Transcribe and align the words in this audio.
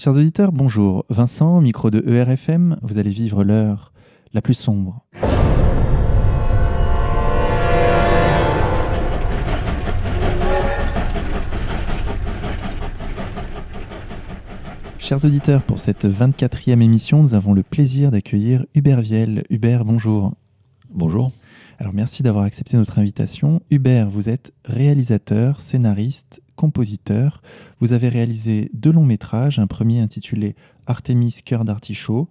Chers 0.00 0.14
auditeurs, 0.14 0.52
bonjour. 0.52 1.04
Vincent, 1.08 1.60
micro 1.60 1.90
de 1.90 2.00
ERFM, 2.08 2.76
vous 2.82 2.98
allez 2.98 3.10
vivre 3.10 3.42
l'heure 3.42 3.92
la 4.32 4.40
plus 4.40 4.54
sombre. 4.54 5.04
Chers 15.00 15.24
auditeurs, 15.24 15.62
pour 15.62 15.80
cette 15.80 16.04
24e 16.04 16.80
émission, 16.80 17.24
nous 17.24 17.34
avons 17.34 17.52
le 17.52 17.64
plaisir 17.64 18.12
d'accueillir 18.12 18.64
Hubert 18.76 19.00
Viel. 19.00 19.42
Hubert, 19.50 19.84
bonjour. 19.84 20.32
Bonjour. 20.90 21.32
Alors 21.80 21.92
merci 21.92 22.22
d'avoir 22.22 22.44
accepté 22.44 22.76
notre 22.76 23.00
invitation. 23.00 23.60
Hubert, 23.72 24.08
vous 24.08 24.28
êtes 24.28 24.52
réalisateur, 24.64 25.60
scénariste, 25.60 26.40
compositeur. 26.58 27.40
Vous 27.78 27.92
avez 27.92 28.08
réalisé 28.08 28.70
deux 28.74 28.90
longs 28.90 29.06
métrages, 29.06 29.60
un 29.60 29.68
premier 29.68 30.00
intitulé 30.00 30.56
Artemis 30.86 31.36
Cœur 31.44 31.64
d'artichaut 31.64 32.28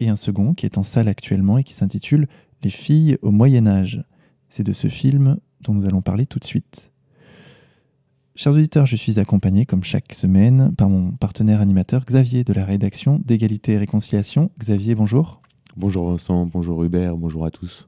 et 0.00 0.08
un 0.08 0.16
second 0.16 0.52
qui 0.52 0.66
est 0.66 0.76
en 0.76 0.82
salle 0.82 1.08
actuellement 1.08 1.58
et 1.58 1.64
qui 1.64 1.74
s'intitule 1.74 2.26
Les 2.62 2.70
filles 2.70 3.16
au 3.22 3.30
Moyen 3.30 3.66
Âge. 3.66 4.02
C'est 4.48 4.64
de 4.64 4.72
ce 4.72 4.88
film 4.88 5.38
dont 5.60 5.74
nous 5.74 5.86
allons 5.86 6.02
parler 6.02 6.26
tout 6.26 6.40
de 6.40 6.44
suite. 6.44 6.90
Chers 8.34 8.52
auditeurs, 8.52 8.86
je 8.86 8.96
suis 8.96 9.18
accompagné, 9.18 9.64
comme 9.64 9.82
chaque 9.82 10.14
semaine, 10.14 10.72
par 10.76 10.88
mon 10.88 11.12
partenaire 11.12 11.60
animateur 11.60 12.04
Xavier 12.04 12.44
de 12.44 12.52
la 12.52 12.64
rédaction 12.64 13.20
d'Égalité 13.24 13.72
et 13.72 13.78
Réconciliation. 13.78 14.50
Xavier, 14.58 14.94
bonjour. 14.94 15.40
Bonjour 15.76 16.10
Vincent, 16.10 16.46
bonjour 16.46 16.82
Hubert, 16.82 17.16
bonjour 17.16 17.44
à 17.44 17.50
tous. 17.50 17.87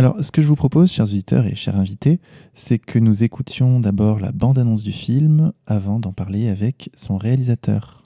Alors, 0.00 0.16
ce 0.22 0.30
que 0.30 0.40
je 0.40 0.46
vous 0.46 0.56
propose, 0.56 0.90
chers 0.90 1.04
auditeurs 1.04 1.44
et 1.44 1.54
chers 1.54 1.76
invités, 1.76 2.20
c'est 2.54 2.78
que 2.78 2.98
nous 2.98 3.22
écoutions 3.22 3.80
d'abord 3.80 4.18
la 4.18 4.32
bande-annonce 4.32 4.82
du 4.82 4.92
film 4.92 5.52
avant 5.66 5.98
d'en 5.98 6.12
parler 6.12 6.48
avec 6.48 6.88
son 6.96 7.18
réalisateur. 7.18 8.02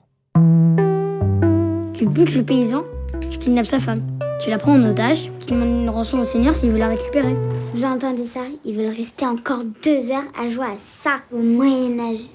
Tu 1.95 2.09
butes 2.09 2.35
le 2.35 2.43
paysan, 2.43 2.83
tu 3.31 3.39
kidnappes 3.39 3.67
sa 3.67 3.79
femme. 3.79 4.03
Tu 4.41 4.51
la 4.51 4.59
prends 4.59 4.73
en 4.73 4.83
otage, 4.83 5.31
tu 5.47 5.55
demandes 5.55 5.83
une 5.83 5.89
rançon 5.89 6.19
au 6.19 6.25
seigneur 6.25 6.57
s'il 6.57 6.73
veut 6.73 6.79
la 6.79 6.89
récupérer. 6.89 7.37
Vous 7.75 7.85
entendez 7.85 8.27
ça 8.27 8.41
Ils 8.65 8.75
veulent 8.75 8.93
rester 8.93 9.25
encore 9.25 9.63
deux 9.85 10.11
heures 10.11 10.27
à 10.37 10.49
jouer 10.49 10.65
à 10.65 10.77
ça 11.05 11.19
au 11.31 11.39
Moyen-Âge. 11.39 12.33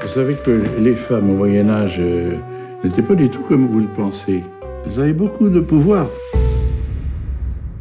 Vous 0.00 0.08
savez 0.08 0.34
que 0.46 0.62
les 0.80 0.94
femmes 0.94 1.28
au 1.28 1.34
Moyen 1.34 1.68
Âge 1.68 1.96
euh, 1.98 2.38
n'étaient 2.82 3.02
pas 3.02 3.14
du 3.14 3.28
tout 3.28 3.42
comme 3.42 3.66
vous 3.66 3.80
le 3.80 3.88
pensez. 3.88 4.42
Elles 4.86 5.00
avaient 5.00 5.12
beaucoup 5.12 5.48
de 5.48 5.60
pouvoir. 5.60 6.06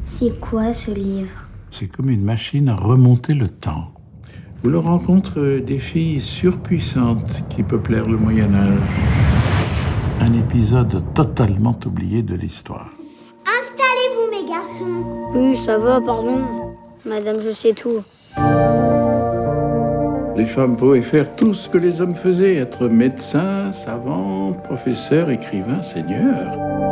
C'est 0.05 0.39
quoi 0.39 0.73
ce 0.73 0.91
livre? 0.91 1.47
C'est 1.71 1.87
comme 1.87 2.09
une 2.09 2.23
machine 2.23 2.67
à 2.69 2.75
remonter 2.75 3.33
le 3.33 3.47
temps. 3.47 3.93
Vous 4.61 4.69
leur 4.69 4.83
rencontrez 4.83 5.61
des 5.61 5.79
filles 5.79 6.19
surpuissantes 6.19 7.43
qui 7.49 7.63
peuplèrent 7.63 8.09
le 8.09 8.17
Moyen 8.17 8.53
Âge. 8.53 8.79
Un 10.19 10.33
épisode 10.33 11.01
totalement 11.13 11.79
oublié 11.85 12.21
de 12.21 12.35
l'histoire. 12.35 12.91
Installez-vous, 13.45 14.31
mes 14.31 14.49
garçons. 14.49 15.31
Oui, 15.33 15.55
ça 15.65 15.77
va, 15.77 16.01
pardon. 16.01 16.41
Madame, 17.05 17.37
je 17.39 17.51
sais 17.51 17.73
tout. 17.73 18.03
Les 20.35 20.45
femmes 20.45 20.75
pouvaient 20.75 21.01
faire 21.01 21.35
tout 21.35 21.53
ce 21.53 21.69
que 21.69 21.77
les 21.77 22.01
hommes 22.01 22.15
faisaient, 22.15 22.55
être 22.55 22.87
médecins, 22.87 23.71
savants, 23.71 24.53
professeurs, 24.53 25.29
écrivains, 25.29 25.81
seigneurs. 25.81 26.88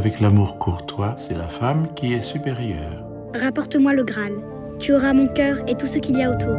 Avec 0.00 0.20
l'amour 0.20 0.56
courtois, 0.56 1.14
c'est 1.18 1.36
la 1.36 1.46
femme 1.46 1.88
qui 1.94 2.14
est 2.14 2.22
supérieure. 2.22 3.04
Rapporte-moi 3.34 3.92
le 3.92 4.02
Graal. 4.02 4.32
Tu 4.78 4.94
auras 4.94 5.12
mon 5.12 5.26
cœur 5.26 5.58
et 5.68 5.74
tout 5.74 5.86
ce 5.86 5.98
qu'il 5.98 6.16
y 6.16 6.22
a 6.22 6.30
autour. 6.30 6.56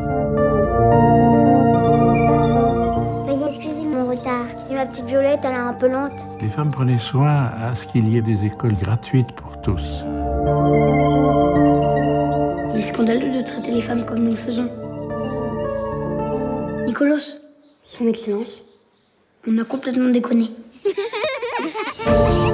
Veuillez 3.25 3.45
excuser 3.47 3.83
mon 3.83 4.05
retard. 4.07 4.45
Et 4.69 4.75
ma 4.75 4.85
petite 4.85 5.05
Violette, 5.05 5.39
elle 5.43 5.53
est 5.53 5.55
un 5.55 5.73
peu 5.73 5.87
lente. 5.87 6.27
Les 6.39 6.49
femmes 6.49 6.69
prenaient 6.69 6.99
soin 6.99 7.49
à 7.59 7.73
ce 7.73 7.87
qu'il 7.87 8.07
y 8.09 8.17
ait 8.19 8.21
des 8.21 8.45
écoles 8.45 8.75
gratuites 8.75 9.31
pour 9.31 9.59
tous. 9.61 10.03
Il 12.69 12.77
est 12.77 12.83
scandaleux 12.83 13.35
de 13.35 13.41
traiter 13.41 13.71
les 13.71 13.81
femmes 13.81 14.05
comme 14.05 14.19
nous 14.19 14.31
le 14.31 14.37
faisons. 14.37 14.69
Nicolas, 16.85 17.39
Son 17.81 18.07
Excellence. 18.07 18.63
on 19.47 19.57
a 19.57 19.63
complètement 19.63 20.09
déconné. 20.09 20.51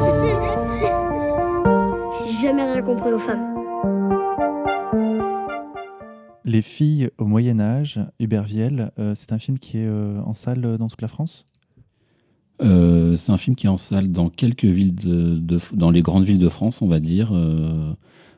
Jamais 2.47 2.63
rien 2.63 2.81
compris 2.81 3.11
aux 3.11 3.19
femmes. 3.19 3.55
Les 6.45 6.61
filles 6.61 7.09
au 7.17 7.25
Moyen 7.25 7.59
Âge, 7.59 7.99
Hubert 8.21 8.45
Viel, 8.45 8.89
euh, 8.97 9.11
c'est 9.15 9.33
un 9.33 9.37
film 9.37 9.59
qui 9.59 9.79
est 9.79 9.85
euh, 9.85 10.21
en 10.21 10.33
salle 10.33 10.77
dans 10.77 10.87
toute 10.87 11.01
la 11.01 11.09
France? 11.09 11.45
Euh, 12.61 13.17
c'est 13.17 13.33
un 13.33 13.37
film 13.37 13.57
qui 13.57 13.65
est 13.65 13.69
en 13.69 13.75
salle 13.75 14.13
dans 14.13 14.29
quelques 14.29 14.63
villes, 14.63 14.95
de, 14.95 15.35
de- 15.37 15.59
dans 15.73 15.91
les 15.91 16.01
grandes 16.01 16.23
villes 16.23 16.39
de 16.39 16.47
France, 16.47 16.81
on 16.81 16.87
va 16.87 17.01
dire, 17.01 17.31
euh, 17.33 17.91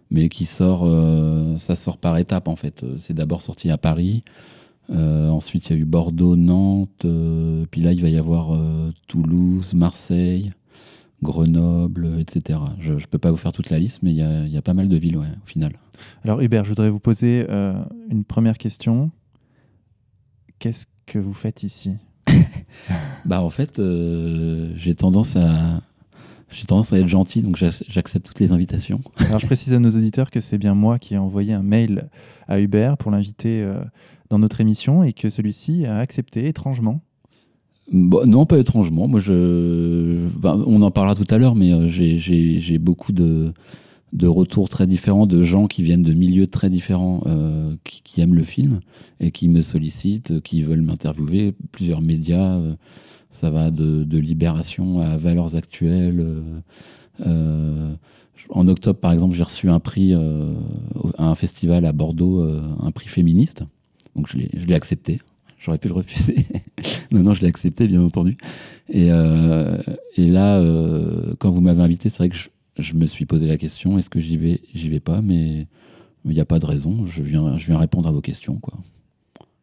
mais 0.09 0.27
qui 0.27 0.45
sort, 0.45 0.85
euh, 0.87 1.59
ça 1.59 1.75
sort 1.75 1.99
par 1.99 2.17
étapes 2.17 2.47
en 2.47 2.55
fait. 2.55 2.83
C'est 2.97 3.13
d'abord 3.13 3.43
sorti 3.43 3.69
à 3.69 3.77
Paris, 3.77 4.23
euh, 4.89 5.29
ensuite 5.29 5.69
il 5.69 5.73
y 5.73 5.75
a 5.75 5.79
eu 5.79 5.85
Bordeaux, 5.85 6.35
Nantes, 6.35 7.05
euh, 7.05 7.67
puis 7.69 7.81
là 7.81 7.93
il 7.93 8.01
va 8.01 8.09
y 8.09 8.17
avoir 8.17 8.55
euh, 8.55 8.91
Toulouse, 9.07 9.75
Marseille, 9.75 10.51
Grenoble, 11.21 12.19
etc. 12.19 12.59
Je 12.79 12.93
ne 12.93 12.99
peux 12.99 13.17
pas 13.17 13.31
vous 13.31 13.37
faire 13.37 13.51
toute 13.51 13.69
la 13.69 13.79
liste, 13.79 14.01
mais 14.03 14.11
il 14.11 14.17
y 14.17 14.49
y 14.51 14.57
a 14.57 14.61
pas 14.61 14.73
mal 14.73 14.87
de 14.87 14.95
villes 14.97 15.17
ouais, 15.17 15.27
au 15.27 15.47
final. 15.47 15.73
Alors 16.23 16.41
Hubert, 16.41 16.63
je 16.63 16.69
voudrais 16.69 16.89
vous 16.89 16.99
poser 16.99 17.45
euh, 17.49 17.73
une 18.09 18.23
première 18.23 18.57
question. 18.57 19.11
Qu'est-ce 20.59 20.85
que 21.05 21.19
vous 21.19 21.33
faites 21.33 21.63
ici? 21.63 21.95
Bah 23.25 23.41
en 23.41 23.49
fait, 23.49 23.79
euh, 23.79 24.71
j'ai 24.75 24.95
tendance 24.95 25.35
à 25.35 25.81
j'ai 26.51 26.65
tendance 26.65 26.93
à 26.93 26.97
être 26.99 27.07
gentil, 27.07 27.41
donc 27.41 27.57
j'ac- 27.57 27.83
j'accepte 27.87 28.25
toutes 28.25 28.39
les 28.39 28.51
invitations. 28.51 29.01
Alors 29.17 29.39
je 29.39 29.45
précise 29.45 29.73
à 29.73 29.79
nos 29.79 29.89
auditeurs 29.91 30.31
que 30.31 30.39
c'est 30.41 30.57
bien 30.57 30.73
moi 30.73 30.97
qui 30.97 31.13
ai 31.13 31.17
envoyé 31.17 31.53
un 31.53 31.61
mail 31.61 32.09
à 32.47 32.59
Hubert 32.59 32.97
pour 32.97 33.11
l'inviter 33.11 33.61
euh, 33.61 33.83
dans 34.29 34.39
notre 34.39 34.61
émission 34.61 35.03
et 35.03 35.13
que 35.13 35.29
celui-ci 35.29 35.85
a 35.85 35.97
accepté 35.97 36.47
étrangement. 36.47 37.01
Bon, 37.91 38.27
non, 38.27 38.45
pas 38.45 38.59
étrangement. 38.59 39.07
Moi, 39.07 39.19
je, 39.19 40.27
ben, 40.37 40.63
on 40.67 40.81
en 40.81 40.91
parlera 40.91 41.15
tout 41.15 41.25
à 41.33 41.37
l'heure, 41.37 41.55
mais 41.55 41.73
euh, 41.73 41.87
j'ai- 41.87 42.77
beaucoup 42.77 43.11
de, 43.11 43.51
de 44.13 44.27
retours 44.27 44.69
très 44.69 44.85
différents 44.85 45.25
de 45.25 45.43
gens 45.43 45.67
qui 45.67 45.81
viennent 45.83 46.03
de 46.03 46.13
milieux 46.13 46.47
très 46.47 46.69
différents, 46.69 47.23
euh, 47.25 47.75
qui, 47.83 48.21
aiment 48.21 48.35
le 48.35 48.43
film 48.43 48.79
et 49.19 49.31
qui 49.31 49.49
me 49.49 49.61
sollicitent, 49.61 50.41
qui 50.41 50.61
veulent 50.61 50.81
m'interviewer. 50.81 51.55
Plusieurs 51.71 52.01
médias, 52.01 52.57
euh, 52.57 52.75
ça 53.31 53.49
va 53.49 53.71
de, 53.71 54.03
de 54.03 54.17
Libération 54.19 54.99
à 55.01 55.17
Valeurs 55.17 55.55
Actuelles. 55.55 56.25
en 58.49 58.67
octobre, 58.67 58.99
par 58.99 59.11
exemple, 59.13 59.35
j'ai 59.35 59.43
reçu 59.43 59.69
un 59.69 59.79
prix 59.79 60.13
à 60.13 61.25
un 61.25 61.35
festival 61.35 61.85
à 61.85 61.91
Bordeaux, 61.91 62.41
un 62.41 62.91
prix 62.91 63.07
féministe. 63.07 63.63
Donc 64.15 64.27
je 64.27 64.37
l'ai 64.37 64.73
accepté. 64.73 65.21
J'aurais 65.59 65.77
pu 65.77 65.87
le 65.87 65.93
refuser. 65.93 66.45
non, 67.11 67.21
non, 67.21 67.33
je 67.33 67.41
l'ai 67.41 67.47
accepté, 67.47 67.87
bien 67.87 68.01
entendu. 68.01 68.37
Et, 68.89 69.11
euh, 69.11 69.77
et 70.15 70.27
là, 70.27 70.57
euh, 70.57 71.35
quand 71.37 71.51
vous 71.51 71.61
m'avez 71.61 71.81
invité, 71.81 72.09
c'est 72.09 72.17
vrai 72.17 72.29
que 72.29 72.35
je, 72.35 72.49
je 72.77 72.93
me 72.95 73.05
suis 73.05 73.25
posé 73.25 73.45
la 73.45 73.57
question 73.57 73.97
est-ce 73.97 74.09
que 74.09 74.19
j'y 74.19 74.37
vais 74.37 74.61
J'y 74.73 74.89
vais 74.89 74.99
pas, 75.01 75.21
mais 75.21 75.67
il 76.25 76.31
n'y 76.31 76.39
a 76.39 76.45
pas 76.45 76.59
de 76.59 76.65
raison. 76.65 77.05
Je 77.05 77.21
viens, 77.21 77.57
je 77.57 77.67
viens 77.67 77.77
répondre 77.77 78.07
à 78.07 78.11
vos 78.11 78.21
questions. 78.21 78.55
Quoi. 78.55 78.79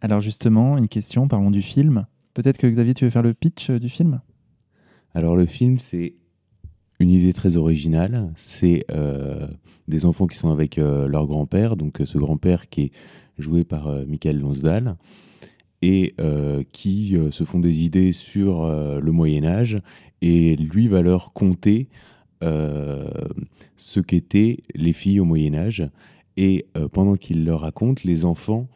Alors 0.00 0.20
justement, 0.20 0.76
une 0.76 0.88
question, 0.88 1.28
parlons 1.28 1.50
du 1.50 1.62
film. 1.62 2.06
Peut-être 2.34 2.58
que 2.58 2.66
Xavier, 2.66 2.94
tu 2.94 3.04
veux 3.04 3.10
faire 3.10 3.22
le 3.22 3.34
pitch 3.34 3.70
euh, 3.70 3.78
du 3.78 3.88
film? 3.88 4.20
Alors 5.14 5.36
le 5.36 5.46
film, 5.46 5.78
c'est 5.78 6.14
une 7.00 7.10
idée 7.10 7.32
très 7.32 7.56
originale. 7.56 8.30
C'est 8.36 8.84
euh, 8.90 9.46
des 9.88 10.04
enfants 10.04 10.26
qui 10.26 10.36
sont 10.36 10.50
avec 10.50 10.78
euh, 10.78 11.08
leur 11.08 11.26
grand-père, 11.26 11.76
donc 11.76 12.00
euh, 12.00 12.06
ce 12.06 12.18
grand-père 12.18 12.68
qui 12.68 12.82
est 12.82 12.92
joué 13.38 13.64
par 13.64 13.88
euh, 13.88 14.04
Michael 14.06 14.38
Lonsdal, 14.38 14.96
et 15.82 16.14
euh, 16.20 16.62
qui 16.72 17.16
euh, 17.16 17.30
se 17.30 17.44
font 17.44 17.60
des 17.60 17.82
idées 17.82 18.12
sur 18.12 18.64
euh, 18.64 19.00
le 19.00 19.12
Moyen 19.12 19.44
Âge, 19.44 19.80
et 20.22 20.56
lui 20.56 20.88
va 20.88 21.02
leur 21.02 21.32
conter 21.32 21.88
ce 23.76 23.98
qu'étaient 24.00 24.58
les 24.74 24.92
filles 24.92 25.20
au 25.20 25.24
Moyen 25.24 25.54
Âge. 25.54 25.88
Et 26.36 26.66
pendant 26.92 27.16
qu'il 27.16 27.44
leur 27.44 27.60
raconte, 27.60 28.04
les 28.04 28.24
enfants, 28.24 28.68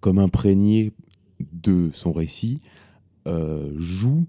comme 0.00 0.18
imprégnés 0.18 0.92
de 1.52 1.90
son 1.92 2.12
récit, 2.12 2.60
jouent 3.76 4.26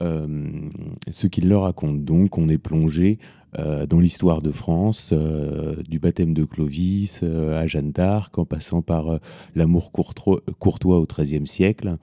ce 0.00 1.26
qu'il 1.28 1.48
leur 1.48 1.62
raconte. 1.62 2.04
Donc, 2.04 2.36
on 2.36 2.48
est 2.48 2.58
plongé 2.58 3.18
euh, 3.58 3.86
dans 3.86 3.98
l'histoire 3.98 4.42
de 4.42 4.50
France, 4.50 5.10
euh, 5.12 5.76
du 5.88 5.98
baptême 5.98 6.34
de 6.34 6.44
Clovis 6.44 7.20
euh, 7.22 7.58
à 7.58 7.66
Jeanne 7.66 7.92
d'Arc, 7.92 8.36
en 8.38 8.44
passant 8.44 8.82
par 8.82 9.08
euh, 9.08 9.18
l'amour 9.54 9.90
courtois, 9.90 10.98
au 10.98 11.06
XIIIe 11.06 11.46
siècle. 11.46 11.96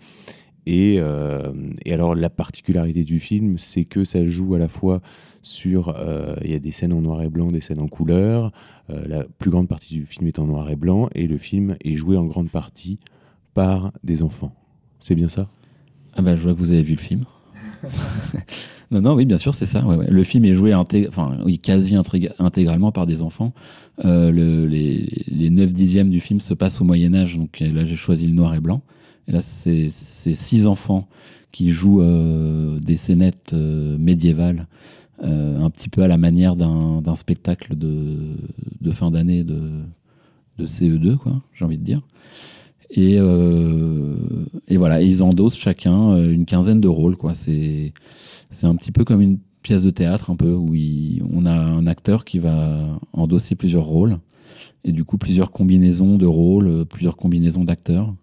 Et, 0.68 0.96
et, 0.96 1.94
alors 1.94 2.16
la 2.16 2.32
particularité 2.32 3.04
du 3.04 3.20
film, 3.20 3.60
c'est 3.60 3.86
que 3.86 4.04
ça 4.04 4.26
joue 4.26 4.56
à 4.56 4.58
la 4.58 4.68
fois 4.68 5.00
sur... 5.44 5.96
Il 6.44 6.50
y 6.50 6.56
a 6.56 6.60
des 6.60 6.72
scènes 6.72 6.92
en 6.92 7.02
noir 7.02 7.22
et 7.22 7.30
blanc, 7.30 7.52
des 7.52 7.62
scènes 7.62 7.82
en 7.82 7.88
couleur. 7.88 8.52
la 8.90 9.26
plus 9.38 9.52
grande 9.52 9.68
partie 9.68 9.94
du 9.94 10.08
film 10.08 10.26
est 10.26 10.40
en 10.40 10.48
noir 10.48 10.72
et 10.72 10.76
blanc. 10.76 11.08
Et 11.14 11.28
le 11.28 11.38
film 11.38 11.76
est 11.86 11.96
joué 11.96 12.18
en 12.18 12.26
grande 12.26 12.50
partie 12.50 12.98
par 13.54 13.92
des 14.04 14.24
enfants. 14.24 14.56
C'est 15.02 15.14
bien 15.14 15.30
ça? 15.30 15.48
Ah 16.16 16.24
bah 16.24 16.36
je 16.36 16.42
vois 16.42 16.56
que 16.56 16.60
vous 16.60 16.72
avez 16.72 16.82
vu 16.82 16.96
le 16.96 17.00
film. 17.00 17.26
non, 18.96 19.02
non, 19.02 19.16
oui, 19.16 19.26
bien 19.26 19.38
sûr, 19.38 19.54
c'est 19.54 19.66
ça. 19.66 19.84
Le 20.08 20.24
film 20.24 20.46
est 20.46 20.54
joué 20.54 20.74
enfin, 20.74 21.38
oui, 21.44 21.60
quasi 21.60 21.96
intégralement 22.40 22.94
par 22.94 23.06
des 23.06 23.22
enfants. 23.22 23.54
Euh, 24.06 24.32
les, 24.32 25.10
les 25.28 25.50
9 25.50 25.74
dixièmes 25.74 26.10
du 26.10 26.22
film 26.22 26.40
se 26.40 26.54
passent 26.54 26.80
au 26.80 26.86
Moyen-Âge, 26.86 27.36
donc 27.36 27.60
là 27.60 27.86
j'ai 27.86 27.96
choisi 27.98 28.28
le 28.28 28.34
noir 28.34 28.54
et 28.54 28.62
blanc. 28.62 28.82
Et 29.28 29.34
là, 29.34 29.42
c'est 29.42 29.90
six 29.90 30.66
enfants 30.68 31.08
qui 31.52 31.72
jouent 31.72 32.02
euh, 32.02 32.80
des 32.80 32.96
scénettes 32.96 33.52
euh, 33.54 33.98
médiévales, 33.98 34.68
un 35.22 35.70
petit 35.70 35.90
peu 35.90 36.04
à 36.04 36.08
la 36.08 36.18
manière 36.18 36.56
d'un 36.56 37.16
spectacle 37.16 37.76
de, 37.76 38.36
de 38.82 38.92
fin 38.92 39.12
d'année 39.12 39.44
de, 39.44 39.72
de 40.58 40.68
CE2, 40.68 41.16
quoi, 41.16 41.42
j'ai 41.54 41.66
envie 41.66 41.78
de 41.78 41.84
dire. 41.84 42.02
Et, 42.96 43.18
euh, 43.18 44.16
et 44.70 44.78
voilà, 44.78 45.02
ils 45.02 45.22
endossent 45.22 45.58
chacun 45.58 46.14
euh, 46.14 46.32
une 46.32 46.46
quinzaine 46.46 46.80
de 46.80 46.88
rôles. 46.88 47.18
Quoi. 47.18 47.34
C'est, 47.36 47.94
un 48.64 48.76
petit 48.76 48.94
peu 48.94 49.04
comme 49.04 49.22
une 49.22 49.38
pièce 49.62 49.84
de 49.84 49.90
théâtre, 49.90 50.32
un 50.32 50.38
peu, 50.38 50.54
où 50.54 50.74
on 51.34 51.46
a 51.46 51.54
un 51.54 51.88
acteur 51.88 52.24
qui 52.24 52.40
va 52.40 52.98
endosser 53.12 53.56
plusieurs 53.56 53.84
rôles, 53.84 54.18
et 54.86 54.92
du 54.94 55.04
coup 55.04 55.18
plusieurs 55.18 55.52
combinaisons 55.52 56.18
de 56.18 56.26
rôles, 56.26 56.68
euh, 56.68 56.86
plusieurs 56.86 57.18
combinaisons 57.18 57.66
d'acteurs. 57.66 58.16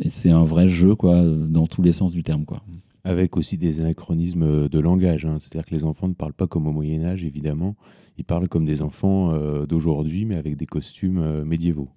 Et 0.00 0.08
c'est 0.08 0.30
un 0.30 0.44
vrai 0.44 0.68
jeu, 0.68 0.94
quoi, 0.94 1.22
dans 1.22 1.66
tous 1.66 1.82
les 1.82 1.92
sens 1.92 2.12
du 2.12 2.22
terme, 2.22 2.44
quoi. 2.44 2.62
Avec 3.04 3.36
aussi 3.36 3.58
des 3.58 3.80
anachronismes 3.80 4.68
de 4.68 4.78
langage. 4.78 5.26
Hein. 5.26 5.36
C'est-à-dire 5.38 5.66
que 5.66 5.74
les 5.74 5.84
enfants 5.84 6.08
ne 6.08 6.14
parlent 6.14 6.32
pas 6.32 6.46
comme 6.46 6.66
au 6.66 6.72
Moyen 6.72 7.04
Âge, 7.04 7.24
évidemment. 7.24 7.74
Ils 8.16 8.24
parlent 8.24 8.48
comme 8.48 8.64
des 8.64 8.80
enfants 8.80 9.32
d'aujourd'hui, 9.66 10.24
mais 10.24 10.36
avec 10.36 10.56
des 10.56 10.66
costumes 10.66 11.42
médiévaux. 11.44 11.88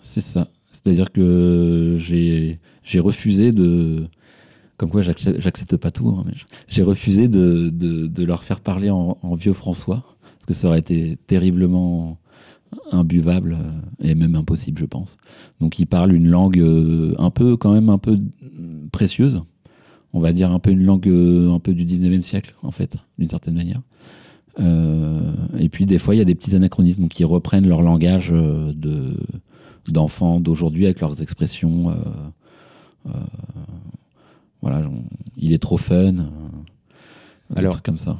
C'est 0.00 0.20
ça. 0.20 0.48
C'est-à-dire 0.70 1.10
que 1.10 1.96
j'ai 1.98 3.00
refusé 3.00 3.52
de. 3.52 4.06
Comme 4.76 4.90
quoi, 4.90 5.02
j'accepte 5.02 5.76
pas 5.76 5.90
tout. 5.90 6.08
Hein, 6.08 6.24
j'ai 6.68 6.82
refusé 6.82 7.26
de, 7.28 7.68
de, 7.68 8.24
leur 8.24 8.44
faire 8.44 8.60
parler 8.60 8.90
en, 8.90 9.34
vieux 9.34 9.52
François, 9.52 10.04
parce 10.20 10.46
que 10.46 10.54
ça 10.54 10.68
aurait 10.68 10.78
été 10.78 11.18
terriblement 11.26 12.18
imbuvable 12.92 13.58
euh, 13.60 13.80
et 14.00 14.14
même 14.14 14.34
impossible, 14.34 14.78
je 14.78 14.84
pense. 14.84 15.16
Donc, 15.60 15.78
ils 15.78 15.86
parlent 15.86 16.12
une 16.12 16.28
langue 16.28 16.58
euh, 16.58 17.14
un 17.18 17.30
peu, 17.30 17.56
quand 17.56 17.72
même, 17.72 17.88
un 17.88 17.98
peu 17.98 18.18
précieuse. 18.92 19.42
On 20.12 20.20
va 20.20 20.32
dire 20.32 20.52
un 20.52 20.58
peu 20.58 20.70
une 20.70 20.84
langue 20.84 21.08
euh, 21.08 21.52
un 21.52 21.58
peu 21.58 21.74
du 21.74 21.84
19e 21.84 22.22
siècle, 22.22 22.54
en 22.62 22.70
fait, 22.70 22.96
d'une 23.18 23.28
certaine 23.28 23.54
manière. 23.54 23.82
et 25.58 25.68
puis, 25.68 25.86
des 25.86 25.98
fois, 25.98 26.14
il 26.14 26.18
y 26.18 26.20
a 26.20 26.24
des 26.24 26.34
petits 26.34 26.54
anachronismes, 26.56 27.08
ils 27.18 27.24
reprennent 27.24 27.68
leur 27.68 27.82
langage 27.82 28.30
de 28.30 29.16
d'enfants 29.92 30.40
d'aujourd'hui 30.40 30.84
avec 30.86 31.00
leurs 31.00 31.22
expressions. 31.22 31.90
Euh, 31.90 31.94
euh, 33.06 33.12
voilà, 34.62 34.88
il 35.36 35.52
est 35.52 35.62
trop 35.62 35.76
fun. 35.76 36.18
Euh, 36.18 36.24
Alors, 37.54 37.82
comme 37.82 37.98
ça. 37.98 38.18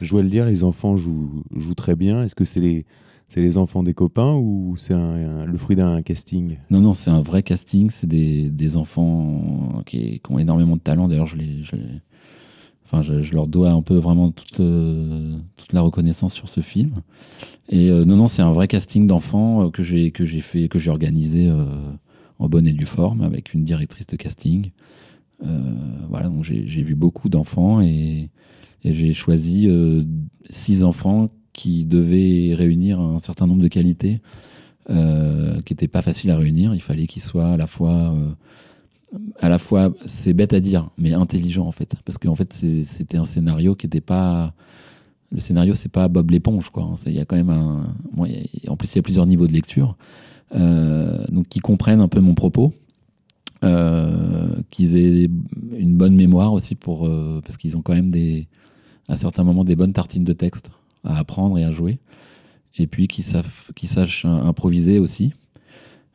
Je 0.00 0.10
dois 0.10 0.22
le 0.22 0.28
dire, 0.28 0.46
les 0.46 0.64
enfants 0.64 0.96
jouent, 0.96 1.44
jouent 1.54 1.74
très 1.74 1.94
bien. 1.94 2.24
Est-ce 2.24 2.34
que 2.34 2.44
c'est 2.44 2.60
les, 2.60 2.84
c'est 3.28 3.40
les 3.40 3.56
enfants 3.56 3.82
des 3.82 3.94
copains 3.94 4.34
ou 4.34 4.74
c'est 4.76 4.94
le 4.94 5.56
fruit 5.58 5.76
d'un 5.76 6.02
casting? 6.02 6.56
Non, 6.70 6.80
non, 6.80 6.94
c'est 6.94 7.10
un 7.10 7.22
vrai 7.22 7.44
casting. 7.44 7.90
C'est 7.90 8.08
des, 8.08 8.50
des 8.50 8.76
enfants 8.76 9.82
qui, 9.86 10.18
qui, 10.18 10.32
ont 10.32 10.40
énormément 10.40 10.74
de 10.74 10.80
talent. 10.80 11.06
D'ailleurs, 11.06 11.28
je 11.28 11.36
les, 11.36 11.62
je, 11.62 11.76
enfin, 12.92 13.02
je, 13.02 13.32
leur 13.32 13.46
dois 13.46 13.70
un 13.70 13.82
peu 13.82 13.96
vraiment 13.96 14.30
toute, 14.30 14.56
toute 14.56 15.72
la 15.72 15.80
reconnaissance 15.80 16.34
sur 16.34 16.48
ce 16.48 16.60
film. 16.60 17.02
Et 17.68 17.88
euh, 17.88 18.04
non, 18.04 18.16
non, 18.16 18.28
c'est 18.28 18.42
un 18.42 18.52
vrai 18.52 18.68
casting 18.68 19.06
d'enfants 19.06 19.66
euh, 19.66 19.70
que 19.70 19.82
j'ai 19.82 20.10
que 20.10 20.24
j'ai 20.24 20.42
fait, 20.42 20.68
que 20.68 20.78
j'ai 20.78 20.90
organisé 20.90 21.48
euh, 21.48 21.64
en 22.38 22.48
bonne 22.48 22.66
et 22.66 22.72
due 22.72 22.86
forme 22.86 23.22
avec 23.22 23.54
une 23.54 23.64
directrice 23.64 24.06
de 24.06 24.16
casting. 24.16 24.70
voilà, 26.08 26.28
donc 26.28 26.44
j'ai 26.44 26.82
vu 26.82 26.94
beaucoup 26.94 27.28
d'enfants 27.28 27.80
et, 27.80 28.30
j'ai 28.84 29.12
choisi 29.12 29.68
six 30.50 30.82
enfants 30.82 31.30
qui 31.52 31.84
devaient 31.84 32.52
réunir 32.52 32.98
un 32.98 33.20
certain 33.20 33.46
nombre 33.46 33.62
de 33.62 33.68
qualités 33.68 34.20
qui 34.88 34.94
n'étaient 35.72 35.86
pas 35.86 36.02
faciles 36.02 36.32
à 36.32 36.36
réunir. 36.36 36.74
Il 36.74 36.82
fallait 36.82 37.06
qu'ils 37.06 37.22
soient 37.22 37.52
à 37.52 37.56
la 37.56 37.68
fois 37.68 38.12
à 39.40 39.48
la 39.48 39.58
fois, 39.58 39.92
c'est 40.06 40.32
bête 40.32 40.52
à 40.52 40.60
dire, 40.60 40.90
mais 40.98 41.12
intelligent 41.12 41.66
en 41.66 41.72
fait. 41.72 41.94
Parce 42.04 42.18
qu'en 42.18 42.34
fait, 42.34 42.52
c'était 42.52 43.18
un 43.18 43.24
scénario 43.24 43.74
qui 43.74 43.86
n'était 43.86 44.00
pas 44.00 44.54
le 45.32 45.40
scénario, 45.40 45.74
c'est 45.74 45.90
pas 45.90 46.08
Bob 46.08 46.30
l'éponge, 46.30 46.70
quoi. 46.70 46.94
Il 47.06 47.12
y 47.12 47.18
a 47.18 47.24
quand 47.24 47.36
même 47.36 47.50
un. 47.50 47.94
en 48.68 48.76
plus, 48.76 48.92
il 48.92 48.96
y 48.96 48.98
a 48.98 49.02
plusieurs 49.02 49.26
niveaux 49.26 49.46
de 49.46 49.52
lecture. 49.52 49.96
Euh, 50.54 51.24
donc, 51.30 51.48
qui 51.48 51.60
comprennent 51.60 52.00
un 52.00 52.08
peu 52.08 52.20
mon 52.20 52.34
propos. 52.34 52.72
Euh, 53.64 54.56
qu'ils 54.70 54.96
aient 54.96 55.30
une 55.78 55.96
bonne 55.96 56.14
mémoire 56.14 56.52
aussi, 56.52 56.74
pour, 56.74 57.06
euh, 57.06 57.40
parce 57.44 57.56
qu'ils 57.56 57.76
ont 57.76 57.82
quand 57.82 57.94
même 57.94 58.10
des, 58.10 58.48
à 59.08 59.16
certains 59.16 59.44
moments 59.44 59.64
des 59.64 59.76
bonnes 59.76 59.92
tartines 59.92 60.24
de 60.24 60.32
texte 60.32 60.70
à 61.04 61.18
apprendre 61.18 61.58
et 61.58 61.64
à 61.64 61.70
jouer. 61.70 61.98
Et 62.76 62.86
puis 62.86 63.06
qu'ils 63.06 63.24
sachent 63.24 64.24
improviser 64.24 64.98
aussi. 64.98 65.32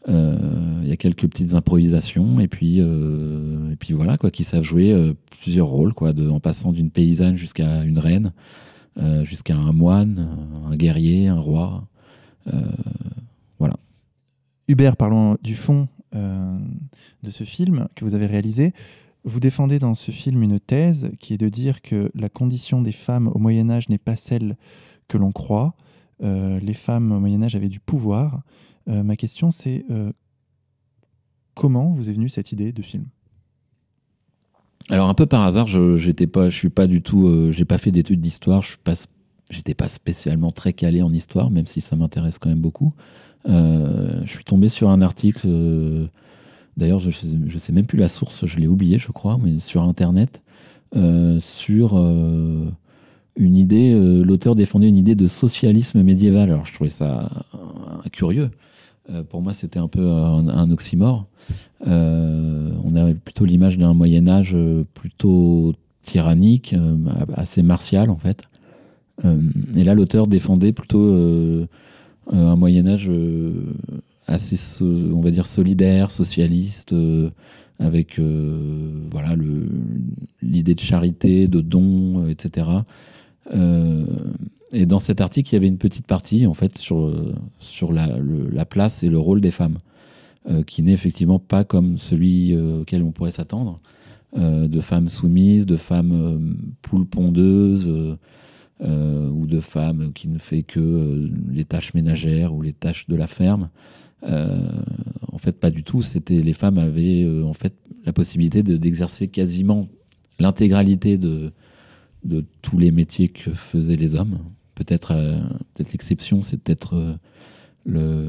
Il 0.07 0.87
y 0.87 0.91
a 0.91 0.97
quelques 0.97 1.27
petites 1.27 1.53
improvisations. 1.53 2.39
Et 2.39 2.47
puis, 2.47 2.79
et 2.79 3.75
puis 3.77 3.93
voilà, 3.93 4.17
quoi, 4.17 4.31
qu'ils 4.31 4.45
savent 4.45 4.63
jouer 4.63 5.13
plusieurs 5.41 5.67
rôles, 5.67 5.93
quoi, 5.93 6.13
en 6.29 6.39
passant 6.39 6.71
d'une 6.71 6.91
paysanne 6.91 7.35
jusqu'à 7.35 7.83
une 7.83 7.99
reine. 7.99 8.31
Euh, 8.99 9.23
jusqu'à 9.23 9.55
un 9.55 9.73
moine, 9.73 10.27
un 10.65 10.75
guerrier, 10.75 11.27
un 11.27 11.39
roi. 11.39 11.87
Euh, 12.51 12.59
voilà. 13.59 13.75
Hubert, 14.67 14.97
parlons 14.97 15.37
du 15.43 15.53
fond 15.53 15.87
euh, 16.15 16.57
de 17.21 17.29
ce 17.29 17.43
film 17.43 17.89
que 17.95 18.03
vous 18.05 18.15
avez 18.15 18.25
réalisé. 18.25 18.73
Vous 19.23 19.39
défendez 19.39 19.77
dans 19.77 19.93
ce 19.93 20.09
film 20.09 20.41
une 20.41 20.59
thèse 20.59 21.11
qui 21.19 21.35
est 21.35 21.37
de 21.37 21.49
dire 21.49 21.83
que 21.83 22.11
la 22.15 22.27
condition 22.27 22.81
des 22.81 22.91
femmes 22.91 23.27
au 23.27 23.37
Moyen 23.37 23.69
Âge 23.69 23.87
n'est 23.89 23.99
pas 23.99 24.15
celle 24.15 24.57
que 25.07 25.17
l'on 25.17 25.31
croit. 25.31 25.75
les 26.21 26.73
femmes 26.73 27.11
au 27.11 27.19
Moyen 27.19 27.43
Âge 27.43 27.55
avaient 27.55 27.69
du 27.69 27.79
pouvoir. 27.79 28.41
Ma 28.87 29.15
question 29.15 29.51
c'est 29.51 29.85
comment 31.53 31.93
vous 31.93 32.09
est 32.09 32.13
venue 32.13 32.29
cette 32.29 32.51
idée 32.51 32.71
de 32.71 32.81
film? 32.81 33.05
Alors 34.89 35.09
un 35.09 35.13
peu 35.13 35.25
par 35.25 35.41
hasard, 35.41 35.67
je 35.67 35.97
j'étais 35.97 36.27
pas, 36.27 36.49
je 36.49 36.55
suis 36.55 36.69
pas 36.69 36.87
du 36.87 37.01
tout, 37.01 37.27
euh, 37.27 37.51
j'ai 37.51 37.65
pas 37.65 37.77
fait 37.77 37.91
d'études 37.91 38.21
d'histoire, 38.21 38.61
je 38.61 38.69
suis 38.69 38.77
pas, 38.77 38.93
j'étais 39.49 39.73
pas 39.73 39.89
spécialement 39.89 40.51
très 40.51 40.71
calé 40.71 41.01
en 41.01 41.11
histoire, 41.11 41.49
même 41.49 41.65
si 41.65 41.81
ça 41.81 41.95
m'intéresse 41.95 42.39
quand 42.39 42.49
même 42.49 42.61
beaucoup. 42.61 42.93
Euh, 43.49 44.21
je 44.23 44.29
suis 44.29 44.43
tombé 44.43 44.69
sur 44.69 44.89
un 44.89 45.01
article, 45.01 45.47
euh, 45.47 46.07
d'ailleurs 46.77 46.99
je, 46.99 47.09
je 47.09 47.57
sais 47.57 47.73
même 47.73 47.85
plus 47.85 47.97
la 47.97 48.07
source, 48.07 48.45
je 48.45 48.59
l'ai 48.59 48.67
oublié 48.67 48.97
je 48.97 49.11
crois, 49.11 49.37
mais 49.41 49.59
sur 49.59 49.83
internet, 49.83 50.41
sur 51.41 51.97
une 53.35 53.55
idée, 53.55 53.93
l'auteur 54.23 54.55
défendait 54.55 54.87
une 54.87 54.95
idée 54.95 55.15
de 55.15 55.27
socialisme 55.27 56.01
médiéval. 56.01 56.49
Alors 56.49 56.65
je 56.65 56.73
trouvais 56.73 56.89
ça 56.89 57.29
curieux. 58.13 58.51
Pour 59.29 59.41
moi 59.41 59.53
c'était 59.53 59.79
un 59.79 59.87
peu 59.87 60.09
un, 60.09 60.71
oxymore. 60.71 61.27
Euh, 61.85 62.69
on 62.83 62.95
a 62.95 63.13
plutôt 63.13 63.45
l'image 63.45 63.77
d'un 63.77 63.93
Moyen 63.93 64.27
Âge 64.27 64.53
euh, 64.53 64.83
plutôt 64.93 65.73
tyrannique, 66.01 66.73
euh, 66.73 66.97
assez 67.35 67.61
martial 67.61 68.09
en 68.09 68.17
fait. 68.17 68.43
et 69.75 69.83
là, 69.83 69.95
l'auteur 69.95 70.27
défendait 70.27 70.71
plutôt 70.71 71.67
un 72.31 72.55
Moyen 72.55 72.85
Âge 72.87 73.11
assez, 74.27 74.57
on 74.83 75.21
va 75.21 75.31
dire, 75.31 75.47
solidaire, 75.47 76.11
socialiste, 76.11 76.93
avec 77.79 78.19
voilà 79.11 79.35
l'idée 80.43 80.75
de 80.75 80.79
charité, 80.79 81.47
de 81.47 81.61
don, 81.61 82.27
etc. 82.27 82.67
et 84.71 84.85
dans 84.85 84.99
cet 84.99 85.21
article, 85.21 85.49
il 85.49 85.53
y 85.53 85.57
avait 85.57 85.67
une 85.67 85.77
petite 85.77 86.07
partie 86.07 86.45
en 86.45 86.53
fait 86.53 86.77
sur, 86.77 87.13
sur 87.57 87.93
la 87.93 88.65
place 88.65 89.03
et 89.03 89.09
le 89.09 89.17
rôle 89.17 89.41
des 89.41 89.51
femmes. 89.51 89.79
Euh, 90.49 90.63
qui 90.63 90.81
n'est 90.81 90.93
effectivement 90.93 91.39
pas 91.39 91.65
comme 91.65 91.97
celui 91.97 92.53
euh, 92.53 92.79
auquel 92.81 93.03
on 93.03 93.11
pourrait 93.11 93.31
s'attendre, 93.31 93.81
euh, 94.37 94.69
de 94.69 94.79
femmes 94.79 95.09
soumises, 95.09 95.65
de 95.65 95.75
femmes 95.75 96.55
poules 96.81 97.05
pondeuses, 97.05 97.91
ou 98.79 99.47
de 99.47 99.59
femmes 99.59 100.13
qui 100.13 100.27
ne 100.27 100.37
fait 100.37 100.61
que 100.61 101.29
les 101.51 101.65
tâches 101.65 101.95
ménagères 101.95 102.53
ou 102.53 102.61
les 102.61 102.73
tâches 102.73 103.07
de 103.07 103.15
la 103.15 103.27
ferme. 103.27 103.69
en 104.21 105.37
fait, 105.39 105.53
pas 105.59 105.71
du 105.71 105.83
tout. 105.83 106.03
C'était 106.03 106.41
les 106.41 106.53
femmes 106.53 106.77
avaient 106.77 107.27
en 107.43 107.53
fait 107.53 107.73
la 108.05 108.13
possibilité 108.13 108.61
d'exercer 108.61 109.27
quasiment 109.29 109.87
l'intégralité 110.39 111.17
de, 111.17 111.51
de 112.23 112.45
tous 112.61 112.77
les 112.77 112.91
métiers 112.91 113.29
que 113.29 113.51
faisaient 113.51 113.95
les 113.95 114.13
hommes. 114.13 114.37
Peut-être 114.77 115.15
peut-être 115.73 115.91
l'exception, 115.91 116.43
c'est 116.43 116.57
peut-être 116.57 117.17
le 117.85 118.27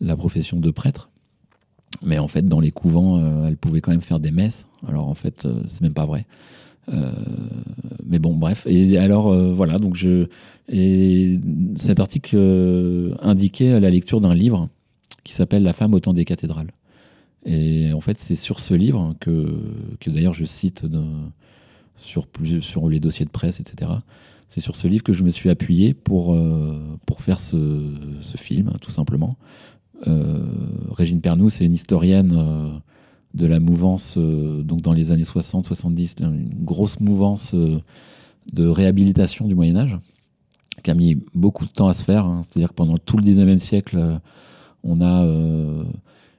la 0.00 0.16
profession 0.16 0.60
de 0.60 0.70
prêtre. 0.70 1.10
Mais 2.02 2.18
en 2.18 2.28
fait, 2.28 2.42
dans 2.42 2.60
les 2.60 2.70
couvents, 2.70 3.18
euh, 3.18 3.46
elle 3.46 3.56
pouvait 3.56 3.80
quand 3.80 3.90
même 3.90 4.00
faire 4.00 4.20
des 4.20 4.30
messes. 4.30 4.66
Alors 4.86 5.08
en 5.08 5.14
fait, 5.14 5.44
euh, 5.44 5.62
c'est 5.68 5.80
même 5.80 5.94
pas 5.94 6.04
vrai. 6.04 6.26
Euh, 6.92 7.12
mais 8.06 8.18
bon, 8.18 8.34
bref. 8.34 8.66
Et 8.66 8.98
alors, 8.98 9.28
euh, 9.28 9.52
voilà, 9.52 9.78
donc 9.78 9.94
je. 9.94 10.26
Et 10.68 11.38
cet 11.76 12.00
article 12.00 12.36
euh, 12.36 13.14
indiquait 13.20 13.80
la 13.80 13.90
lecture 13.90 14.20
d'un 14.20 14.34
livre 14.34 14.68
qui 15.24 15.34
s'appelle 15.34 15.62
La 15.62 15.72
femme 15.72 15.94
au 15.94 16.00
temps 16.00 16.14
des 16.14 16.24
cathédrales. 16.24 16.70
Et 17.46 17.92
en 17.92 18.00
fait, 18.00 18.18
c'est 18.18 18.36
sur 18.36 18.60
ce 18.60 18.74
livre 18.74 19.14
que, 19.20 19.58
que 20.00 20.10
d'ailleurs 20.10 20.32
je 20.32 20.44
cite 20.44 20.86
sur, 21.96 22.26
plus, 22.26 22.62
sur 22.62 22.88
les 22.88 23.00
dossiers 23.00 23.26
de 23.26 23.30
presse, 23.30 23.60
etc. 23.60 23.90
C'est 24.48 24.60
sur 24.60 24.76
ce 24.76 24.86
livre 24.86 25.02
que 25.02 25.12
je 25.12 25.24
me 25.24 25.30
suis 25.30 25.50
appuyé 25.50 25.94
pour, 25.94 26.34
euh, 26.34 26.78
pour 27.06 27.22
faire 27.22 27.40
ce, 27.40 27.90
film, 28.36 28.72
tout 28.80 28.90
simplement. 28.90 29.36
Euh, 30.06 30.44
Régine 30.90 31.20
Pernoud, 31.20 31.50
c'est 31.50 31.64
une 31.64 31.72
historienne 31.72 32.34
euh, 32.36 32.68
de 33.32 33.46
la 33.46 33.58
mouvance, 33.58 34.16
donc 34.16 34.80
dans 34.80 34.92
les 34.92 35.10
années 35.10 35.24
60-70, 35.24 36.22
une 36.22 36.64
grosse 36.64 37.00
mouvance 37.00 37.54
de 37.54 38.66
réhabilitation 38.66 39.48
du 39.48 39.56
Moyen-Âge, 39.56 39.98
qui 40.84 40.90
a 40.90 40.94
mis 40.94 41.16
beaucoup 41.34 41.64
de 41.64 41.70
temps 41.70 41.88
à 41.88 41.94
se 41.94 42.04
faire. 42.04 42.26
hein. 42.26 42.42
C'est-à-dire 42.44 42.68
que 42.68 42.74
pendant 42.74 42.96
tout 42.98 43.16
le 43.16 43.24
19e 43.24 43.58
siècle, 43.58 44.20
on 44.84 45.00
a 45.00 45.24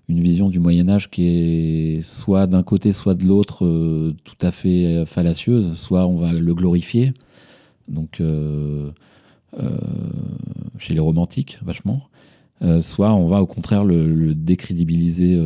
une 0.08 0.20
vision 0.22 0.48
du 0.48 0.62
Moyen-Âge 0.62 1.10
qui 1.10 1.28
est 1.28 2.02
soit 2.02 2.48
d'un 2.48 2.64
côté, 2.64 2.94
soit 2.94 3.16
de 3.16 3.26
l'autre, 3.26 3.66
tout 4.24 4.38
à 4.42 4.52
fait 4.52 5.04
fallacieuse, 5.06 5.74
soit 5.74 6.08
on 6.08 6.16
va 6.16 6.32
le 6.32 6.54
glorifier. 6.54 7.14
Donc, 7.88 8.20
euh, 8.20 8.92
euh, 9.60 9.78
chez 10.78 10.94
les 10.94 11.00
romantiques, 11.00 11.60
vachement. 11.64 12.02
Euh, 12.62 12.82
soit 12.82 13.14
on 13.14 13.26
va 13.28 13.42
au 13.42 13.46
contraire 13.46 13.84
le, 13.84 14.34
décrédibiliser 14.34 15.40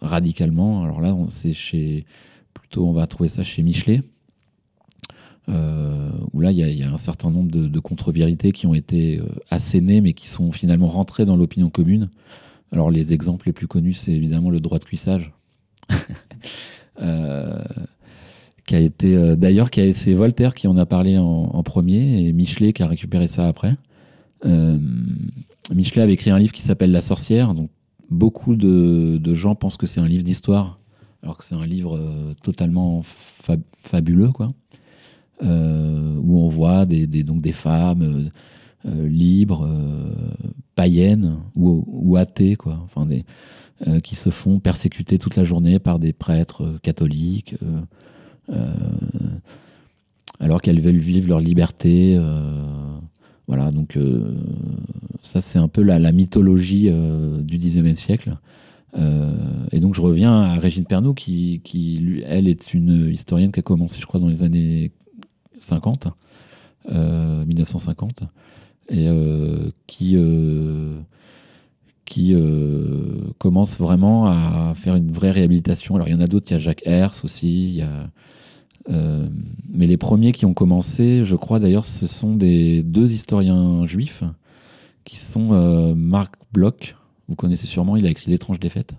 radicalement. 0.00 0.82
Alors 0.84 1.00
là, 1.00 1.16
c'est 1.28 1.52
chez 1.52 2.06
plutôt 2.54 2.86
on 2.86 2.92
va 2.92 3.06
trouver 3.06 3.28
ça 3.28 3.42
chez 3.44 3.62
Michelet, 3.62 4.00
où 5.48 6.40
là 6.40 6.50
il 6.52 6.58
y, 6.58 6.82
a- 6.82 6.90
un 6.92 6.96
certain 6.98 7.30
nombre 7.30 7.50
de, 7.50 7.80
contre-vérités 7.80 8.52
qui 8.52 8.66
ont 8.66 8.74
été 8.74 9.20
assénées, 9.50 10.00
mais 10.00 10.12
qui 10.12 10.28
sont 10.28 10.50
finalement 10.52 10.88
rentrées 10.88 11.24
dans 11.24 11.36
l'opinion 11.36 11.68
commune. 11.70 12.08
Alors 12.72 12.90
les 12.90 13.12
exemples 13.12 13.46
les 13.46 13.52
plus 13.52 13.66
connus, 13.66 13.94
c'est 13.94 14.12
évidemment 14.12 14.50
le 14.50 14.60
droit 14.60 14.78
de 14.78 14.84
cuissage. 14.84 15.32
qui 18.68 18.76
a 18.76 18.80
été 18.80 19.16
euh, 19.16 19.34
d'ailleurs 19.34 19.70
qui 19.70 19.80
a 19.80 19.90
c'est 19.94 20.12
Voltaire 20.12 20.52
qui 20.54 20.68
en 20.68 20.76
a 20.76 20.84
parlé 20.84 21.16
en, 21.16 21.62
premier 21.62 22.26
et 22.26 22.32
Michelet 22.34 22.74
qui 22.74 22.82
a 22.82 22.86
récupéré 22.86 23.26
ça 23.26 23.48
après. 23.48 23.72
Euh, 24.44 24.76
Michelet 25.74 26.02
avait 26.02 26.12
écrit 26.12 26.30
un 26.30 26.38
livre 26.38 26.52
qui 26.52 26.60
s'appelle 26.60 26.92
La 26.92 27.00
sorcière. 27.00 27.54
Donc 27.54 27.70
beaucoup 28.10 28.56
de, 28.56 29.34
gens 29.34 29.54
pensent 29.54 29.78
que 29.78 29.86
c'est 29.86 30.00
un 30.00 30.06
livre 30.06 30.22
d'histoire, 30.22 30.80
alors 31.22 31.38
que 31.38 31.44
c'est 31.44 31.54
un 31.54 31.64
livre 31.64 31.96
euh, 31.96 32.34
totalement 32.42 33.00
fa- 33.02 33.56
fabuleux, 33.82 34.32
quoi. 34.32 34.48
Où 35.40 36.40
on 36.40 36.48
voit 36.48 36.84
des, 36.84 37.06
donc 37.06 37.40
des 37.40 37.52
femmes 37.52 38.30
libres, 38.84 39.66
païennes 40.74 41.38
ou, 41.54 42.16
athées, 42.16 42.56
quoi. 42.56 42.80
Enfin 42.84 43.08
qui 44.02 44.16
se 44.16 44.30
font 44.30 44.58
persécuter 44.58 45.16
toute 45.16 45.36
la 45.36 45.44
journée 45.44 45.78
par 45.78 46.00
des 46.00 46.12
prêtres 46.12 46.78
catholiques. 46.82 47.54
Euh, 48.50 48.72
alors 50.40 50.62
qu'elles 50.62 50.80
veulent 50.80 50.98
vivre 50.98 51.28
leur 51.28 51.40
liberté. 51.40 52.16
euh, 52.16 52.98
voilà, 53.46 53.70
donc 53.70 53.96
euh, 53.96 54.34
ça 55.22 55.40
c'est 55.40 55.58
un 55.58 55.68
peu 55.68 55.82
la, 55.82 55.98
la 55.98 56.12
mythologie 56.12 56.90
du 57.40 57.58
19e 57.58 57.94
siècle. 57.94 58.36
Et 59.70 59.80
donc 59.80 59.94
je 59.94 60.00
reviens 60.00 60.42
à 60.42 60.58
Régine 60.58 60.84
Pernoud 60.84 61.14
qui, 61.14 61.62
elle, 62.26 62.48
est 62.48 62.74
une 62.74 63.10
historienne 63.10 63.52
qui 63.52 63.60
a 63.60 63.62
commencé, 63.62 64.00
je 64.00 64.06
crois, 64.06 64.18
dans 64.18 64.28
les 64.28 64.42
années 64.42 64.90
50, 65.60 66.08
euh, 66.90 67.44
1950, 67.44 68.22
et 68.90 69.08
qui, 69.86 70.16
qui 72.04 72.34
commence 73.38 73.78
vraiment 73.78 74.26
à 74.26 74.74
faire 74.74 74.96
une 74.96 75.10
vraie 75.10 75.30
réhabilitation. 75.30 75.94
Alors 75.94 76.08
il 76.08 76.12
y 76.12 76.16
en 76.16 76.20
a 76.20 76.26
d'autres, 76.26 76.46
il 76.50 76.54
y 76.54 76.56
a 76.56 76.58
Jacques 76.58 76.82
Hers 76.86 77.24
aussi, 77.24 77.68
il 77.68 77.76
y 77.76 77.82
a 77.82 78.10
euh, 78.90 79.28
mais 79.70 79.86
les 79.86 79.96
premiers 79.96 80.32
qui 80.32 80.46
ont 80.46 80.54
commencé, 80.54 81.24
je 81.24 81.36
crois 81.36 81.60
d'ailleurs, 81.60 81.84
ce 81.84 82.06
sont 82.06 82.34
des 82.34 82.82
deux 82.82 83.12
historiens 83.12 83.86
juifs 83.86 84.24
qui 85.04 85.16
sont 85.16 85.52
euh, 85.52 85.94
Marc 85.94 86.34
Bloch, 86.52 86.96
vous 87.28 87.36
connaissez 87.36 87.66
sûrement, 87.66 87.96
il 87.96 88.06
a 88.06 88.10
écrit 88.10 88.30
L'étrange 88.30 88.60
défaite, 88.60 88.94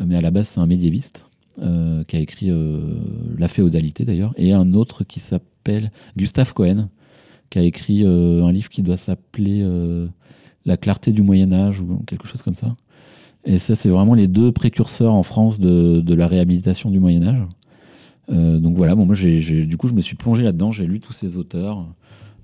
euh, 0.00 0.04
mais 0.06 0.16
à 0.16 0.20
la 0.20 0.30
base 0.30 0.48
c'est 0.48 0.60
un 0.60 0.66
médiéviste 0.66 1.26
qui 2.08 2.16
a 2.16 2.18
écrit 2.18 2.50
La 3.36 3.46
féodalité 3.46 4.06
d'ailleurs, 4.06 4.32
et 4.38 4.54
un 4.54 4.72
autre 4.72 5.04
qui 5.04 5.20
s'appelle 5.20 5.92
Gustave 6.16 6.54
Cohen, 6.54 6.86
qui 7.50 7.58
a 7.58 7.62
écrit 7.62 8.06
un 8.06 8.50
livre 8.50 8.70
qui 8.70 8.82
doit 8.82 8.96
s'appeler 8.96 9.62
La 10.64 10.78
clarté 10.78 11.12
du 11.12 11.20
Moyen 11.20 11.52
Âge 11.52 11.82
ou 11.82 12.02
quelque 12.06 12.26
chose 12.26 12.40
comme 12.40 12.54
ça. 12.54 12.74
Et 13.44 13.58
ça, 13.58 13.74
c'est 13.74 13.90
vraiment 13.90 14.14
les 14.14 14.28
deux 14.28 14.50
précurseurs 14.50 15.12
en 15.12 15.22
France 15.22 15.60
de 15.60 16.14
la 16.14 16.26
réhabilitation 16.26 16.90
du 16.90 16.98
Moyen 16.98 17.22
Âge. 17.22 17.46
Euh, 18.30 18.58
donc 18.58 18.76
voilà, 18.76 18.94
moi 18.94 19.06
du 19.14 19.76
coup 19.76 19.88
je 19.88 19.94
me 19.94 20.00
suis 20.00 20.16
plongé 20.16 20.42
là-dedans, 20.42 20.72
j'ai 20.72 20.86
lu 20.86 21.00
tous 21.00 21.12
ces 21.12 21.36
auteurs. 21.36 21.86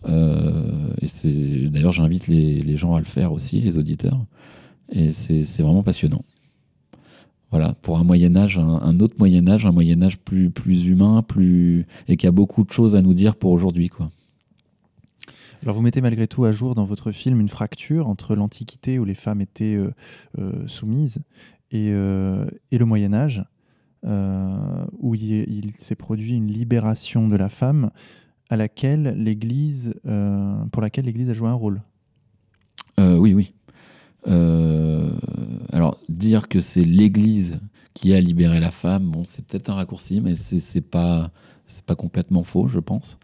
Euh, 0.08 0.92
et 1.02 1.68
d'ailleurs 1.68 1.92
j'invite 1.92 2.28
les, 2.28 2.76
gens 2.76 2.94
à 2.94 2.99
le 2.99 3.04
faire 3.04 3.32
aussi, 3.32 3.61
les 3.61 3.78
auditeurs. 3.78 4.25
Et 4.90 5.12
c'est, 5.12 5.62
vraiment 5.62 5.82
passionnant. 5.82 6.25
Voilà, 7.50 7.75
pour 7.82 7.99
un 7.99 8.04
Moyen 8.04 8.37
Âge, 8.37 8.58
un, 8.58 9.00
autre 9.00 9.14
Moyen 9.18 9.49
Âge, 9.49 9.64
un 9.64 9.73
Moyen 9.73 10.02
Âge 10.02 10.18
plus, 10.18 10.52
humain, 10.85 11.23
plus 11.23 11.87
et 12.06 12.16
qui 12.16 12.26
a 12.26 12.30
beaucoup 12.30 12.64
de 12.64 12.70
choses 12.70 12.94
à 12.94 13.02
nous 13.02 13.14
dire 13.14 13.37
pour 13.37 13.52
aujourd'hui, 13.52 13.88
quoi. 13.88 14.11
Alors 15.64 15.75
vous 15.75 15.82
mettez 15.82 16.00
malgré 16.00 16.28
tout 16.28 16.44
à 16.44 16.52
jour 16.52 16.76
dans 16.76 16.85
votre 16.85 17.11
film 17.11 17.40
une 17.40 17.49
fracture 17.49 18.06
entre 18.06 18.37
l'Antiquité 18.37 19.00
où 19.00 19.04
les 19.04 19.16
femmes 19.16 19.40
étaient 19.40 19.76
euh, 19.76 20.68
soumises 20.68 21.18
et, 21.73 21.88
et 21.88 22.78
le 22.78 22.85
Moyen 22.85 23.12
Âge, 23.12 23.42
euh, 24.07 24.85
où 24.99 25.14
il, 25.14 25.73
s'est 25.78 25.95
produit 25.95 26.35
une 26.35 26.50
libération 26.50 27.28
de 27.28 27.37
la 27.37 27.49
femme 27.49 27.90
à 28.49 28.57
laquelle 28.57 29.14
l'Église, 29.17 29.95
euh, 30.07 30.55
pour 30.73 30.83
laquelle 30.83 31.05
l'Église 31.05 31.31
a 31.31 31.33
joué 31.33 31.49
un 31.49 31.55
rôle. 31.55 31.83
Euh, 32.99 33.17
oui, 33.17 33.35
oui. 33.35 33.55
Alors, 35.73 35.99
dire 36.09 36.49
que 36.49 36.61
c'est 36.61 36.85
l'Église 36.85 37.61
qui 37.95 38.14
a 38.14 38.21
libéré 38.21 38.61
la 38.61 38.71
femme, 38.71 39.05
bon, 39.05 39.25
c'est 39.25 39.45
peut-être 39.45 39.71
un 39.71 39.75
raccourci, 39.75 40.21
mais 40.21 40.37
c'est 40.37 40.81
pas, 40.81 41.31
pas 41.87 41.95
complètement 41.95 42.43
faux, 42.43 42.69
je 42.69 42.81
pense. 42.81 43.19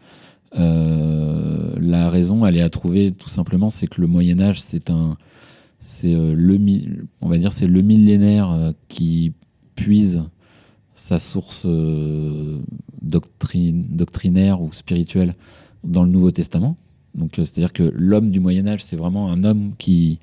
La 0.53 2.09
raison, 2.09 2.45
elle 2.45 2.57
est 2.57 2.61
à 2.61 2.69
trouver 2.69 3.11
tout 3.11 3.29
simplement, 3.29 3.69
c'est 3.69 3.87
que 3.87 4.01
le 4.01 4.07
Moyen 4.07 4.39
Âge, 4.41 4.61
c'est 4.61 4.89
un, 4.89 5.17
c'est 5.85 6.15
euh, 6.15 6.33
le, 6.33 6.59
on 7.21 7.29
va 7.29 7.37
dire, 7.37 7.53
c'est 7.53 7.67
le 7.67 7.81
millénaire 7.81 8.73
qui 8.87 9.33
puise 9.75 10.23
sa 10.95 11.19
source 11.19 11.63
euh, 11.65 12.57
doctrine, 13.01 13.85
doctrinaire 13.89 14.61
ou 14.61 14.71
spirituelle 14.71 15.35
dans 15.83 16.03
le 16.03 16.09
Nouveau 16.09 16.31
Testament. 16.31 16.77
Donc, 17.13 17.37
euh, 17.37 17.45
c'est-à-dire 17.45 17.73
que 17.73 17.83
l'homme 17.83 18.31
du 18.31 18.39
Moyen 18.39 18.65
Âge, 18.65 18.83
c'est 18.83 18.95
vraiment 18.95 19.29
un 19.29 19.43
homme 19.43 19.73
qui, 19.77 20.19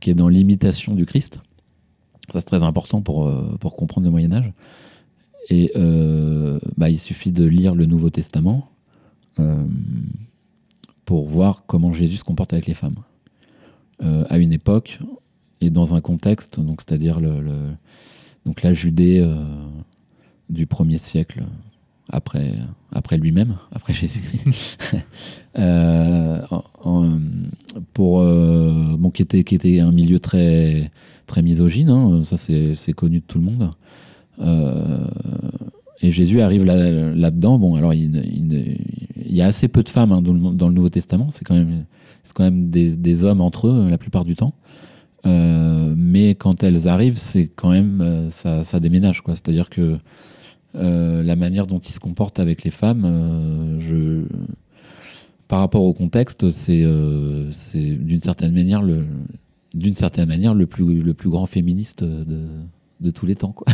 qui 0.00 0.10
est 0.10 0.14
dans 0.14 0.28
l'imitation 0.28 0.94
du 0.94 1.04
Christ. 1.04 1.40
Ça, 2.32 2.40
c'est 2.40 2.46
très 2.46 2.62
important 2.62 3.02
pour, 3.02 3.28
euh, 3.28 3.56
pour 3.60 3.76
comprendre 3.76 4.06
le 4.06 4.10
Moyen 4.10 4.32
Âge. 4.32 4.52
Et 5.52 5.72
bah, 6.76 6.90
il 6.90 7.00
suffit 7.00 7.32
de 7.32 7.44
lire 7.44 7.74
le 7.74 7.84
Nouveau 7.84 8.08
Testament 8.08 8.70
pour 11.04 11.28
voir 11.28 11.64
comment 11.66 11.92
Jésus 11.92 12.18
se 12.18 12.24
comporte 12.24 12.52
avec 12.52 12.66
les 12.66 12.74
femmes. 12.74 12.94
À 13.98 14.38
une 14.38 14.52
époque 14.52 15.00
et 15.60 15.70
dans 15.70 15.96
un 15.96 16.00
contexte, 16.00 16.60
donc 16.60 16.82
c'est-à-dire 16.82 17.18
le, 17.18 17.72
la 18.62 18.72
Judée 18.72 19.26
du 20.50 20.66
premier 20.66 20.98
siècle 20.98 21.42
après, 22.10 22.54
après 22.92 23.16
lui-même, 23.18 23.54
après 23.72 23.92
Jésus-Christ, 23.94 24.78
Euh, 25.58 26.40
pour 27.92 28.20
euh, 28.20 28.94
bon 28.96 29.10
qui 29.10 29.22
était 29.22 29.42
qui 29.42 29.56
était 29.56 29.80
un 29.80 29.90
milieu 29.90 30.20
très 30.20 30.92
très 31.26 31.42
misogyne, 31.42 31.88
hein, 31.90 32.22
ça 32.22 32.36
c'est 32.36 32.92
connu 32.92 33.18
de 33.18 33.24
tout 33.26 33.38
le 33.38 33.44
monde. 33.46 33.70
Euh, 34.40 35.04
et 36.02 36.12
Jésus 36.12 36.40
arrive 36.40 36.64
là- 36.64 36.90
là-dedans. 37.14 37.58
bon, 37.58 37.74
alors 37.74 37.92
il, 37.94 38.14
il- 38.16 38.78
il 39.26 39.34
y 39.34 39.42
a 39.42 39.46
assez 39.46 39.66
peu 39.66 39.82
de 39.82 39.88
femmes 39.88 40.12
hein, 40.12 40.22
dans, 40.22 40.32
le, 40.32 40.54
dans 40.54 40.68
le 40.68 40.74
Nouveau 40.74 40.88
Testament. 40.88 41.30
C'est 41.32 41.44
quand 41.44 41.54
même 41.56 41.84
c'est 42.22 42.32
quand 42.32 42.44
même 42.44 42.70
des, 42.70 42.94
des 42.96 43.24
hommes 43.24 43.40
entre 43.40 43.66
eux 43.66 43.88
la 43.90 43.98
plupart 43.98 44.24
du 44.24 44.36
temps. 44.36 44.54
Mais 45.24 46.30
quand 46.36 46.62
elles 46.62 46.86
arrivent, 46.88 47.16
c'est 47.18 47.48
quand 47.48 47.70
même 47.70 48.28
ça, 48.30 48.62
ça 48.62 48.78
déménage 48.78 49.20
quoi. 49.22 49.34
C'est-à-dire 49.34 49.68
que 49.68 49.98
euh, 50.76 51.22
la 51.22 51.34
manière 51.36 51.66
dont 51.66 51.80
ils 51.80 51.92
se 51.92 52.00
comportent 52.00 52.38
avec 52.38 52.62
les 52.62 52.70
femmes, 52.70 53.02
euh, 53.04 54.24
par 55.48 55.58
rapport 55.58 55.82
au 55.82 55.92
contexte, 55.92 56.50
c'est 56.50 56.82
euh, 56.84 57.50
d'une 57.74 58.20
certaine 58.20 58.52
manière 58.52 58.82
le 58.82 60.66
plus 60.66 61.28
grand 61.28 61.46
féministe 61.46 62.04
de, 62.04 63.10
tous 63.10 63.26
les 63.26 63.34
temps. 63.34 63.54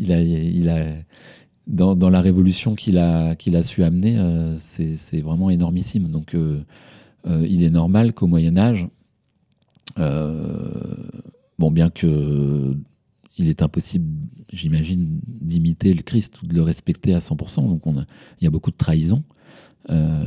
Il 0.00 0.12
a, 0.12 0.20
il 0.20 1.04
dans, 1.68 2.10
la 2.10 2.20
révolution 2.20 2.74
qu'il 2.74 2.98
a, 2.98 3.36
qu'il 3.36 3.54
a 3.54 3.62
su 3.62 3.84
amener, 3.84 4.18
c'est 4.58 5.20
vraiment 5.20 5.48
énormissime. 5.48 6.08
Donc, 6.08 6.34
il 7.24 7.62
est 7.62 7.70
normal 7.70 8.12
qu'au 8.12 8.26
Moyen 8.26 8.56
Âge, 8.58 8.88
bon, 9.96 11.70
bien 11.70 11.88
que 11.90 12.76
il 13.38 13.48
est 13.48 13.62
impossible, 13.62 14.06
j'imagine, 14.52 15.20
d'imiter 15.26 15.92
le 15.92 16.02
Christ 16.02 16.42
ou 16.42 16.46
de 16.46 16.54
le 16.54 16.62
respecter 16.62 17.14
à 17.14 17.18
100%. 17.18 17.68
Donc, 17.68 17.82
il 17.86 18.44
y 18.44 18.46
a 18.46 18.50
beaucoup 18.50 18.70
de 18.70 18.76
trahison. 18.76 19.22
Euh, 19.90 20.24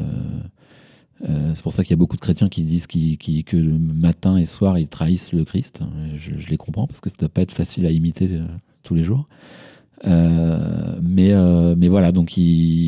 euh, 1.27 1.51
c'est 1.55 1.63
pour 1.63 1.73
ça 1.73 1.83
qu'il 1.83 1.91
y 1.91 1.93
a 1.93 1.97
beaucoup 1.97 2.15
de 2.15 2.21
chrétiens 2.21 2.49
qui 2.49 2.63
disent 2.63 2.87
que 2.87 3.57
matin 3.59 4.37
et 4.37 4.45
soir 4.45 4.77
ils 4.79 4.87
trahissent 4.87 5.33
le 5.33 5.43
Christ. 5.43 5.81
Je, 6.15 6.47
les 6.47 6.57
comprends 6.57 6.87
parce 6.87 7.01
que 7.01 7.09
ça 7.09 7.15
ne 7.17 7.21
doit 7.21 7.29
pas 7.29 7.41
être 7.41 7.51
facile 7.51 7.85
à 7.85 7.91
imiter 7.91 8.29
euh, 8.31 8.45
tous 8.83 8.95
les 8.95 9.03
jours. 9.03 9.27
Mais, 10.05 11.33
voilà, 11.89 12.11
donc 12.11 12.33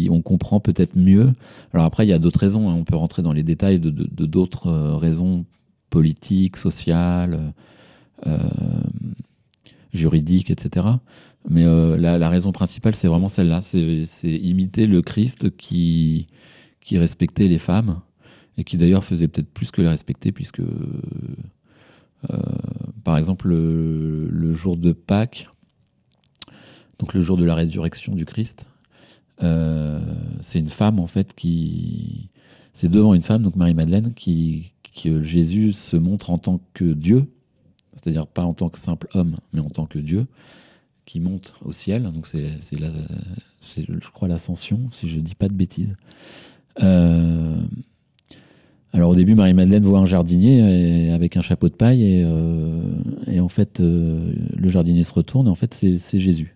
on 0.10 0.22
comprend 0.22 0.60
peut-être 0.60 0.96
mieux. 0.96 1.34
Alors 1.74 1.86
après, 1.86 2.06
il 2.06 2.10
y 2.10 2.14
a 2.14 2.20
d'autres 2.20 2.40
raisons. 2.40 2.70
hein. 2.70 2.76
On 2.76 2.84
peut 2.84 2.96
rentrer 2.96 3.22
dans 3.24 3.34
les 3.34 3.44
détails 3.44 3.80
de 3.80 3.90
d'autres 3.90 4.72
raisons 4.72 5.46
politiques, 5.90 6.58
sociales, 6.58 7.54
juridiques, 9.94 10.52
etc. 10.52 10.88
Mais 11.50 11.64
euh, 11.64 11.98
la, 11.98 12.30
raison 12.30 12.52
principale, 12.52 12.96
c'est 12.96 13.08
vraiment 13.08 13.30
celle-là. 13.30 13.62
C'est 13.62 14.06
imiter 14.24 14.88
le 14.88 15.02
Christ 15.02 15.56
qui, 15.58 16.28
qui 16.82 16.98
respectait 16.98 17.48
les 17.48 17.58
femmes 17.58 18.02
et 18.58 18.64
qui 18.64 18.78
d'ailleurs 18.78 19.04
faisait 19.04 19.28
peut-être 19.28 19.52
plus 19.52 19.72
que 19.72 19.82
les 19.82 19.88
respecter, 19.88 20.32
puisque, 20.32 20.60
euh, 20.60 20.66
par 23.04 23.18
exemple, 23.18 23.48
le, 23.48 24.54
jour 24.54 24.78
de 24.78 24.92
Pâques, 24.92 25.50
donc 27.00 27.14
le 27.14 27.22
jour 27.22 27.38
de 27.38 27.46
la 27.46 27.56
résurrection 27.56 28.14
du 28.14 28.26
Christ, 28.26 28.68
euh, 29.42 30.00
c'est 30.42 30.60
une 30.60 30.70
femme 30.70 31.00
en 31.00 31.08
fait 31.08 31.34
qui, 31.34 32.30
c'est 32.74 32.90
devant 32.90 33.16
une 33.16 33.22
femme, 33.22 33.42
donc 33.42 33.56
Marie-Madeleine, 33.56 34.14
qui, 34.14 34.74
que 35.02 35.24
Jésus 35.24 35.74
se 35.74 35.98
montre 35.98 36.30
en 36.30 36.38
tant 36.38 36.62
que 36.74 36.94
Dieu, 36.94 37.26
c'est-à-dire 38.02 38.28
pas 38.28 38.44
en 38.44 38.54
tant 38.54 38.70
que 38.70 38.80
simple 38.80 39.08
homme, 39.14 39.38
mais 39.54 39.60
en 39.60 39.70
tant 39.70 39.86
que 39.86 40.00
Dieu, 40.00 40.28
qui 41.06 41.20
monte 41.20 41.54
au 41.64 41.72
ciel. 41.72 42.04
Donc 42.04 42.28
c'est, 42.28 42.50
c'est, 42.62 42.78
je 42.80 44.10
crois, 44.12 44.28
l'ascension, 44.28 44.80
si 44.92 45.08
je 45.08 45.20
dis 45.20 45.36
pas 45.36 45.48
de 45.48 45.54
bêtises. 45.54 45.96
Euh, 46.82 47.62
alors 48.94 49.12
au 49.12 49.16
début, 49.16 49.36
Marie-Madeleine 49.36 49.84
voit 49.84 50.00
un 50.00 50.06
jardinier 50.06 51.12
avec 51.12 51.38
un 51.38 51.42
chapeau 51.42 51.70
de 51.70 51.74
paille 51.74 52.04
et, 52.04 52.24
euh, 52.26 53.40
en 53.40 53.50
fait, 53.50 53.80
euh, 53.80 54.34
le 54.56 54.70
jardinier 54.70 55.04
se 55.04 55.14
retourne 55.14 55.48
et 55.48 55.50
en 55.50 55.56
fait, 55.56 55.74
c'est, 55.74 56.20
Jésus. 56.20 56.56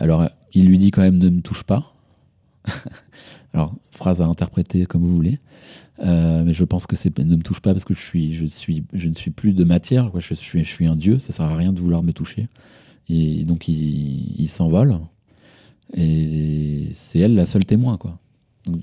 Alors, 0.00 0.28
il 0.54 0.66
lui 0.66 0.78
dit 0.78 0.90
quand 0.90 1.02
même 1.02 1.18
ne 1.18 1.28
me 1.28 1.40
touche 1.40 1.62
pas. 1.62 1.91
alors, 3.54 3.74
phrase 3.90 4.20
à 4.20 4.26
interpréter 4.26 4.86
comme 4.86 5.02
vous 5.02 5.14
voulez. 5.14 5.38
Euh, 6.00 6.42
mais 6.44 6.52
je 6.52 6.64
pense 6.64 6.86
que 6.86 6.96
c'est 6.96 7.16
ne 7.18 7.36
me 7.36 7.42
touche 7.42 7.60
pas 7.60 7.72
parce 7.72 7.84
que 7.84 7.94
je 7.94 8.02
suis, 8.02 8.32
je 8.32 8.46
suis, 8.46 8.84
je 8.92 9.08
ne 9.08 9.14
suis 9.14 9.30
plus 9.30 9.52
de 9.52 9.64
matière. 9.64 10.10
Quoi. 10.10 10.20
Je 10.20 10.34
suis, 10.34 10.64
je 10.64 10.70
suis 10.70 10.86
un 10.86 10.96
dieu. 10.96 11.18
Ça 11.18 11.32
sert 11.32 11.44
à 11.44 11.56
rien 11.56 11.72
de 11.72 11.80
vouloir 11.80 12.02
me 12.02 12.12
toucher. 12.12 12.48
Et 13.08 13.44
donc 13.44 13.68
il, 13.68 14.48
s'envole. 14.48 14.98
Et 15.94 16.88
c'est 16.92 17.18
elle 17.18 17.34
la 17.34 17.46
seule 17.46 17.64
témoin, 17.64 17.98
quoi. 17.98 18.18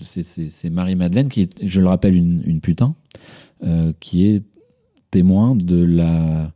C'est, 0.02 0.24
c'est 0.24 0.70
Marie-Madeleine 0.70 1.30
qui 1.30 1.42
est, 1.42 1.66
je 1.66 1.80
le 1.80 1.88
rappelle, 1.88 2.14
une, 2.14 2.42
une 2.46 2.60
putain, 2.60 2.96
euh, 3.64 3.94
qui 4.02 4.28
est 4.28 4.44
témoin 5.10 5.56
de 5.56 5.82
la, 5.82 6.52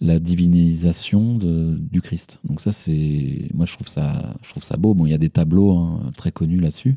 la 0.00 0.18
divinisation 0.18 1.38
du 1.38 2.00
Christ. 2.00 2.40
Donc 2.44 2.60
ça, 2.60 2.72
c'est, 2.72 3.48
moi 3.54 3.66
je 3.66 3.74
trouve 3.74 3.88
ça, 3.88 4.36
je 4.42 4.50
trouve 4.50 4.62
ça 4.62 4.76
beau. 4.76 4.94
Bon, 4.94 5.06
il 5.06 5.10
y 5.10 5.14
a 5.14 5.18
des 5.18 5.30
tableaux 5.30 5.72
hein, 5.72 6.12
très 6.16 6.32
connus 6.32 6.60
là-dessus. 6.60 6.96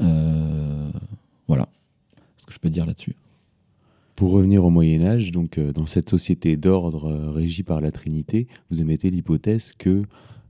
Euh, 0.00 0.90
voilà 1.46 1.68
ce 2.44 2.46
que 2.46 2.52
je 2.52 2.58
peux 2.58 2.70
dire 2.70 2.84
là-dessus? 2.84 3.16
Pour 4.16 4.32
revenir 4.32 4.64
au 4.64 4.70
Moyen 4.70 5.02
Âge, 5.02 5.32
donc 5.32 5.58
euh, 5.58 5.72
dans 5.72 5.86
cette 5.86 6.10
société 6.10 6.56
d'ordre 6.56 7.10
euh, 7.10 7.30
régie 7.30 7.62
par 7.62 7.80
la 7.80 7.90
Trinité, 7.90 8.46
vous 8.70 8.80
émettez 8.80 9.10
l'hypothèse 9.10 9.72
que 9.78 10.02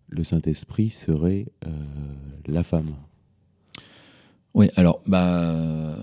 le 0.09 0.25
Saint-Esprit 0.25 0.91
serait 0.91 1.47
euh, 1.67 1.71
la 2.47 2.65
femme. 2.65 2.91
Oui, 4.55 4.71
alors 4.77 5.01
bah 5.07 5.97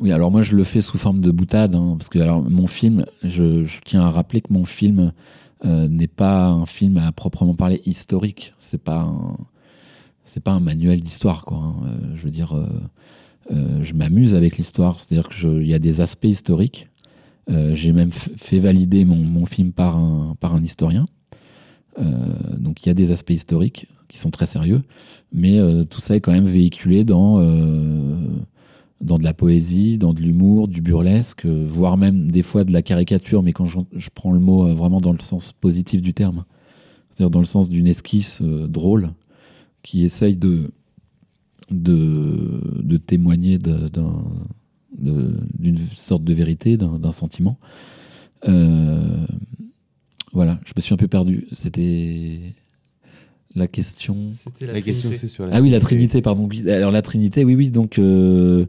oui, 0.00 0.12
alors 0.12 0.30
moi 0.30 0.42
je 0.42 0.54
le 0.54 0.62
fais 0.64 0.80
sous 0.80 0.98
forme 0.98 1.20
de 1.20 1.30
boutade 1.30 1.74
hein, 1.74 1.94
parce 1.98 2.08
que 2.08 2.18
alors 2.18 2.42
mon 2.42 2.66
film, 2.66 3.04
je, 3.24 3.64
tiens 3.84 4.02
à 4.02 4.10
rappeler 4.10 4.40
que 4.42 4.52
mon 4.52 4.64
film 4.64 5.12
euh, 5.64 5.88
n'est 5.88 6.06
pas 6.06 6.46
un 6.48 6.66
film 6.66 6.98
à 6.98 7.10
proprement 7.12 7.54
parler 7.54 7.80
historique. 7.86 8.52
C'est 8.58 8.82
pas 8.82 9.10
c'est 10.24 10.42
pas 10.42 10.52
un 10.52 10.60
manuel 10.60 11.00
d'histoire 11.00 11.44
quoi. 11.44 11.58
hein. 11.58 11.74
Euh, 11.86 12.16
je 12.16 12.22
veux 12.24 12.30
dire, 12.30 12.54
euh, 12.54 13.82
je 13.82 13.94
m'amuse 13.94 14.34
avec 14.34 14.58
l'histoire, 14.58 15.00
c'est-à-dire 15.00 15.28
que 15.28 15.34
je- 15.34 15.60
il 15.62 15.66
y 15.68 15.74
a 15.74 15.78
des 15.78 16.00
aspects 16.00 16.24
historiques. 16.26 16.88
J'ai 17.72 17.92
même 17.94 18.12
fait 18.12 18.58
valider 18.58 19.06
mon, 19.06 19.16
mon 19.16 19.46
film 19.46 19.72
par 19.72 19.96
un 19.96 20.36
par 20.38 20.54
un 20.54 20.62
historien. 20.62 21.06
Donc 21.98 22.84
il 22.84 22.88
y 22.88 22.90
a 22.90 22.94
des 22.94 23.10
aspects 23.10 23.30
historiques 23.30 23.86
qui 24.08 24.18
sont 24.18 24.30
très 24.30 24.46
sérieux, 24.46 24.82
mais 25.32 25.58
euh, 25.58 25.84
tout 25.84 26.00
ça 26.00 26.16
est 26.16 26.20
quand 26.20 26.32
même 26.32 26.46
véhiculé 26.46 27.04
dans, 27.04 27.40
euh, 27.40 28.16
dans 29.00 29.18
de 29.18 29.24
la 29.24 29.34
poésie, 29.34 29.98
dans 29.98 30.14
de 30.14 30.20
l'humour, 30.20 30.66
du 30.66 30.80
burlesque, 30.80 31.44
euh, 31.44 31.66
voire 31.68 31.96
même 31.96 32.30
des 32.30 32.42
fois 32.42 32.64
de 32.64 32.72
la 32.72 32.82
caricature, 32.82 33.42
mais 33.42 33.52
quand 33.52 33.66
je, 33.66 33.78
je 33.94 34.08
prends 34.12 34.32
le 34.32 34.40
mot 34.40 34.74
vraiment 34.74 35.00
dans 35.00 35.12
le 35.12 35.20
sens 35.20 35.52
positif 35.52 36.02
du 36.02 36.14
terme, 36.14 36.44
c'est-à-dire 37.10 37.30
dans 37.30 37.40
le 37.40 37.44
sens 37.44 37.68
d'une 37.68 37.86
esquisse 37.86 38.42
drôle 38.42 39.10
qui 39.82 40.04
essaye 40.04 40.36
de, 40.36 40.72
de, 41.70 42.60
de 42.82 42.96
témoigner 42.96 43.58
d'une 43.58 45.78
sorte 45.94 46.24
de 46.24 46.34
vérité, 46.34 46.76
d'un 46.76 47.12
sentiment. 47.12 47.58
Voilà, 50.32 50.60
je 50.64 50.72
me 50.76 50.80
suis 50.80 50.94
un 50.94 50.98
peu 50.98 51.08
perdu. 51.08 51.48
C'était 51.52 52.54
la 53.54 53.66
question. 53.66 54.16
La 54.60 54.80
question, 54.80 55.10
c'est 55.14 55.28
sur 55.28 55.46
la 55.46 55.56
Ah 55.56 55.60
oui, 55.60 55.70
la 55.70 55.80
Trinité, 55.80 56.22
pardon. 56.22 56.48
Alors 56.68 56.90
la 56.90 57.02
Trinité, 57.02 57.44
oui, 57.44 57.54
oui. 57.54 57.70
Donc 57.70 57.98
euh, 57.98 58.66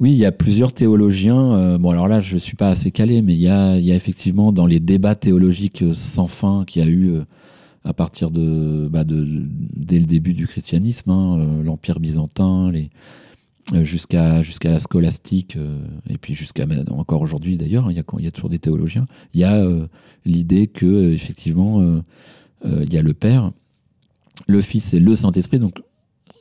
oui, 0.00 0.12
il 0.12 0.18
y 0.18 0.26
a 0.26 0.32
plusieurs 0.32 0.72
théologiens. 0.72 1.54
euh, 1.54 1.78
bon, 1.78 1.90
alors 1.90 2.08
là, 2.08 2.20
je 2.20 2.36
suis 2.36 2.56
pas 2.56 2.68
assez 2.68 2.90
calé, 2.90 3.22
mais 3.22 3.34
il 3.34 3.40
y 3.40 3.48
a, 3.48 3.78
il 3.78 3.84
y 3.84 3.92
a 3.92 3.94
effectivement 3.94 4.52
dans 4.52 4.66
les 4.66 4.80
débats 4.80 5.14
théologiques 5.14 5.82
euh, 5.82 5.94
sans 5.94 6.26
fin 6.26 6.64
qu'il 6.66 6.82
y 6.82 6.84
a 6.84 6.88
eu 6.88 7.10
euh, 7.10 7.24
à 7.84 7.92
partir 7.92 8.30
de, 8.30 8.88
bah, 8.90 9.04
de 9.04 9.26
dès 9.76 9.98
le 9.98 10.06
début 10.06 10.32
du 10.32 10.46
christianisme, 10.46 11.10
hein, 11.10 11.38
euh, 11.38 11.62
l'Empire 11.62 12.00
byzantin, 12.00 12.70
les 12.70 12.90
jusqu'à 13.82 14.42
jusqu'à 14.42 14.70
la 14.70 14.78
scolastique 14.78 15.56
euh, 15.56 15.78
et 16.10 16.18
puis 16.18 16.34
jusqu'à 16.34 16.66
encore 16.90 17.22
aujourd'hui 17.22 17.56
d'ailleurs, 17.56 17.90
il 17.90 17.96
y 17.96 18.00
a 18.00 18.04
il 18.18 18.24
y 18.24 18.28
a 18.28 18.30
toujours 18.30 18.50
des 18.50 18.58
théologiens. 18.58 19.06
Il 19.32 19.40
y 19.40 19.44
a 19.44 19.54
euh, 19.54 19.86
l'idée 20.24 20.66
que 20.66 21.12
effectivement 21.12 21.80
euh, 21.80 22.02
euh, 22.66 22.84
il 22.86 22.92
y 22.92 22.98
a 22.98 23.02
le 23.02 23.14
Père, 23.14 23.52
le 24.46 24.60
Fils 24.60 24.94
et 24.94 25.00
le 25.00 25.16
Saint-Esprit. 25.16 25.58
Donc 25.58 25.80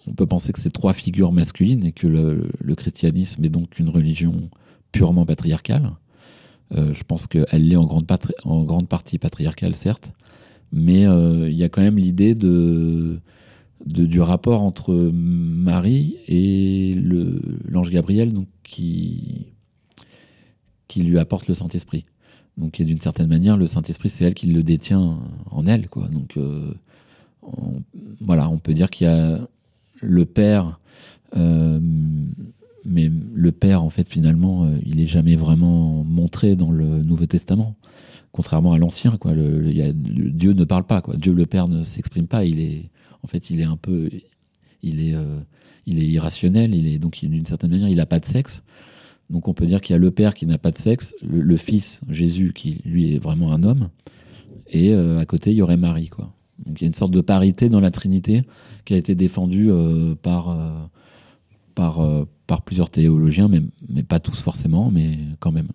on 0.07 0.13
peut 0.13 0.25
penser 0.25 0.51
que 0.51 0.59
c'est 0.59 0.71
trois 0.71 0.93
figures 0.93 1.31
masculines 1.31 1.85
et 1.85 1.91
que 1.91 2.07
le, 2.07 2.75
christianisme 2.75 3.43
est 3.45 3.49
donc 3.49 3.79
une 3.79 3.89
religion 3.89 4.49
purement 4.91 5.25
patriarcale. 5.25 5.91
Euh, 6.75 6.93
je 6.93 7.03
pense 7.03 7.27
qu'elle 7.27 7.67
l'est 7.67 7.75
en 7.75 7.85
grande, 7.85 8.87
partie 8.87 9.17
patriarcale, 9.17 9.75
certes, 9.75 10.13
mais 10.71 11.05
euh, 11.05 11.49
il 11.49 11.55
y 11.55 11.63
a 11.63 11.69
quand 11.69 11.81
même 11.81 11.97
l'idée 11.97 12.35
de, 12.35 13.19
du 13.85 14.21
rapport 14.21 14.61
entre 14.61 14.93
Marie 14.93 16.17
et 16.27 16.95
l'ange 16.95 17.91
Gabriel, 17.91 18.33
donc, 18.33 18.47
qui, 18.63 19.53
qui 20.87 21.03
lui 21.03 21.19
apporte 21.19 21.47
le 21.47 21.53
Saint-Esprit. 21.53 22.05
Donc, 22.57 22.81
d'une 22.81 22.99
certaine 22.99 23.27
manière, 23.27 23.57
le 23.57 23.67
Saint-Esprit, 23.67 24.09
c'est 24.09 24.25
elle 24.25 24.33
qui 24.33 24.47
le 24.47 24.63
détient 24.63 25.19
en 25.49 25.65
elle. 25.65 25.89
Quoi. 25.89 26.07
Donc, 26.07 26.37
euh, 26.37 26.73
on- 27.45 27.81
voilà, 28.21 28.49
on 28.49 28.57
peut 28.57 28.73
dire 28.73 28.89
qu'il 28.89 29.07
y 29.07 29.09
a 29.09 29.39
le 30.01 30.25
Père, 30.25 30.79
euh, 31.37 31.79
mais 32.85 33.09
le 33.33 33.51
Père, 33.51 33.83
en 33.83 33.89
fait, 33.89 34.07
finalement, 34.07 34.65
euh, 34.65 34.77
il 34.85 34.99
est 34.99 35.07
jamais 35.07 35.35
vraiment 35.35 36.03
montré 36.03 36.55
dans 36.55 36.71
le 36.71 37.01
Nouveau 37.01 37.25
Testament, 37.25 37.75
contrairement 38.31 38.73
à 38.73 38.77
l'Ancien. 38.77 39.17
Quoi, 39.17 39.33
Dieu 39.33 40.53
ne 40.53 40.63
parle 40.65 40.83
pas, 40.83 41.01
quoi. 41.01 41.15
Dieu 41.15 41.33
le 41.33 41.45
Père 41.45 41.67
ne 41.67 41.83
s'exprime 41.83 42.27
pas. 42.27 42.45
Il 42.45 42.59
est, 42.59 42.89
en 43.23 43.27
fait, 43.27 43.49
il 43.49 43.61
est 43.61 43.65
un 43.65 43.77
peu, 43.77 44.09
il 44.81 45.01
est, 45.01 45.13
euh, 45.15 45.39
il 45.85 45.99
est 45.99 46.07
irrationnel. 46.07 46.75
Il 46.75 46.87
est 46.87 46.99
donc, 46.99 47.23
d'une 47.23 47.45
certaine 47.45 47.71
manière, 47.71 47.89
il 47.89 47.97
n'a 47.97 48.05
pas 48.05 48.19
de 48.19 48.25
sexe. 48.25 48.63
Donc, 49.29 49.47
on 49.47 49.53
peut 49.53 49.65
dire 49.65 49.79
qu'il 49.79 49.93
y 49.93 49.95
a 49.95 49.99
le 49.99 50.11
Père 50.11 50.33
qui 50.33 50.45
n'a 50.45 50.57
pas 50.57 50.71
de 50.71 50.77
sexe, 50.77 51.15
le, 51.25 51.57
Fils 51.57 52.01
Jésus 52.09 52.51
qui 52.53 52.81
lui 52.85 53.15
est 53.15 53.19
vraiment 53.19 53.53
un 53.53 53.63
homme, 53.63 53.89
et 54.67 54.93
à 54.93 55.25
côté, 55.25 55.51
il 55.51 55.57
y 55.57 55.61
aurait 55.61 55.77
Marie, 55.77 56.09
quoi. 56.09 56.33
Donc, 56.59 56.79
il 56.79 56.83
y 56.83 56.85
a 56.85 56.87
une 56.87 56.93
sorte 56.93 57.11
de 57.11 57.21
parité 57.21 57.69
dans 57.69 57.79
la 57.79 57.91
Trinité 57.91 58.43
qui 58.85 58.93
a 58.93 58.97
été 58.97 59.15
défendue 59.15 59.71
euh, 59.71 60.15
par, 60.15 60.49
euh, 60.49 60.71
par, 61.75 61.99
euh, 61.99 62.25
par 62.47 62.61
plusieurs 62.61 62.89
théologiens, 62.89 63.47
mais, 63.47 63.61
mais 63.89 64.03
pas 64.03 64.19
tous 64.19 64.41
forcément, 64.41 64.91
mais 64.91 65.17
quand 65.39 65.51
même. 65.51 65.69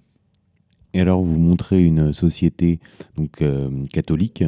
Et 0.94 1.00
alors, 1.00 1.22
vous 1.22 1.38
montrez 1.38 1.84
une 1.84 2.12
société 2.12 2.80
donc 3.16 3.44
catholique 3.92 4.42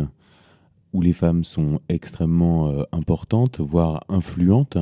où 0.94 1.02
les 1.02 1.12
femmes 1.12 1.44
sont 1.44 1.80
extrêmement 1.90 2.72
importantes, 2.92 3.60
voire 3.60 4.04
influentes, 4.08 4.78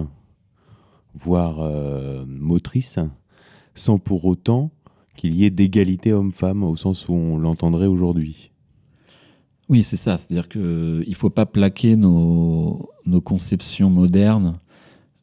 voire 1.15 1.59
motrices, 2.27 3.01
sans 3.75 3.99
pour 3.99 4.25
autant 4.25 4.71
qu'il 5.17 5.35
y 5.35 5.45
ait 5.45 5.51
d'égalité 5.51 6.13
homme-femme 6.13 6.63
au 6.63 6.77
sens 6.77 7.09
où 7.09 7.13
on 7.13 7.37
l'entendrait 7.37 7.87
aujourd'hui. 7.87 8.53
Oui, 9.69 9.85
c'est 9.85 9.97
ça. 9.97 10.17
C'est-à-dire 10.17 10.49
qu'il 10.49 10.61
ne 10.61 11.15
faut 11.15 11.31
pas 11.31 11.47
plaquer 11.47 11.97
nos, 11.97 12.89
nos 13.05 13.21
conceptions 13.21 13.91
modernes 13.91 14.59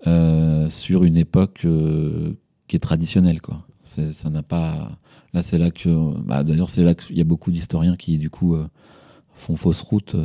euh, 0.08 0.69
sur 0.69 1.03
une 1.03 1.17
époque 1.17 1.62
euh, 1.65 2.34
qui 2.67 2.75
est 2.75 2.79
traditionnelle. 2.79 3.41
Quoi. 3.41 3.65
Ça 3.84 4.29
n'a 4.29 4.43
pas. 4.43 4.99
Là, 5.34 5.41
c'est 5.41 5.58
là 5.58 5.71
que. 5.71 6.19
bah, 6.19 6.43
D'ailleurs, 6.43 6.69
c'est 6.69 6.84
là 6.84 6.93
qu'il 6.93 7.17
y 7.17 7.21
a 7.21 7.25
beaucoup 7.25 7.49
d'historiens 7.49 7.95
qui, 7.95 8.19
du 8.19 8.29
coup, 8.29 8.55
euh, 8.55 8.67
font 9.34 9.55
fausse 9.55 9.81
route 9.81 10.15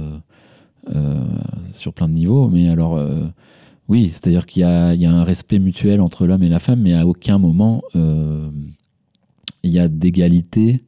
sur 1.73 1.93
plein 1.95 2.09
de 2.09 2.15
niveaux. 2.15 2.49
Mais 2.49 2.69
alors, 2.69 3.01
oui, 3.89 4.11
c'est-à-dire 4.13 4.45
qu'il 4.47 4.61
y 4.61 4.99
y 5.01 5.07
a 5.07 5.13
un 5.13 5.25
respect 5.25 5.59
mutuel 5.59 6.01
entre 6.01 6.27
l'homme 6.27 6.43
et 6.43 6.49
la 6.49 6.59
femme, 6.59 6.81
mais 6.81 6.95
à 6.95 7.07
aucun 7.07 7.39
moment 7.39 7.83
il 7.95 9.71
y 9.71 9.79
a 9.79 9.89
d'égalité. 9.89 10.81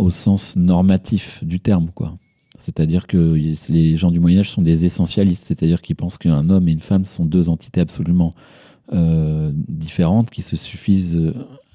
Au 0.00 0.10
sens 0.10 0.56
normatif 0.56 1.44
du 1.44 1.60
terme, 1.60 1.90
quoi. 1.94 2.16
C'est-à-dire 2.58 3.06
que 3.06 3.34
les 3.68 3.96
gens 3.96 4.10
du 4.10 4.20
Moyen 4.20 4.40
Âge 4.40 4.50
sont 4.50 4.60
des 4.62 4.84
essentialistes, 4.84 5.44
c'est-à-dire 5.46 5.80
qu'ils 5.80 5.96
pensent 5.96 6.18
qu'un 6.18 6.50
homme 6.50 6.68
et 6.68 6.72
une 6.72 6.80
femme 6.80 7.04
sont 7.04 7.24
deux 7.24 7.48
entités 7.48 7.80
absolument 7.80 8.34
euh, 8.92 9.50
différentes 9.68 10.30
qui 10.30 10.42
se 10.42 10.56
suffisent 10.56 11.32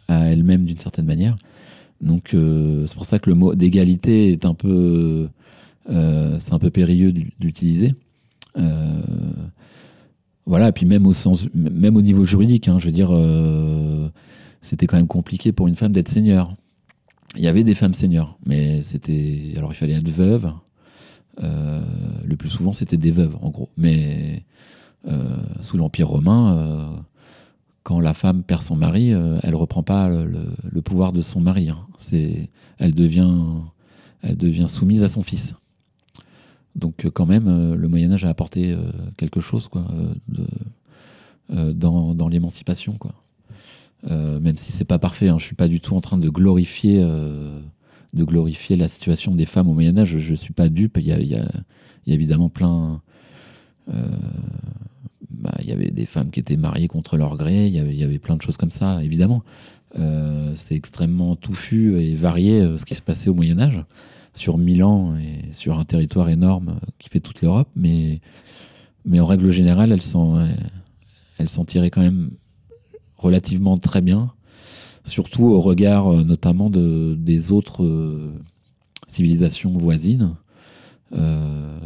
à 0.07 0.25
elles-mêmes 0.31 0.65
d'une 0.65 0.77
certaine 0.77 1.05
manière. 1.05 1.35
Donc 2.01 2.33
euh, 2.33 2.85
c'est 2.87 2.93
pour 2.95 3.05
ça 3.05 3.17
que 3.17 3.29
le 3.29 3.35
mot 3.35 3.55
d'égalité 3.55 4.31
est 4.31 4.45
un 4.45 4.53
peu, 4.53 5.27
euh, 5.89 6.37
c'est 6.39 6.53
un 6.53 6.59
peu 6.59 6.69
périlleux 6.69 7.11
d'u- 7.11 7.33
d'utiliser. 7.39 7.95
Euh, 8.57 9.01
voilà, 10.45 10.69
et 10.69 10.71
puis 10.71 10.85
même 10.85 11.07
au 11.07 11.13
sens, 11.13 11.47
même 11.55 11.95
au 11.95 12.01
niveau 12.03 12.25
juridique, 12.25 12.67
hein, 12.67 12.77
je 12.77 12.85
veux 12.85 12.91
dire, 12.91 13.09
euh, 13.11 14.07
c'était 14.61 14.85
quand 14.85 14.97
même 14.97 15.07
compliqué 15.07 15.51
pour 15.51 15.67
une 15.67 15.75
femme 15.75 15.93
d'être 15.93 16.09
seigneur. 16.09 16.55
Il 17.35 17.41
y 17.41 17.47
avait 17.47 17.63
des 17.63 17.73
femmes 17.73 17.93
seigneurs, 17.93 18.37
mais 18.45 18.81
c'était. 18.81 19.53
Alors 19.57 19.71
il 19.71 19.75
fallait 19.75 19.93
être 19.93 20.09
veuve. 20.09 20.51
Euh, 21.43 21.81
le 22.23 22.35
plus 22.37 22.49
souvent, 22.49 22.73
c'était 22.73 22.97
des 22.97 23.11
veuves, 23.11 23.37
en 23.41 23.49
gros. 23.49 23.69
Mais 23.77 24.43
euh, 25.07 25.37
sous 25.61 25.77
l'Empire 25.77 26.07
romain, 26.07 26.57
euh, 26.57 26.95
quand 27.83 27.99
la 27.99 28.13
femme 28.13 28.43
perd 28.43 28.61
son 28.61 28.75
mari, 28.75 29.09
elle 29.09 29.55
reprend 29.55 29.83
pas 29.83 30.09
le, 30.09 30.81
pouvoir 30.81 31.13
de 31.13 31.21
son 31.21 31.39
mari. 31.39 31.69
hein. 31.69 31.85
Elle 32.79 32.95
devient, 32.95 33.29
soumise 34.67 35.03
à 35.03 35.07
son 35.07 35.21
fils. 35.21 35.55
Donc 36.75 37.07
quand 37.13 37.27
même, 37.27 37.75
le 37.75 37.87
Moyen 37.87 38.11
Âge 38.11 38.25
a 38.25 38.29
apporté 38.29 38.75
quelque 39.17 39.39
chose, 39.39 39.69
dans, 41.49 42.27
l'émancipation. 42.27 42.97
Euh, 44.11 44.39
même 44.39 44.55
si 44.57 44.71
c'est 44.71 44.85
pas 44.85 44.99
parfait. 44.99 45.29
Hein. 45.29 45.37
Je 45.39 45.45
suis 45.45 45.55
pas 45.55 45.67
du 45.67 45.79
tout 45.79 45.95
en 45.95 46.01
train 46.01 46.17
de 46.17 46.29
glorifier, 46.29 47.01
euh, 47.01 47.59
de 48.13 48.23
glorifier 48.23 48.75
la 48.75 48.87
situation 48.87 49.33
des 49.33 49.45
femmes 49.45 49.67
au 49.69 49.73
Moyen 49.73 49.97
Âge. 49.97 50.09
Je, 50.09 50.19
je 50.19 50.35
suis 50.35 50.53
pas 50.53 50.69
dupe. 50.69 50.97
Il 50.99 51.05
y 51.07 51.27
y 51.27 51.35
a- 51.35 51.47
évidemment 52.07 52.49
plein. 52.49 53.01
euh, 53.89 54.07
bah, 55.31 55.55
il 55.61 55.67
y 55.67 55.71
avait 55.71 55.89
des 55.91 56.05
femmes 56.05 56.29
qui 56.31 56.39
étaient 56.39 56.55
mariées 56.57 56.87
contre 56.87 57.17
leur 57.17 57.35
gré. 57.35 57.67
Il 57.67 57.73
y 57.73 58.03
avait, 58.03 58.19
plein 58.19 58.35
de 58.35 58.41
choses 58.41 58.57
comme 58.57 58.71
ça, 58.71 59.03
évidemment. 59.03 59.43
C'est 60.55 60.75
extrêmement 60.75 61.35
touffu 61.37 61.97
et 62.01 62.15
varié 62.15 62.59
ce 62.77 62.83
qui 62.85 62.95
se 62.95 63.01
passait 63.01 63.29
au 63.29 63.33
Moyen 63.33 63.59
Âge 63.59 63.81
sur 64.33 64.57
mille 64.57 64.83
ans 64.83 65.15
et 65.15 65.53
sur 65.53 65.79
un 65.79 65.85
territoire 65.85 66.27
énorme 66.29 66.79
qui 66.99 67.09
fait 67.09 67.21
toute 67.21 67.41
l'Europe. 67.41 67.69
Mais, 67.75 68.19
mais 69.05 69.19
en 69.21 69.25
règle 69.25 69.49
générale, 69.51 69.91
elles 69.93 70.01
s'en, 70.01 70.45
elles 71.37 71.47
tiraient 71.65 71.89
quand 71.91 72.01
même 72.01 72.31
relativement 73.17 73.77
très 73.77 74.01
bien, 74.01 74.31
surtout 75.05 75.45
au 75.45 75.61
regard 75.61 76.07
euh, 76.11 76.23
notamment 76.23 76.69
de, 76.69 77.15
des 77.17 77.51
autres 77.51 77.83
euh, 77.83 78.33
civilisations 79.07 79.77
voisines. 79.77 80.35
Euh, 81.13 81.77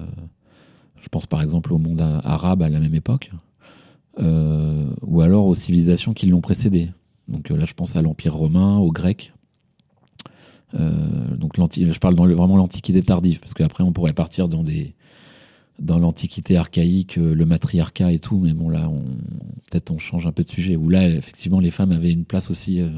je 1.00 1.08
pense 1.10 1.28
par 1.28 1.42
exemple 1.42 1.74
au 1.74 1.78
monde 1.78 2.02
arabe 2.24 2.62
à 2.62 2.70
la 2.70 2.80
même 2.80 2.96
époque, 2.96 3.32
ou 4.22 5.22
alors 5.22 5.46
aux 5.46 5.56
civilisations 5.56 6.14
qui 6.14 6.28
l'ont 6.28 6.42
précédé. 6.42 6.90
Donc 7.30 7.50
là, 7.50 7.64
je 7.64 7.74
pense 7.74 7.96
à 7.96 8.02
l'Empire 8.02 8.36
romain, 8.36 8.78
aux 8.78 8.92
Grecs. 8.92 9.32
Donc 10.74 11.54
je 11.56 12.00
parle 12.00 12.16
dans 12.16 12.26
le- 12.26 12.36
vraiment 12.36 12.58
l'Antiquité 12.58 13.02
tardive, 13.02 13.40
parce 13.40 13.54
qu'après 13.54 13.84
on 13.84 13.94
pourrait 13.94 14.14
partir 14.14 14.50
dans 14.50 14.62
des 14.64 14.94
dans 15.80 16.00
l'Antiquité 16.00 16.58
archaïque, 16.58 17.18
euh, 17.18 17.34
le 17.34 17.46
matriarcat 17.46 18.12
et 18.12 18.20
tout, 18.20 18.40
mais 18.40 18.54
bon 18.54 18.70
là, 18.70 18.92
peut-être 19.70 19.92
on 19.92 20.00
change 20.00 20.28
un 20.28 20.32
peu 20.32 20.44
de 20.44 20.50
sujet. 20.50 20.76
Où 20.76 20.90
là, 20.90 21.08
effectivement, 21.08 21.60
les 21.60 21.72
femmes 21.72 21.92
avaient 21.92 22.12
une 22.12 22.26
place 22.26 22.50
aussi 22.50 22.82
euh, 22.82 22.90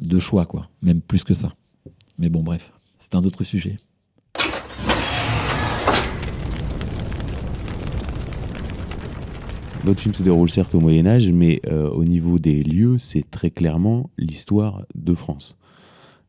de 0.00 0.18
choix, 0.18 0.46
quoi, 0.46 0.68
même 0.82 1.00
plus 1.00 1.24
que 1.24 1.34
ça. 1.34 1.52
Mais 2.18 2.28
bon, 2.28 2.42
bref, 2.42 2.72
c'est 2.98 3.14
un 3.14 3.22
autre 3.24 3.44
sujet. 3.44 3.76
Votre 9.82 10.00
film 10.00 10.14
se 10.14 10.22
déroule 10.22 10.50
certes 10.50 10.74
au 10.74 10.80
Moyen 10.80 11.06
Âge, 11.06 11.30
mais 11.30 11.62
euh, 11.66 11.88
au 11.88 12.04
niveau 12.04 12.38
des 12.38 12.62
lieux, 12.62 12.98
c'est 12.98 13.30
très 13.30 13.50
clairement 13.50 14.10
l'histoire 14.18 14.84
de 14.94 15.14
France. 15.14 15.56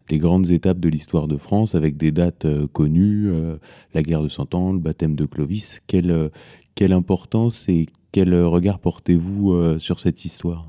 Les 0.10 0.18
grandes 0.18 0.50
étapes 0.52 0.80
de 0.80 0.90
l'histoire 0.90 1.28
de 1.28 1.38
France, 1.38 1.76
avec 1.76 1.96
des 1.96 2.12
dates 2.12 2.46
euh, 2.46 2.68
connues, 2.68 3.30
euh, 3.30 3.56
la 3.94 4.04
guerre 4.04 4.24
de 4.24 4.28
Cent 4.28 4.54
Ans, 4.56 4.74
le 4.74 4.80
baptême 4.80 5.16
de 5.16 5.26
Clovis. 5.26 5.82
Quelle, 5.88 6.12
euh, 6.12 6.30
quelle 6.76 6.92
importance 6.92 7.70
et 7.70 7.88
quel 8.12 8.36
regard 8.44 8.80
portez-vous 8.80 9.80
sur 9.80 10.00
cette 10.00 10.26
histoire? 10.26 10.68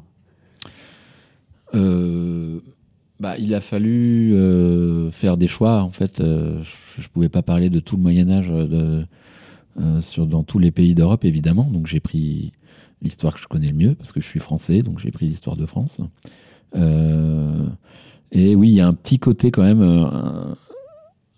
Bah, 1.73 3.37
il 3.39 3.55
a 3.55 3.61
fallu 3.61 4.33
faire 5.11 5.37
des 5.37 5.49
choix. 5.49 5.83
En 5.83 5.91
fait, 5.91 6.19
je 6.19 6.23
ne 6.23 7.09
pouvais 7.13 7.29
pas 7.29 7.43
parler 7.43 7.69
de 7.69 7.81
tout 7.81 7.97
le 7.97 8.03
Moyen 8.03 8.31
Âge 8.31 8.53
dans 9.77 10.43
tous 10.45 10.61
les 10.61 10.71
pays 10.71 10.95
d'Europe, 10.95 11.25
évidemment. 11.25 11.65
Donc 11.65 11.89
j'ai 11.89 11.99
pris 11.99 12.53
l'histoire 13.01 13.35
que 13.35 13.41
je 13.41 13.49
connais 13.49 13.71
le 13.71 13.77
mieux, 13.77 13.97
parce 13.97 14.13
que 14.13 14.21
je 14.21 14.27
suis 14.27 14.39
français, 14.39 14.83
donc 14.83 15.01
j'ai 15.01 15.11
pris 15.11 15.27
l'histoire 15.27 15.57
de 15.57 15.67
France. 15.67 16.01
Et 18.33 18.55
oui, 18.57 18.69
il 18.71 18.75
y 18.75 18.81
a 18.81 18.87
un 18.89 18.95
petit 18.95 19.19
côté 19.19 19.51
quand 19.51 19.63
même, 19.63 19.83
euh, 19.83 20.55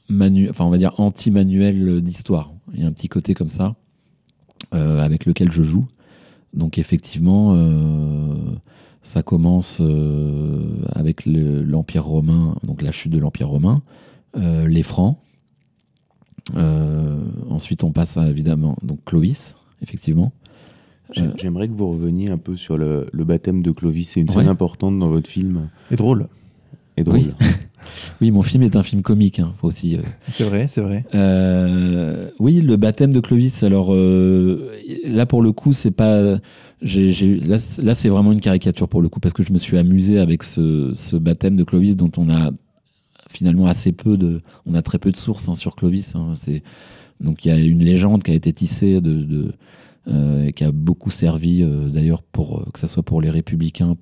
manu- 0.09 0.49
enfin 0.51 0.65
on 0.65 0.71
va 0.71 0.79
dire 0.79 0.95
anti-manuel 0.99 2.01
d'histoire. 2.01 2.53
Il 2.73 2.81
y 2.81 2.85
a 2.85 2.87
un 2.87 2.93
petit 2.93 3.09
côté 3.09 3.35
comme 3.35 3.49
ça, 3.51 3.75
euh, 4.75 5.01
avec 5.01 5.27
lequel 5.27 5.51
je 5.53 5.63
joue. 5.63 5.87
Donc 6.55 6.79
effectivement, 6.79 7.55
euh, 7.57 8.35
ça 9.03 9.23
commence 9.23 9.79
euh, 9.81 10.63
avec 10.95 11.27
le- 11.27 11.63
l'Empire 11.63 12.05
romain, 12.05 12.57
donc 12.65 12.81
la 12.83 12.93
chute 12.93 13.13
de 13.13 13.19
l'Empire 13.19 13.49
romain, 13.49 13.83
euh, 14.37 14.67
les 14.69 14.83
Francs. 14.83 15.19
Euh, 16.57 17.19
ensuite, 17.51 17.85
on 17.85 17.91
passe 17.93 18.17
à 18.17 18.29
évidemment 18.29 18.77
donc 18.83 18.99
Clovis, 19.05 19.57
effectivement. 19.83 20.33
J'ai-. 21.13 21.31
J'aimerais 21.39 21.69
que 21.69 21.73
vous 21.75 21.89
reveniez 21.89 22.31
un 22.31 22.39
peu 22.39 22.57
sur 22.57 22.77
le, 22.77 23.09
le 23.13 23.25
baptême 23.25 23.63
de 23.63 23.71
Clovis. 23.71 24.11
C'est 24.11 24.21
une 24.21 24.29
scène 24.29 24.45
Ouais. 24.45 24.49
importante 24.49 24.99
dans 24.99 25.09
votre 25.09 25.29
film 25.29 25.69
Et 25.91 25.97
drôle. 25.97 26.29
Et 26.97 27.05
drôle. 27.05 27.17
Oui. 27.19 27.31
Oui, 28.21 28.31
mon 28.31 28.43
film 28.43 28.63
est 28.63 28.77
un 28.77 28.83
film 28.83 29.03
comique, 29.03 29.39
hein, 29.41 29.53
aussi. 29.63 29.97
euh, 29.97 30.01
C'est 30.29 30.45
vrai, 30.45 30.67
c'est 30.69 30.81
vrai. 30.81 31.05
Euh, 31.15 32.31
oui, 32.39 32.61
le 32.63 32.77
baptême 32.77 33.13
de 33.13 33.21
Clovis. 33.21 33.63
Alors 33.63 33.93
euh, 33.95 34.71
là, 35.05 35.27
pour 35.27 35.43
le 35.43 35.53
coup, 35.53 35.73
c'est 35.75 35.91
pas. 35.91 36.21
là, 36.23 36.39
c'est- 36.81 37.83
là, 37.83 37.95
c'est 37.95 38.09
vraiment 38.09 38.33
une 38.33 38.41
caricature 38.41 38.89
pour 38.89 39.03
le 39.03 39.09
coup, 39.09 39.21
parce 39.21 39.35
que 39.35 39.43
je 39.43 39.53
me 39.53 39.59
suis 39.59 39.77
amusé 39.77 40.19
avec 40.19 40.43
ce, 40.45 40.93
ce 40.97 41.17
baptême 41.17 41.57
de 41.57 41.63
Clovis 41.65 41.97
dont 41.97 42.11
on 42.17 42.31
a 42.31 42.51
finalement 43.29 43.67
assez 43.67 43.93
peu 43.93 44.17
de. 44.17 44.41
On 44.67 44.75
a 44.75 44.83
très 44.83 44.99
peu 44.99 45.11
de 45.11 45.17
sources 45.17 45.49
hein, 45.49 45.55
sur 45.55 45.77
Clovis. 45.77 46.15
hein. 46.17 46.33
c'est 46.37 46.63
donc 47.21 47.45
il 47.45 47.49
y 47.49 47.51
a 47.53 47.59
une 47.59 47.83
légende 47.85 48.23
qui 48.23 48.31
a 48.31 48.35
été 48.35 48.53
tissée 48.53 49.01
de. 49.01 49.53
euh, 50.09 50.51
qui 50.53 50.65
a 50.65 50.73
beaucoup 50.73 51.11
servi 51.11 51.63
euh, 51.63 51.89
d'ailleurs 51.89 52.23
pour 52.23 52.61
euh, 52.61 52.71
que 52.73 52.79
ce 52.79 52.87
soit 52.87 53.03
pour 53.03 53.21
les 53.21 53.31
républicains 53.31 53.97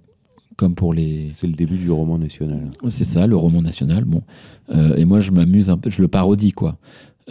comme 0.57 0.75
pour 0.75 0.95
les, 0.95 1.31
C'est 1.35 1.47
le 1.47 1.55
début 1.55 1.77
du 1.77 1.91
roman 1.91 2.19
national. 2.19 2.71
c'est 2.89 3.05
ça, 3.05 3.27
le 3.27 3.37
roman 3.37 3.63
national. 3.63 4.05
Bon, 4.05 4.23
Euh, 4.71 4.97
et 4.97 5.05
moi 5.05 5.21
je 5.21 5.31
m'amuse 5.31 5.71
un 5.71 5.79
peu, 5.79 5.91
je 5.91 6.01
le 6.01 6.09
parodie 6.09 6.53
quoi. 6.53 6.79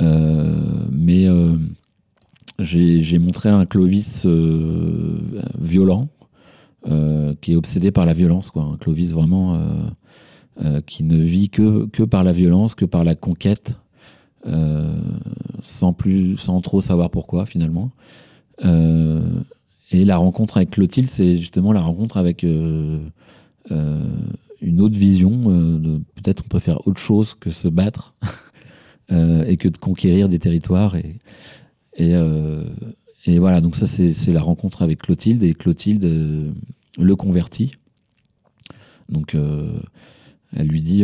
Euh, 0.02 0.86
mais 0.92 1.28
euh, 1.28 1.58
j'ai 2.60 3.20
montré 3.20 3.50
un 3.50 3.66
Clovis 3.66 4.26
violent, 5.60 6.10
qui 7.42 7.54
est 7.54 7.56
obsédé 7.56 7.92
par 7.92 8.06
la 8.06 8.14
violence, 8.14 8.52
quoi. 8.52 8.64
Un 8.64 8.78
Clovis 8.78 9.12
vraiment 9.12 9.60
qui 10.86 11.04
ne 11.04 11.18
vit 11.18 11.50
que 11.50 11.88
que 11.88 12.04
par 12.04 12.24
la 12.24 12.32
violence, 12.32 12.76
que 12.76 12.86
par 12.86 13.04
la 13.04 13.16
conquête, 13.16 13.80
sans 15.62 15.94
plus, 15.94 16.38
sans 16.38 16.62
trop 16.62 16.82
savoir 16.82 17.10
pourquoi 17.10 17.46
finalement. 17.46 17.92
Et 19.92 20.06
la 20.06 20.18
rencontre 20.18 20.58
avec 20.58 20.72
Clotilde, 20.72 21.10
c'est 21.10 21.36
justement 21.38 21.74
la 21.74 21.82
rencontre 21.82 22.16
avec 22.18 22.46
euh, 22.46 23.00
euh, 23.72 24.06
une 24.62 24.80
autre 24.80 24.98
vision. 24.98 25.44
euh, 25.48 26.00
Peut-être 26.16 26.44
on 26.46 26.48
peut 26.48 26.60
faire 26.60 26.88
autre 26.88 27.00
chose 27.00 27.36
que 27.36 27.50
se 27.50 27.68
battre 27.68 28.16
et 29.10 29.58
que 29.58 29.68
de 29.68 29.78
conquérir 29.78 30.30
des 30.30 30.40
territoires. 30.40 30.96
Et, 30.96 31.18
et, 31.98 33.40
voilà, 33.40 33.60
donc 33.60 33.76
ça 33.76 33.86
c'est 33.86 34.32
la 34.32 34.42
rencontre 34.42 34.82
avec 34.84 35.00
Clotilde 35.00 35.44
et 35.44 35.54
Clotilde 35.54 36.06
le 36.98 37.16
convertit. 37.18 37.74
Donc 39.10 39.36
elle 40.56 40.68
lui 40.68 40.82
dit 40.82 41.04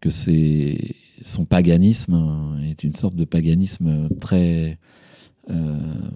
que 0.00 0.10
son 0.10 1.44
paganisme 1.44 2.56
est 2.64 2.84
une 2.84 2.94
sorte 2.94 3.16
de 3.16 3.24
paganisme 3.24 4.08
très 4.20 4.78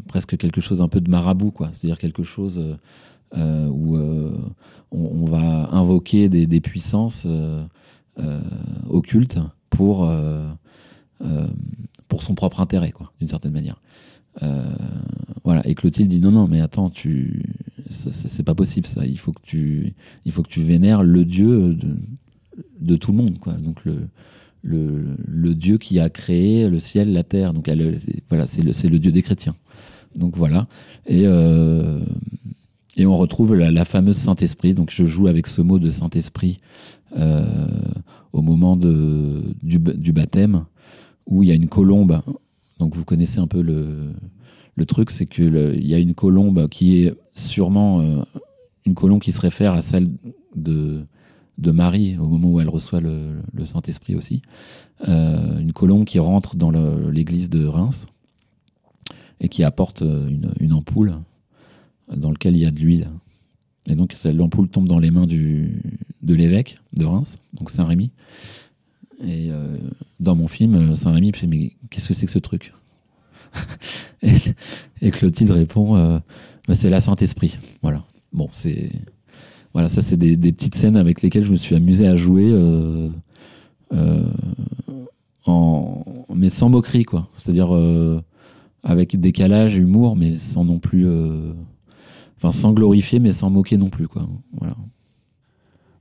presque 0.08 0.36
quelque 0.36 0.60
chose 0.60 0.82
un 0.82 0.88
peu 0.88 1.00
de 1.00 1.10
marabout 1.10 1.50
quoi. 1.50 1.70
C'est-à-dire 1.72 1.98
quelque 1.98 2.22
chose 2.22 2.58
euh, 2.58 2.76
euh, 3.36 3.66
où 3.66 3.96
euh, 3.96 4.36
on, 4.90 5.24
va 5.24 5.70
invoquer 5.72 6.28
des, 6.28 6.60
puissances 6.60 7.24
euh, 7.26 7.64
euh, 8.18 8.42
occultes 8.90 9.38
pour 9.70 10.04
euh, 10.04 10.46
euh, 11.22 11.46
pour 12.08 12.22
son 12.22 12.34
propre 12.34 12.60
intérêt 12.60 12.92
quoi 12.92 13.12
d'une 13.20 13.28
certaine 13.28 13.52
manière. 13.52 13.80
Euh, 14.42 14.64
voilà. 15.44 15.66
Et 15.66 15.74
Clotilde 15.74 16.08
dit 16.08 16.20
non 16.20 16.30
non 16.30 16.46
mais 16.46 16.60
attends 16.60 16.90
tu 16.90 17.42
c'est 17.90 18.42
pas 18.42 18.54
possible 18.54 18.86
ça. 18.86 19.06
Il 19.06 19.18
faut 19.18 19.32
que 19.32 19.42
tu 19.42 19.94
il 20.26 20.32
faut 20.32 20.42
que 20.42 20.50
tu 20.50 20.62
vénères 20.62 21.02
le 21.02 21.24
dieu 21.24 21.74
de, 21.74 21.96
de 22.80 22.96
tout 22.96 23.12
le 23.12 23.16
monde 23.16 23.38
quoi. 23.38 23.54
Donc 23.54 23.84
le 23.84 24.08
le, 24.62 25.54
Dieu 25.54 25.78
qui 25.78 26.00
a 26.00 26.08
créé 26.08 26.68
le 26.68 26.78
ciel, 26.78 27.12
la 27.12 27.22
terre. 27.22 27.52
Donc 27.52 27.68
voilà, 28.28 28.46
c'est 28.46 28.62
le, 28.62 28.98
Dieu 28.98 29.12
des 29.12 29.22
chrétiens. 29.22 29.54
Donc 30.16 30.36
voilà. 30.36 30.64
Et, 31.06 31.22
euh, 31.26 32.00
et 32.96 33.06
on 33.06 33.16
retrouve 33.16 33.54
la, 33.54 33.70
la 33.70 33.84
fameuse 33.84 34.16
Saint-Esprit. 34.16 34.74
Donc 34.74 34.90
je 34.90 35.06
joue 35.06 35.26
avec 35.26 35.46
ce 35.46 35.62
mot 35.62 35.78
de 35.78 35.90
Saint-Esprit 35.90 36.58
euh, 37.16 37.66
au 38.32 38.42
moment 38.42 38.76
de, 38.76 39.42
du, 39.62 39.78
ba- 39.78 39.94
du 39.94 40.12
baptême, 40.12 40.64
où 41.26 41.42
il 41.42 41.48
y 41.48 41.52
a 41.52 41.54
une 41.54 41.68
colombe. 41.68 42.20
Donc 42.78 42.96
vous 42.96 43.04
connaissez 43.04 43.38
un 43.38 43.46
peu 43.46 43.62
le, 43.62 44.12
le 44.76 44.86
truc, 44.86 45.10
c'est 45.10 45.26
que 45.26 45.42
le- 45.42 45.76
il 45.76 45.86
y 45.86 45.94
a 45.94 45.98
une 45.98 46.14
colombe 46.14 46.68
qui 46.68 47.02
est 47.04 47.14
sûrement 47.34 48.00
euh, 48.00 48.22
une 48.84 48.94
colombe 48.94 49.20
qui 49.20 49.32
se 49.32 49.40
réfère 49.40 49.74
à 49.74 49.80
celle 49.82 50.08
de 50.56 51.04
de 51.58 51.70
Marie 51.70 52.16
au 52.18 52.26
moment 52.26 52.50
où 52.50 52.60
elle 52.60 52.68
reçoit 52.68 53.00
le, 53.00 53.42
Saint-Esprit 53.64 54.14
aussi. 54.14 54.42
Euh, 55.08 55.58
une 55.58 55.72
colombe 55.72 56.04
qui 56.04 56.18
rentre 56.18 56.56
dans 56.56 56.70
l'église 57.10 57.50
de 57.50 57.66
Reims 57.66 58.06
et 59.40 59.48
qui 59.48 59.64
apporte 59.64 60.02
euh, 60.02 60.30
une, 60.60 60.72
ampoule 60.72 61.14
dans 62.14 62.30
laquelle 62.30 62.56
il 62.56 62.62
y 62.62 62.66
a 62.66 62.70
de 62.70 62.78
l'huile. 62.78 63.10
Et 63.86 63.94
donc 63.94 64.14
l'ampoule 64.24 64.68
tombe 64.68 64.88
dans 64.88 64.98
les 64.98 65.10
mains 65.10 65.26
du, 65.26 65.82
de 66.22 66.34
l'évêque 66.34 66.78
de 66.92 67.04
Reims, 67.04 67.36
donc 67.54 67.70
Saint-Rémy. 67.70 68.10
Et 69.24 69.50
euh, 69.50 69.76
dans 70.20 70.34
mon 70.34 70.48
film, 70.48 70.96
Saint-Rémy 70.96 71.32
fait 71.32 71.46
Mais 71.46 71.72
qu'est-ce 71.90 72.08
que 72.08 72.14
c'est 72.14 72.26
que 72.26 72.32
ce 72.32 72.38
truc? 72.38 72.72
Et, 75.02 75.10
Clotilde 75.10 75.50
répond 75.50 76.20
Bah, 76.68 76.74
C'est 76.74 76.90
la 76.90 77.00
Saint-Esprit. 77.00 77.58
Voilà. 77.82 78.04
Bon, 78.32 78.48
c'est. 78.52 78.92
Voilà, 79.74 79.88
ça, 79.88 80.02
c'est 80.02 80.18
des, 80.18 80.36
petites 80.52 80.74
scènes 80.74 80.96
avec 80.96 81.22
lesquelles 81.22 81.44
je 81.44 81.50
me 81.50 81.56
suis 81.56 81.74
amusé 81.74 82.06
à 82.06 82.14
jouer, 82.14 82.48
euh, 82.50 83.08
euh, 83.94 84.24
mais 86.34 86.50
sans 86.50 86.68
moquerie, 86.68 87.04
quoi. 87.04 87.28
C'est-à-dire 87.36 87.74
euh, 87.74 88.20
avec 88.84 89.18
décalage, 89.18 89.76
humour, 89.76 90.16
mais 90.16 90.38
sans 90.38 90.64
non 90.64 90.78
plus. 90.78 91.06
Enfin, 92.36 92.52
sans 92.52 92.72
glorifier, 92.72 93.18
mais 93.18 93.32
sans 93.32 93.48
moquer 93.48 93.78
non 93.78 93.88
plus, 93.88 94.08
quoi. 94.08 94.28
Voilà. 94.58 94.76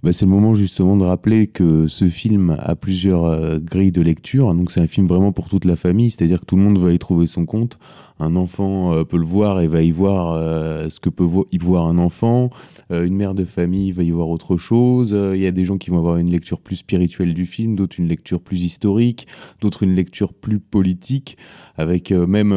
Bah, 0.03 0.11
c'est 0.11 0.25
le 0.25 0.31
moment 0.31 0.55
justement 0.55 0.97
de 0.97 1.03
rappeler 1.03 1.45
que 1.45 1.87
ce 1.87 2.09
film 2.09 2.57
a 2.59 2.75
plusieurs 2.75 3.59
grilles 3.59 3.91
de 3.91 4.01
lecture. 4.01 4.53
Donc 4.53 4.71
c'est 4.71 4.81
un 4.81 4.87
film 4.87 5.07
vraiment 5.07 5.31
pour 5.31 5.47
toute 5.47 5.63
la 5.63 5.75
famille, 5.75 6.09
c'est-à-dire 6.09 6.41
que 6.41 6.45
tout 6.45 6.55
le 6.55 6.63
monde 6.63 6.79
va 6.79 6.91
y 6.91 6.99
trouver 6.99 7.27
son 7.27 7.45
compte. 7.45 7.77
Un 8.21 8.35
enfant 8.35 8.93
euh, 8.93 9.03
peut 9.03 9.17
le 9.17 9.25
voir 9.25 9.61
et 9.61 9.67
va 9.67 9.81
y 9.81 9.91
voir 9.91 10.33
euh, 10.33 10.89
ce 10.89 10.99
que 10.99 11.09
peut 11.09 11.27
y 11.51 11.57
voir 11.57 11.87
un 11.87 11.97
enfant. 11.97 12.51
Euh, 12.91 13.07
une 13.07 13.15
mère 13.15 13.33
de 13.33 13.45
famille 13.45 13.91
va 13.91 14.03
y 14.03 14.11
voir 14.11 14.29
autre 14.29 14.57
chose. 14.57 15.11
Il 15.11 15.41
y 15.41 15.47
a 15.47 15.51
des 15.51 15.65
gens 15.65 15.79
qui 15.79 15.89
vont 15.89 15.97
avoir 15.97 16.17
une 16.17 16.29
lecture 16.29 16.59
plus 16.59 16.77
spirituelle 16.77 17.33
du 17.33 17.47
film, 17.47 17.75
d'autres 17.75 17.99
une 17.99 18.07
lecture 18.07 18.39
plus 18.39 18.61
historique, 18.61 19.25
d'autres 19.59 19.83
une 19.83 19.95
lecture 19.95 20.33
plus 20.33 20.59
politique, 20.59 21.37
avec 21.77 22.11
même 22.11 22.53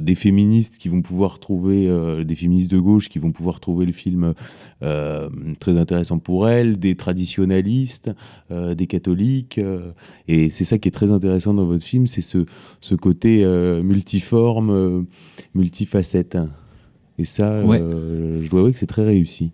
des 0.00 0.14
féministes 0.14 0.78
qui 0.78 0.88
vont 0.88 1.02
pouvoir 1.02 1.40
trouver, 1.40 1.88
des 2.24 2.34
féministes 2.34 2.70
de 2.70 2.78
gauche 2.78 3.08
qui 3.08 3.18
vont 3.18 3.32
pouvoir 3.32 3.60
trouver 3.60 3.86
le 3.86 3.92
film 3.92 4.34
très 4.80 5.78
intéressant 5.78 6.18
pour 6.18 6.48
elles, 6.48 6.78
des 6.78 6.94
traditionalistes, 6.94 8.10
des 8.50 8.86
catholiques. 8.86 9.60
et 10.28 10.50
c'est 10.50 10.64
ça 10.64 10.78
qui 10.78 10.88
est 10.88 10.92
très 10.92 11.10
intéressant 11.10 11.54
dans 11.54 11.66
votre 11.66 11.84
film, 11.84 12.06
c'est 12.06 12.22
ce, 12.22 12.94
côté 12.94 13.44
multiforme, 13.82 15.06
multifacette. 15.54 16.38
Et 17.18 17.24
ça, 17.24 17.64
Ouais. 17.64 17.80
euh, 17.80 18.44
je 18.44 18.48
dois 18.50 18.60
avouer 18.60 18.72
que 18.72 18.78
c'est 18.78 18.86
très 18.86 19.04
réussi. 19.04 19.50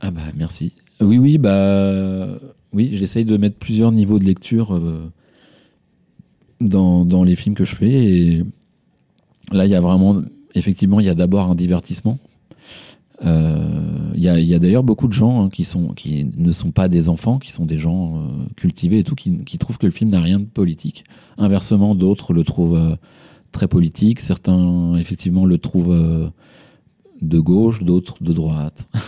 Ah 0.00 0.10
bah 0.10 0.22
merci. 0.36 0.72
Oui, 1.00 1.18
oui, 1.18 1.38
bah 1.38 2.26
oui, 2.72 2.90
j'essaye 2.94 3.24
de 3.24 3.36
mettre 3.36 3.56
plusieurs 3.56 3.92
niveaux 3.92 4.18
de 4.18 4.24
lecture 4.24 4.74
euh, 4.74 5.10
dans, 6.60 7.04
dans 7.04 7.22
les 7.24 7.36
films 7.36 7.54
que 7.54 7.64
je 7.64 7.74
fais. 7.76 7.90
Et 7.92 8.44
là, 9.52 9.66
il 9.66 9.70
y 9.70 9.74
a 9.74 9.80
vraiment, 9.80 10.20
effectivement, 10.54 11.00
il 11.00 11.06
y 11.06 11.08
a 11.10 11.14
d'abord 11.14 11.50
un 11.50 11.54
divertissement. 11.54 12.18
Euh, 13.24 14.10
Il 14.14 14.22
y 14.22 14.28
a, 14.28 14.38
y 14.40 14.54
a 14.54 14.58
d'ailleurs 14.58 14.82
beaucoup 14.82 15.08
de 15.08 15.12
gens 15.12 15.44
hein, 15.44 15.48
qui, 15.50 15.64
sont, 15.64 15.88
qui 15.88 16.24
ne 16.36 16.52
sont 16.52 16.70
pas 16.70 16.88
des 16.88 17.08
enfants, 17.08 17.38
qui 17.38 17.52
sont 17.52 17.64
des 17.66 17.78
gens 17.78 18.22
cultivés 18.56 18.98
et 19.00 19.04
tout, 19.04 19.14
qui, 19.14 19.38
qui 19.44 19.58
trouvent 19.58 19.78
que 19.78 19.86
le 19.86 19.92
film 19.92 20.10
n'a 20.10 20.20
rien 20.20 20.38
de 20.38 20.44
politique. 20.44 21.04
Inversement, 21.38 21.94
d'autres 21.94 22.32
le 22.32 22.44
trouvent 22.44 22.96
très 23.52 23.68
politique. 23.68 24.20
Certains, 24.20 24.96
effectivement, 24.96 25.44
le 25.44 25.58
trouvent 25.58 25.92
euh, 25.92 26.28
de 27.22 27.38
gauche, 27.38 27.82
d'autres 27.82 28.22
de 28.22 28.32
droite. 28.32 28.88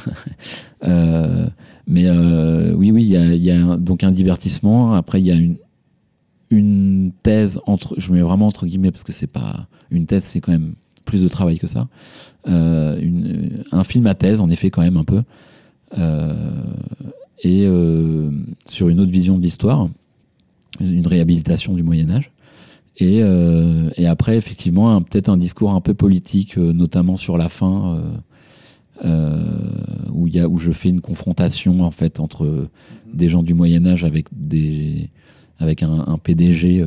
Euh, 0.85 1.48
mais 1.88 2.05
euh, 2.07 2.72
oui, 2.72 2.92
oui, 2.92 3.03
il 3.03 3.09
y 3.09 3.16
a, 3.16 3.35
y 3.35 3.51
a 3.51 3.77
donc 3.77 4.05
un 4.05 4.12
divertissement. 4.12 4.92
Après, 4.92 5.20
il 5.20 5.27
y 5.27 5.33
a 5.33 5.37
une, 6.51 7.11
thèse 7.24 7.59
entre, 7.66 7.96
je 7.98 8.12
mets 8.12 8.20
vraiment 8.20 8.46
entre 8.46 8.64
guillemets 8.64 8.92
parce 8.92 9.03
que 9.03 9.11
c'est 9.11 9.27
pas 9.27 9.66
une 9.90 10.07
thèse, 10.07 10.22
c'est 10.22 10.40
quand 10.40 10.53
même 10.53 10.74
plus 11.05 11.20
de 11.20 11.27
travail 11.27 11.59
que 11.59 11.66
ça. 11.66 11.88
Un 12.46 13.85
film 13.85 14.07
à 14.07 14.14
thèse, 14.14 14.40
en 14.40 14.48
effet, 14.51 14.70
quand 14.70 14.83
même 14.83 14.98
un 14.98 15.03
peu. 15.03 15.24
Et 17.42 17.68
sur 18.66 18.88
une 18.88 19.01
autre 19.01 19.11
vision 19.11 19.37
de 19.37 19.42
l'histoire, 19.42 19.88
une 20.79 21.09
réhabilitation 21.09 21.74
du 21.74 21.83
Moyen 21.83 22.09
Âge. 22.11 22.31
Et, 22.99 23.21
euh, 23.23 23.91
et 23.97 24.07
après, 24.07 24.37
effectivement, 24.37 25.01
peut-être 25.01 25.29
un 25.29 25.37
discours 25.37 25.71
un 25.71 25.81
peu 25.81 25.95
politique, 25.95 26.59
euh, 26.59 26.73
notamment 26.73 27.17
sur 27.17 27.39
la 27.39 27.49
fin, 27.49 27.97
euh, 27.97 28.17
euh, 29.05 30.11
où, 30.13 30.27
y 30.27 30.41
a, 30.41 30.49
où 30.49 30.59
je 30.59 30.73
fais 30.73 30.89
une 30.89 31.01
confrontation 31.01 31.83
en 31.83 31.93
fait 31.93 32.19
entre 32.19 32.69
des 33.15 33.29
gens 33.29 33.45
du 33.45 33.55
Moyen 33.55 33.87
Âge 33.87 34.03
avec, 34.05 34.27
des, 34.33 35.11
avec 35.59 35.85
un, 35.85 36.05
un 36.09 36.17
PDG 36.17 36.85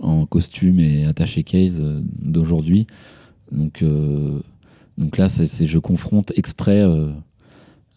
en 0.00 0.26
costume 0.26 0.80
et 0.80 1.04
attaché 1.04 1.44
case 1.44 1.80
d'aujourd'hui. 2.20 2.88
Donc, 3.52 3.84
donc 4.98 5.16
là, 5.16 5.28
c'est- 5.28 5.66
je 5.66 5.78
confronte 5.78 6.32
exprès. 6.36 6.84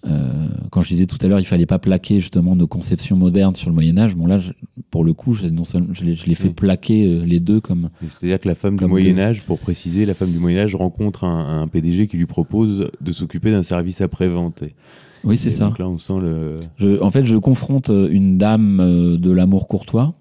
Euh, 0.06 0.48
quand 0.72 0.82
je 0.82 0.90
disais 0.90 1.06
tout 1.06 1.18
à 1.22 1.28
l'heure, 1.28 1.40
il 1.40 1.46
fallait 1.46 1.66
pas 1.66 1.80
plaquer 1.80 2.20
justement 2.20 2.56
nos 2.56 2.68
conceptions 2.68 3.16
modernes 3.16 3.56
sur 3.56 3.70
le 3.70 3.74
Moyen 3.76 3.98
Âge. 3.98 4.16
Bon 4.16 4.26
là, 4.26 4.38
je- 4.38 4.52
pour 4.92 5.04
le 5.04 5.14
coup, 5.14 5.34
je, 5.34 5.48
non 5.48 5.64
seulement, 5.66 5.94
je, 5.94 6.04
l'ai, 6.06 6.16
je 6.16 6.26
l'ai 6.28 6.36
fait 6.36 6.50
Oui. 6.50 6.54
plaquer 6.54 7.06
euh, 7.08 7.24
les 7.26 7.40
deux 7.40 7.60
comme 7.62 7.90
C'est-à-dire 8.02 8.40
que 8.40 8.48
la 8.48 8.56
femme 8.56 8.78
du 8.78 8.86
Moyen. 8.86 9.18
Âge, 9.18 9.44
pour 9.44 9.60
préciser, 9.60 10.06
la 10.06 10.14
femme 10.14 10.32
du 10.32 10.40
Moyen 10.40 10.60
Âge 10.60 10.76
rencontre 10.76 11.24
un, 11.24 11.62
un 11.62 11.68
PDG 11.68 12.08
qui 12.08 12.18
lui 12.18 12.26
propose 12.26 12.90
de 13.02 13.12
s'occuper 13.12 13.52
d'un 13.52 13.64
service 13.64 14.02
après-vente. 14.02 14.64
Oui, 15.24 15.38
c'est 15.38 15.52
ça. 15.52 15.66
Donc 15.68 15.80
là, 15.80 15.88
on 15.88 16.00
sent 16.00 16.20
le... 16.22 16.60
Je- 16.78 17.02
en 17.02 17.10
fait, 17.10 17.24
je 17.24 17.38
confronte 17.38 17.90
euh, 17.90 18.10
une 18.12 18.34
dame 18.34 19.18
de 19.18 19.32
l'amour 19.32 19.68
courtois, 19.68 20.14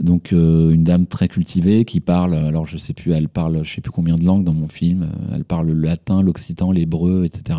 donc 0.00 0.32
euh, 0.32 0.70
une 0.70 0.84
dame 0.84 1.06
très 1.06 1.28
cultivée 1.28 1.84
qui 1.84 2.00
parle. 2.00 2.34
Alors, 2.34 2.66
je 2.66 2.76
sais 2.76 2.92
plus, 2.92 3.12
elle 3.12 3.28
parle, 3.28 3.64
je 3.64 3.74
sais 3.74 3.80
plus 3.80 3.90
combien 3.92 4.16
de 4.16 4.24
langues 4.24 4.44
dans 4.44 4.52
mon 4.52 4.68
film. 4.68 5.02
euh, 5.02 5.34
Elle 5.34 5.44
parle 5.44 5.68
le 5.68 5.74
latin, 5.74 6.22
l'occitan, 6.22 6.70
l'hébreu, 6.70 7.24
etc. 7.24 7.58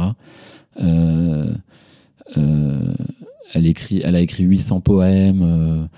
Euh, 0.82 1.52
euh, 2.38 2.94
elle 3.54 3.66
écrit, 3.66 4.02
elle 4.04 4.16
a 4.16 4.22
écrit 4.22 4.44
800 4.44 4.82
poèmes. 4.82 5.90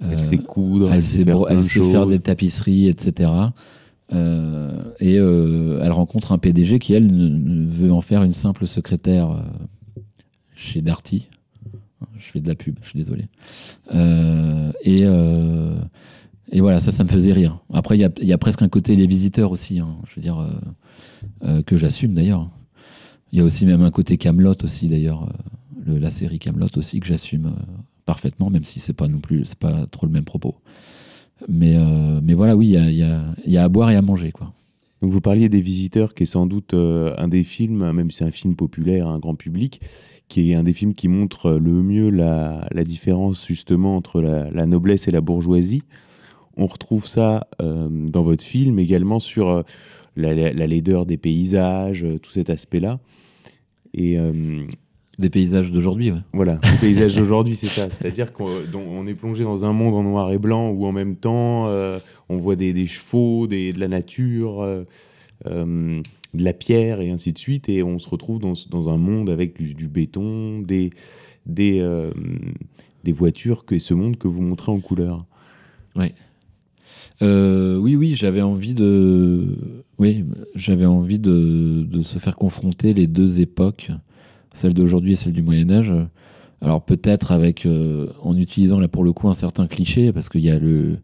Elle 0.00 0.20
sait 0.20 0.38
coudre, 0.38 0.92
elle 0.92 1.04
sait, 1.04 1.24
faire 1.24 1.44
elle 1.50 1.62
sait 1.62 2.06
des 2.06 2.20
tapisseries, 2.20 2.88
etc. 2.88 3.30
Et 4.12 5.14
elle 5.14 5.92
rencontre 5.92 6.32
un 6.32 6.38
PDG 6.38 6.78
qui, 6.78 6.94
elle, 6.94 7.10
veut 7.66 7.92
en 7.92 8.00
faire 8.00 8.22
une 8.22 8.32
simple 8.32 8.66
secrétaire 8.66 9.44
chez 10.54 10.82
Darty. 10.82 11.26
Je 12.18 12.24
fais 12.30 12.40
de 12.40 12.48
la 12.48 12.54
pub, 12.54 12.76
je 12.82 12.88
suis 12.90 12.98
désolé. 12.98 13.26
Euh, 13.94 14.72
et, 14.82 15.00
euh, 15.02 15.78
et 16.52 16.60
voilà, 16.60 16.80
ça, 16.80 16.92
ça 16.92 17.04
me 17.04 17.08
faisait 17.08 17.32
rire. 17.32 17.58
Après, 17.72 17.98
il 17.98 18.10
y 18.22 18.26
y 18.26 18.32
a 18.32 18.38
presque 18.38 18.62
un 18.62 18.68
côté 18.68 18.96
les 18.96 19.06
visiteurs 19.06 19.50
aussi, 19.52 19.78
hein, 19.80 19.96
je 20.08 20.16
veux 20.16 20.22
dire, 20.22 20.44
euh, 21.44 21.62
que 21.62 21.76
j'assume 21.76 22.14
d'ailleurs. 22.14 22.48
Il 23.32 23.38
y 23.38 23.42
a 23.42 23.44
aussi 23.44 23.66
même 23.66 23.82
un 23.82 23.90
côté 23.90 24.16
Camelot 24.16 24.54
aussi 24.64 24.88
d'ailleurs. 24.88 25.32
le- 25.86 25.98
la 25.98 26.10
série 26.10 26.38
Camelot 26.38 26.68
aussi 26.76 27.00
que 27.00 27.06
j'assume 27.06 27.54
parfaitement, 28.04 28.50
même 28.50 28.64
si 28.64 28.80
c'est 28.80 28.92
pas 28.92 29.08
non 29.08 29.18
plus, 29.20 29.44
c'est 29.46 29.58
pas 29.58 29.86
trop 29.86 30.04
le 30.06 30.12
même 30.12 30.24
propos. 30.24 30.56
Mais, 31.48 31.76
mais 32.22 32.34
voilà, 32.34 32.54
oui, 32.56 32.68
il 32.74 32.90
y 32.90 33.02
y 33.02 33.50
y 33.52 33.56
a 33.56 33.62
à 33.64 33.68
boire 33.68 33.90
et 33.90 33.96
à 33.96 34.02
manger, 34.02 34.30
quoi. 34.30 34.52
Donc 35.00 35.10
vous 35.12 35.22
parliez 35.22 35.48
des 35.48 35.62
Visiteurs, 35.62 36.12
qui 36.12 36.24
est 36.24 36.26
sans 36.26 36.44
doute 36.46 36.74
un 36.74 37.28
des 37.28 37.44
films, 37.44 37.92
même 37.92 38.10
si 38.10 38.18
c'est 38.18 38.24
un 38.24 38.30
film 38.30 38.56
populaire, 38.56 39.08
un 39.08 39.18
grand 39.18 39.34
public, 39.34 39.80
qui 40.30 40.52
est 40.52 40.54
un 40.54 40.62
des 40.62 40.72
films 40.72 40.94
qui 40.94 41.08
montre 41.08 41.50
le 41.52 41.82
mieux 41.82 42.08
la, 42.08 42.66
la 42.70 42.84
différence 42.84 43.46
justement 43.46 43.96
entre 43.96 44.22
la, 44.22 44.50
la 44.50 44.64
noblesse 44.64 45.06
et 45.08 45.10
la 45.10 45.20
bourgeoisie. 45.20 45.82
On 46.56 46.66
retrouve 46.66 47.06
ça 47.06 47.46
euh, 47.60 47.88
dans 47.90 48.22
votre 48.22 48.44
film 48.44 48.78
également 48.78 49.20
sur 49.20 49.48
euh, 49.50 49.62
la, 50.16 50.32
la- 50.34 50.52
la 50.52 50.66
laideur 50.66 51.04
des 51.04 51.16
paysages, 51.18 52.04
euh, 52.04 52.18
tout 52.18 52.30
cet 52.30 52.48
aspect-là. 52.48 52.98
Et 53.92 54.18
euh, 54.18 54.32
Des 55.18 55.30
paysages 55.30 55.70
d'aujourd'hui, 55.72 56.12
ouais. 56.12 56.20
voilà, 56.32 56.60
les 56.62 56.78
paysages 56.88 57.16
d'aujourd'hui, 57.20 57.56
c'est 57.56 57.66
ça. 57.66 57.90
C'est-à-dire 57.90 58.32
qu'on 58.32 59.06
est 59.06 59.14
plongé 59.14 59.42
dans 59.44 59.64
un 59.64 59.72
monde 59.72 59.94
en 59.94 60.02
noir 60.02 60.30
et 60.32 60.38
blanc 60.38 60.70
où 60.70 60.86
en 60.86 60.92
même 60.92 61.16
temps, 61.16 61.66
euh, 61.68 61.98
on 62.28 62.36
voit 62.38 62.56
des, 62.56 62.72
des 62.72 62.86
chevaux, 62.86 63.46
des, 63.48 63.72
de 63.72 63.80
la 63.80 63.88
nature, 63.88 64.62
euh, 65.46 66.02
de 66.34 66.44
la 66.44 66.52
pierre 66.52 67.00
et 67.00 67.10
ainsi 67.10 67.32
de 67.32 67.38
suite. 67.38 67.68
Et 67.68 67.82
on 67.82 67.98
se 67.98 68.08
retrouve 68.08 68.38
dans, 68.38 68.88
un 68.88 68.96
monde 68.96 69.30
avec 69.30 69.60
du, 69.60 69.88
béton, 69.88 70.60
des, 70.60 70.90
des, 71.46 71.80
euh, 71.80 72.12
des 73.04 73.12
voitures, 73.12 73.64
que 73.64 73.78
ce 73.78 73.94
monde 73.94 74.16
que 74.16 74.28
vous 74.28 74.42
montrez 74.42 74.70
en 74.70 74.80
couleur. 74.80 75.24
Euh, 77.22 77.76
oui, 77.76 77.96
oui, 77.96 78.14
j'avais 78.14 78.42
envie 78.42 78.74
de, 78.74 79.84
oui, 79.98 80.24
j'avais 80.54 80.86
envie 80.86 81.18
de, 81.18 81.86
se 82.02 82.18
faire 82.18 82.36
confronter 82.36 82.94
les 82.94 83.06
deux 83.06 83.40
époques, 83.40 83.90
celle 84.54 84.74
d'aujourd'hui 84.74 85.12
et 85.12 85.16
celle 85.16 85.32
du 85.32 85.42
Moyen 85.42 85.70
Âge. 85.70 85.92
Alors 86.62 86.84
peut-être 86.84 87.32
avec, 87.32 87.66
en 88.22 88.36
utilisant 88.36 88.78
là 88.78 88.88
pour 88.88 89.04
le 89.04 89.12
coup 89.12 89.28
un 89.28 89.34
certain 89.34 89.66
cliché, 89.66 90.12
parce 90.12 90.28
qu'il 90.28 90.42
y 90.42 90.50
a 90.50 90.58
le, 90.58 90.98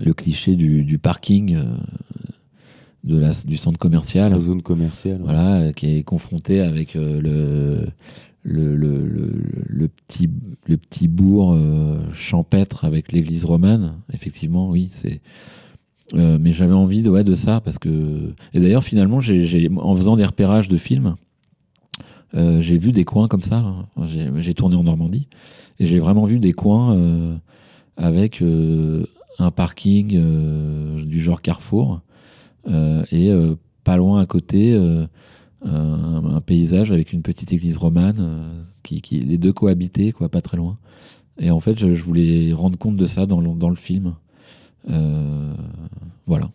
le 0.00 0.14
cliché 0.14 0.56
du, 0.56 0.98
parking 0.98 1.56
de 3.04 3.18
la, 3.18 3.30
du 3.46 3.56
centre 3.56 3.78
commercial. 3.78 4.32
La 4.32 4.40
zone 4.40 4.62
commerciale. 4.62 5.20
voilà, 5.22 5.72
qui 5.72 5.98
est 5.98 6.02
confronté 6.02 6.60
avec 6.60 6.96
euh, 6.96 7.20
le, 7.20 7.86
le, 8.42 8.74
le, 8.76 9.04
le- 9.06 9.42
le 9.66 9.88
petit, 9.88 10.28
le 10.66 10.76
petit 10.76 11.06
bourg 11.08 11.52
euh, 11.52 11.98
champêtre 12.12 12.84
avec 12.84 13.12
l'église 13.12 13.44
romane. 13.44 13.94
Effectivement, 14.12 14.70
oui, 14.70 14.88
c'est. 14.92 15.20
Euh, 16.14 16.38
mais 16.40 16.52
j'avais 16.52 16.74
envie 16.74 17.02
de, 17.02 17.10
ouais, 17.10 17.24
de 17.24 17.34
ça 17.34 17.60
parce 17.60 17.78
que. 17.78 18.32
Et 18.52 18.60
d'ailleurs, 18.60 18.84
finalement, 18.84 19.20
j'ai, 19.20 19.68
en 19.76 19.94
faisant 19.94 20.16
des 20.16 20.24
repérages 20.24 20.68
de 20.68 20.76
films, 20.76 21.14
euh, 22.34 22.60
j'ai 22.60 22.78
vu 22.78 22.90
des 22.90 23.04
coins 23.04 23.28
comme 23.28 23.42
ça. 23.42 23.58
hein. 23.58 23.86
J'ai, 24.38 24.54
tourné 24.54 24.76
en 24.76 24.84
Normandie 24.84 25.28
et 25.78 25.86
j'ai 25.86 25.98
vraiment 25.98 26.24
vu 26.24 26.38
des 26.38 26.52
coins 26.52 26.96
avec 27.96 28.42
un 29.38 29.50
parking 29.50 31.02
du 31.04 31.20
genre 31.20 31.40
Carrefour 31.42 32.00
et 32.66 33.30
euh, 33.30 33.54
pas 33.84 33.96
loin 33.96 34.20
à 34.20 34.26
côté 34.26 34.72
euh, 34.72 35.06
un, 35.64 36.24
un 36.36 36.40
paysage 36.40 36.90
avec 36.90 37.12
une 37.12 37.22
petite 37.22 37.52
église 37.52 37.76
romane 37.76 38.16
euh, 38.18 38.62
qui, 38.82 39.00
qui 39.02 39.20
les 39.20 39.38
deux 39.38 39.52
cohabitaient 39.52 40.12
quoi 40.12 40.28
pas 40.28 40.40
très 40.40 40.56
loin. 40.56 40.74
Et 41.38 41.50
en 41.50 41.60
fait 41.60 41.78
je, 41.78 41.92
je 41.92 42.02
voulais 42.02 42.52
rendre 42.52 42.78
compte 42.78 42.96
de 42.96 43.06
ça 43.06 43.26
dans 43.26 43.40
le, 43.40 43.54
dans 43.54 43.68
le 43.70 43.76
film. 43.76 44.14
Euh, 44.90 45.54
voilà. 46.26 46.50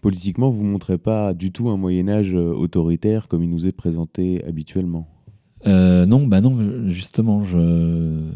Politiquement, 0.00 0.48
vous 0.48 0.64
ne 0.64 0.70
montrez 0.70 0.96
pas 0.96 1.34
du 1.34 1.52
tout 1.52 1.68
un 1.68 1.76
Moyen-Âge 1.76 2.34
euh, 2.34 2.54
autoritaire 2.54 3.28
comme 3.28 3.42
il 3.42 3.50
nous 3.50 3.66
est 3.66 3.72
présenté 3.72 4.42
habituellement. 4.44 5.06
Euh, 5.66 6.06
non 6.06 6.26
bah 6.26 6.40
non 6.40 6.88
justement 6.88 7.44
je 7.44 8.30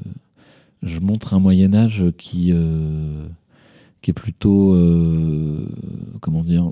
je 0.83 1.01
montre 1.01 1.33
un 1.33 1.39
Moyen 1.39 1.75
Âge 1.75 2.05
qui 2.19 2.51
euh, 2.53 3.27
qui 4.05 4.11
est 4.11 4.15
plutôt 4.15 4.75
euh, 4.75 5.67
comment 6.21 6.43
dire 6.43 6.71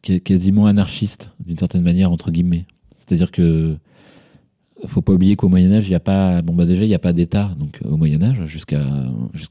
qui 0.00 0.14
est 0.14 0.20
quasiment 0.20 0.64
anarchiste 0.64 1.30
d'une 1.44 1.58
certaine 1.58 1.82
manière 1.82 2.10
entre 2.10 2.30
guillemets. 2.30 2.64
C'est-à-dire 2.96 3.30
que 3.30 3.76
faut 4.86 5.02
pas 5.02 5.12
oublier 5.12 5.36
qu'au 5.36 5.50
Moyen 5.50 5.70
Âge 5.72 5.86
il 5.86 5.92
y 5.92 5.94
a 5.94 6.00
pas 6.00 6.40
bon 6.40 6.54
bah 6.54 6.64
déjà 6.64 6.84
il 6.84 6.88
y 6.88 6.94
a 6.94 6.98
pas 6.98 7.12
d'État. 7.12 7.54
Donc 7.58 7.82
euh, 7.84 7.90
au 7.90 7.98
Moyen 7.98 8.22
Âge 8.22 8.46
jusqu'à 8.46 8.80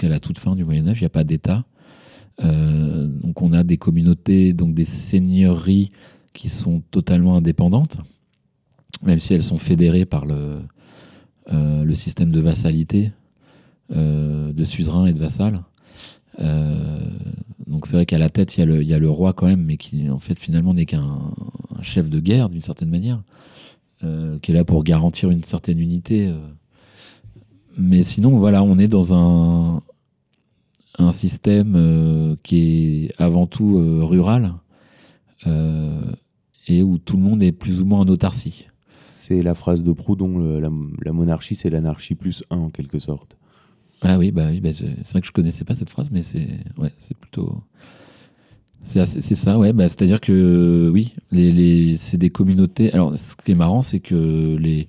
la 0.02 0.18
toute 0.18 0.40
fin 0.40 0.56
du 0.56 0.66
Moyen 0.66 0.88
Âge 0.88 1.02
il 1.02 1.04
y 1.04 1.06
a 1.06 1.10
pas 1.10 1.24
d'État. 1.24 1.64
Euh, 2.44 3.06
donc 3.06 3.40
on 3.44 3.54
a 3.54 3.64
des 3.64 3.78
communautés 3.78 4.54
donc 4.54 4.74
des 4.74 4.84
seigneuries 4.84 5.92
qui 6.34 6.50
sont 6.50 6.82
totalement 6.90 7.38
indépendantes 7.38 8.00
même 9.04 9.20
si 9.20 9.36
elles 9.36 9.44
sont 9.44 9.60
fédérées 9.60 10.06
par 10.06 10.26
le 10.26 11.94
système 11.94 12.32
de 12.32 12.40
vassalité 12.40 13.12
de 13.92 14.64
suzerains 14.64 15.06
et 15.06 15.14
de 15.14 15.20
vassals 15.20 15.62
euh, 16.42 16.65
c'est 17.86 17.94
vrai 17.94 18.06
qu'à 18.06 18.18
la 18.18 18.30
tête, 18.30 18.58
il 18.58 18.60
y, 18.84 18.94
a 18.94 19.00
le, 19.00 19.10
roi 19.10 19.34
quand 19.34 19.48
même, 19.48 19.64
mais 19.64 19.78
qui 19.78 20.10
en 20.10 20.18
fait 20.18 20.38
finalement 20.38 20.74
n'est 20.74 20.86
qu'un 20.86 21.20
un 21.78 21.82
chef 21.82 22.10
de 22.10 22.20
guerre 22.20 22.50
d'une 22.50 22.62
certaine 22.62 22.90
manière, 22.90 23.22
euh, 24.04 24.40
qui 24.40 24.52
est 24.52 24.54
là 24.54 24.64
pour 24.64 24.84
garantir 24.84 25.30
une 25.30 25.44
certaine 25.44 25.80
unité. 25.80 26.28
euh. 26.28 26.38
Mais 27.78 28.04
sinon, 28.04 28.38
voilà, 28.38 28.64
on 28.64 28.80
est 28.80 28.88
dans 28.88 29.14
un, 29.14 29.82
système 31.12 31.74
euh, 31.76 32.36
qui 32.42 33.06
est 33.06 33.22
avant 33.22 33.48
tout 33.48 33.78
rural 34.06 34.54
et 36.68 36.82
où 36.82 36.98
tout 36.98 37.18
le 37.18 37.22
monde 37.22 37.44
est 37.44 37.52
plus 37.52 37.82
ou 37.82 37.86
moins 37.86 38.00
en 38.00 38.08
autarcie. 38.08 38.66
C'est 38.96 39.44
la 39.44 39.54
phrase 39.54 39.84
de 39.84 39.92
Proudhon, 39.92 40.40
le- 40.40 40.60
la 40.60 41.12
monarchie, 41.12 41.54
c'est 41.54 41.70
l'anarchie 41.70 42.16
plus 42.16 42.44
un 42.50 42.58
en 42.58 42.70
quelque 42.70 42.98
sorte. 42.98 43.38
Ah 44.02 44.18
oui, 44.18 44.32
bah 44.32 44.48
oui, 44.52 44.60
bah, 44.60 44.70
c'est 44.74 45.12
vrai 45.12 45.22
que 45.22 45.28
je 45.28 45.32
connaissais 45.32 45.66
pas 45.66 45.74
cette 45.74 45.90
phrase, 45.90 46.10
mais 46.12 46.22
c'est 46.22 46.48
plutôt 47.20 47.64
c'est 48.86 49.36
ça, 49.36 49.58
ouais. 49.58 49.74
Bah, 49.74 49.88
c'est-à-dire 49.88 50.22
que 50.22 50.90
oui, 50.94 51.16
les, 51.32 51.98
c'est 51.98 52.18
des 52.18 52.30
communautés. 52.30 52.94
Alors, 52.94 53.18
ce 53.18 53.36
qui 53.36 53.52
est 53.52 53.56
marrant, 53.56 53.82
c'est 53.82 54.00
que 54.00 54.56
les 54.58 54.88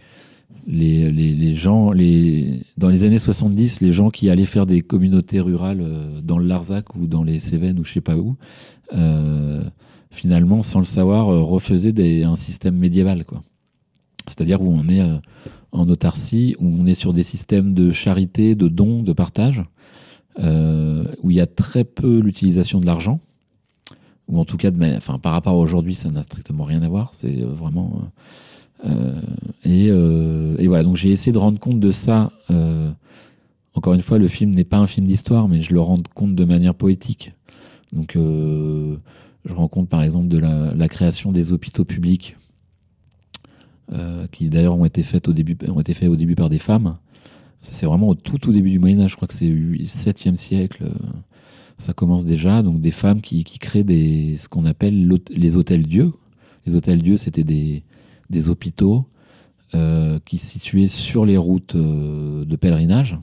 les, 0.66 1.12
les, 1.12 1.33
les 1.35 1.55
gens, 1.55 1.92
les 1.92 2.61
dans 2.77 2.90
les 2.90 3.05
années 3.05 3.21
70, 3.21 3.81
les 3.81 3.92
gens 3.92 4.11
qui 4.11 4.29
allaient 4.29 4.45
faire 4.45 4.66
des 4.66 4.83
communautés 4.83 5.40
rurales 5.40 5.81
euh, 5.81 6.21
dans 6.21 6.38
le 6.38 6.47
Larzac 6.47 6.97
ou 6.97 7.07
dans 7.07 7.23
les 7.23 7.38
Cévennes 7.38 7.79
ou 7.79 7.85
je 7.85 7.92
sais 7.92 8.01
pas 8.01 8.16
où, 8.16 8.37
euh, 8.95 9.62
finalement, 10.11 10.62
sans 10.62 10.81
le 10.81 10.85
savoir, 10.85 11.31
euh, 11.31 11.40
refaisaient 11.40 12.25
un 12.25 12.35
système 12.35 12.77
médiéval, 12.77 13.25
quoi. 13.25 13.40
C'est-à-dire 14.29 14.62
où 14.62 14.73
on 14.73 14.89
est 14.89 15.01
euh, 15.01 15.19
en 15.73 15.89
autarcie, 15.89 16.57
où 16.59 16.69
on 16.81 16.87
est 16.87 16.95
sur 16.95 17.12
des 17.12 17.23
systèmes 17.23 17.75
de 17.75 17.91
charité, 17.91 18.55
de 18.55 18.69
dons, 18.69 19.03
de 19.03 19.12
partage, 19.12 19.65
euh, 20.41 21.05
où 21.23 21.31
il 21.31 21.37
y 21.37 21.41
a 21.41 21.47
très 21.47 21.85
peu 21.85 22.19
l'utilisation 22.19 22.81
de 22.81 22.87
l'argent, 22.87 23.21
ou 24.29 24.39
en 24.39 24.45
tout 24.45 24.57
cas, 24.57 24.71
enfin, 24.97 25.19
par 25.19 25.33
rapport 25.33 25.55
à 25.55 25.59
aujourd'hui, 25.59 25.95
ça 25.95 26.11
n'a 26.11 26.23
strictement 26.23 26.65
rien 26.65 26.83
à 26.83 26.89
voir. 26.89 27.11
C'est 27.12 27.43
euh, 27.43 27.47
vraiment. 27.47 28.01
et, 29.65 29.91
voilà, 30.67 30.83
donc 30.83 30.97
j'ai 30.97 31.11
essayé 31.11 31.33
de 31.33 31.39
rendre 31.39 31.59
compte 31.59 31.81
de 31.81 31.91
ça. 31.91 32.33
encore 33.75 33.95
une 33.95 34.03
fois, 34.03 34.19
le 34.19 34.29
film 34.29 34.51
n'est 34.51 34.65
pas 34.65 34.79
un 34.79 34.87
film 34.87 35.07
d'histoire, 35.07 35.49
mais 35.49 35.61
je 35.61 35.73
le 35.73 35.81
rends 35.81 36.03
compte 36.15 36.35
de 36.35 36.45
manière 36.45 36.75
poétique. 36.75 37.33
Donc, 37.93 38.17
euh, 38.17 38.97
je 39.45 39.55
rends 39.55 39.69
compte 39.69 39.89
par 39.89 40.03
exemple 40.03 40.29
de 40.29 40.39
la 40.39 40.89
création 40.89 41.33
des 41.33 41.53
hôpitaux 41.53 41.85
publics 41.85 42.37
euh, 43.92 44.27
qui 44.33 44.49
d'ailleurs 44.49 44.77
ont 44.77 44.85
été 44.85 45.05
faites 45.05 45.29
au 45.29 45.33
début 45.33 45.57
ont 45.68 45.79
été 45.79 45.94
faits 45.94 46.09
au 46.09 46.16
début 46.16 46.35
par 46.35 46.51
des 46.51 46.59
femmes. 46.59 46.94
C'est 47.62 47.87
vraiment 47.87 48.09
au 48.09 48.14
tout 48.16 48.37
tout 48.38 48.53
début 48.53 48.70
du 48.70 48.81
Moyen 48.81 49.01
Âge, 49.01 49.12
je 49.12 49.16
crois 49.16 49.29
que 49.29 49.35
c'est 49.35 49.49
le 49.49 49.77
7e 49.85 50.35
siècle. 50.35 50.85
euh, 50.85 50.92
Ça 51.79 51.92
commence 51.92 52.25
déjà 52.25 52.62
donc 52.62 52.81
des 52.81 52.90
femmes 52.90 53.20
qui, 53.20 53.44
créent 53.44 53.85
des 53.85 54.37
ce 54.38 54.49
qu'on 54.49 54.64
appelle 54.64 55.09
les 55.31 55.57
hôtels 55.57 55.87
dieux. 55.87 56.12
Les 56.66 56.75
hôtels 56.75 57.01
dieux 57.01 57.16
c'était 57.16 57.44
des 57.44 57.85
des 58.29 58.51
hôpitaux 58.51 59.07
euh, 59.75 60.18
qui 60.25 60.38
se 60.38 60.46
situaient 60.49 60.88
sur 60.88 61.25
les 61.25 61.37
routes 61.37 61.77
de 61.77 62.57
pèlerinage. 62.57 63.16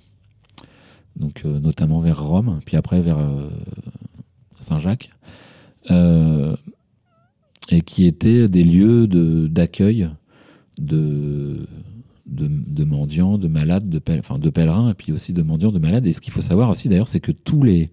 Donc 1.18 1.44
notamment 1.44 2.00
vers 2.00 2.24
Rome, 2.24 2.60
puis 2.66 2.78
après 2.78 3.02
vers 3.02 3.20
Saint-Jacques. 4.62 5.10
Et 7.70 7.82
qui 7.82 8.06
étaient 8.06 8.48
des 8.48 8.64
lieux 8.64 9.08
d'accueil 9.48 10.10
de, 10.78 11.68
de 12.26 12.84
mendiants, 12.84 13.38
de 13.38 13.48
malades, 13.48 13.90
de, 13.90 14.00
pèlerins, 14.00 14.92
et 14.92 14.94
puis 14.94 15.12
aussi 15.12 15.34
de 15.34 15.42
mendiants, 15.42 15.72
de 15.72 15.80
malades. 15.80 16.06
Et 16.08 16.14
ce 16.14 16.22
qu'il 16.22 16.34
faut 16.34 16.42
savoir 16.42 16.70
aussi, 16.70 16.90
d'ailleurs, 16.90 17.08
c'est 17.08 17.20
que 17.20 17.32
tous 17.32 17.64
les, 17.64 17.90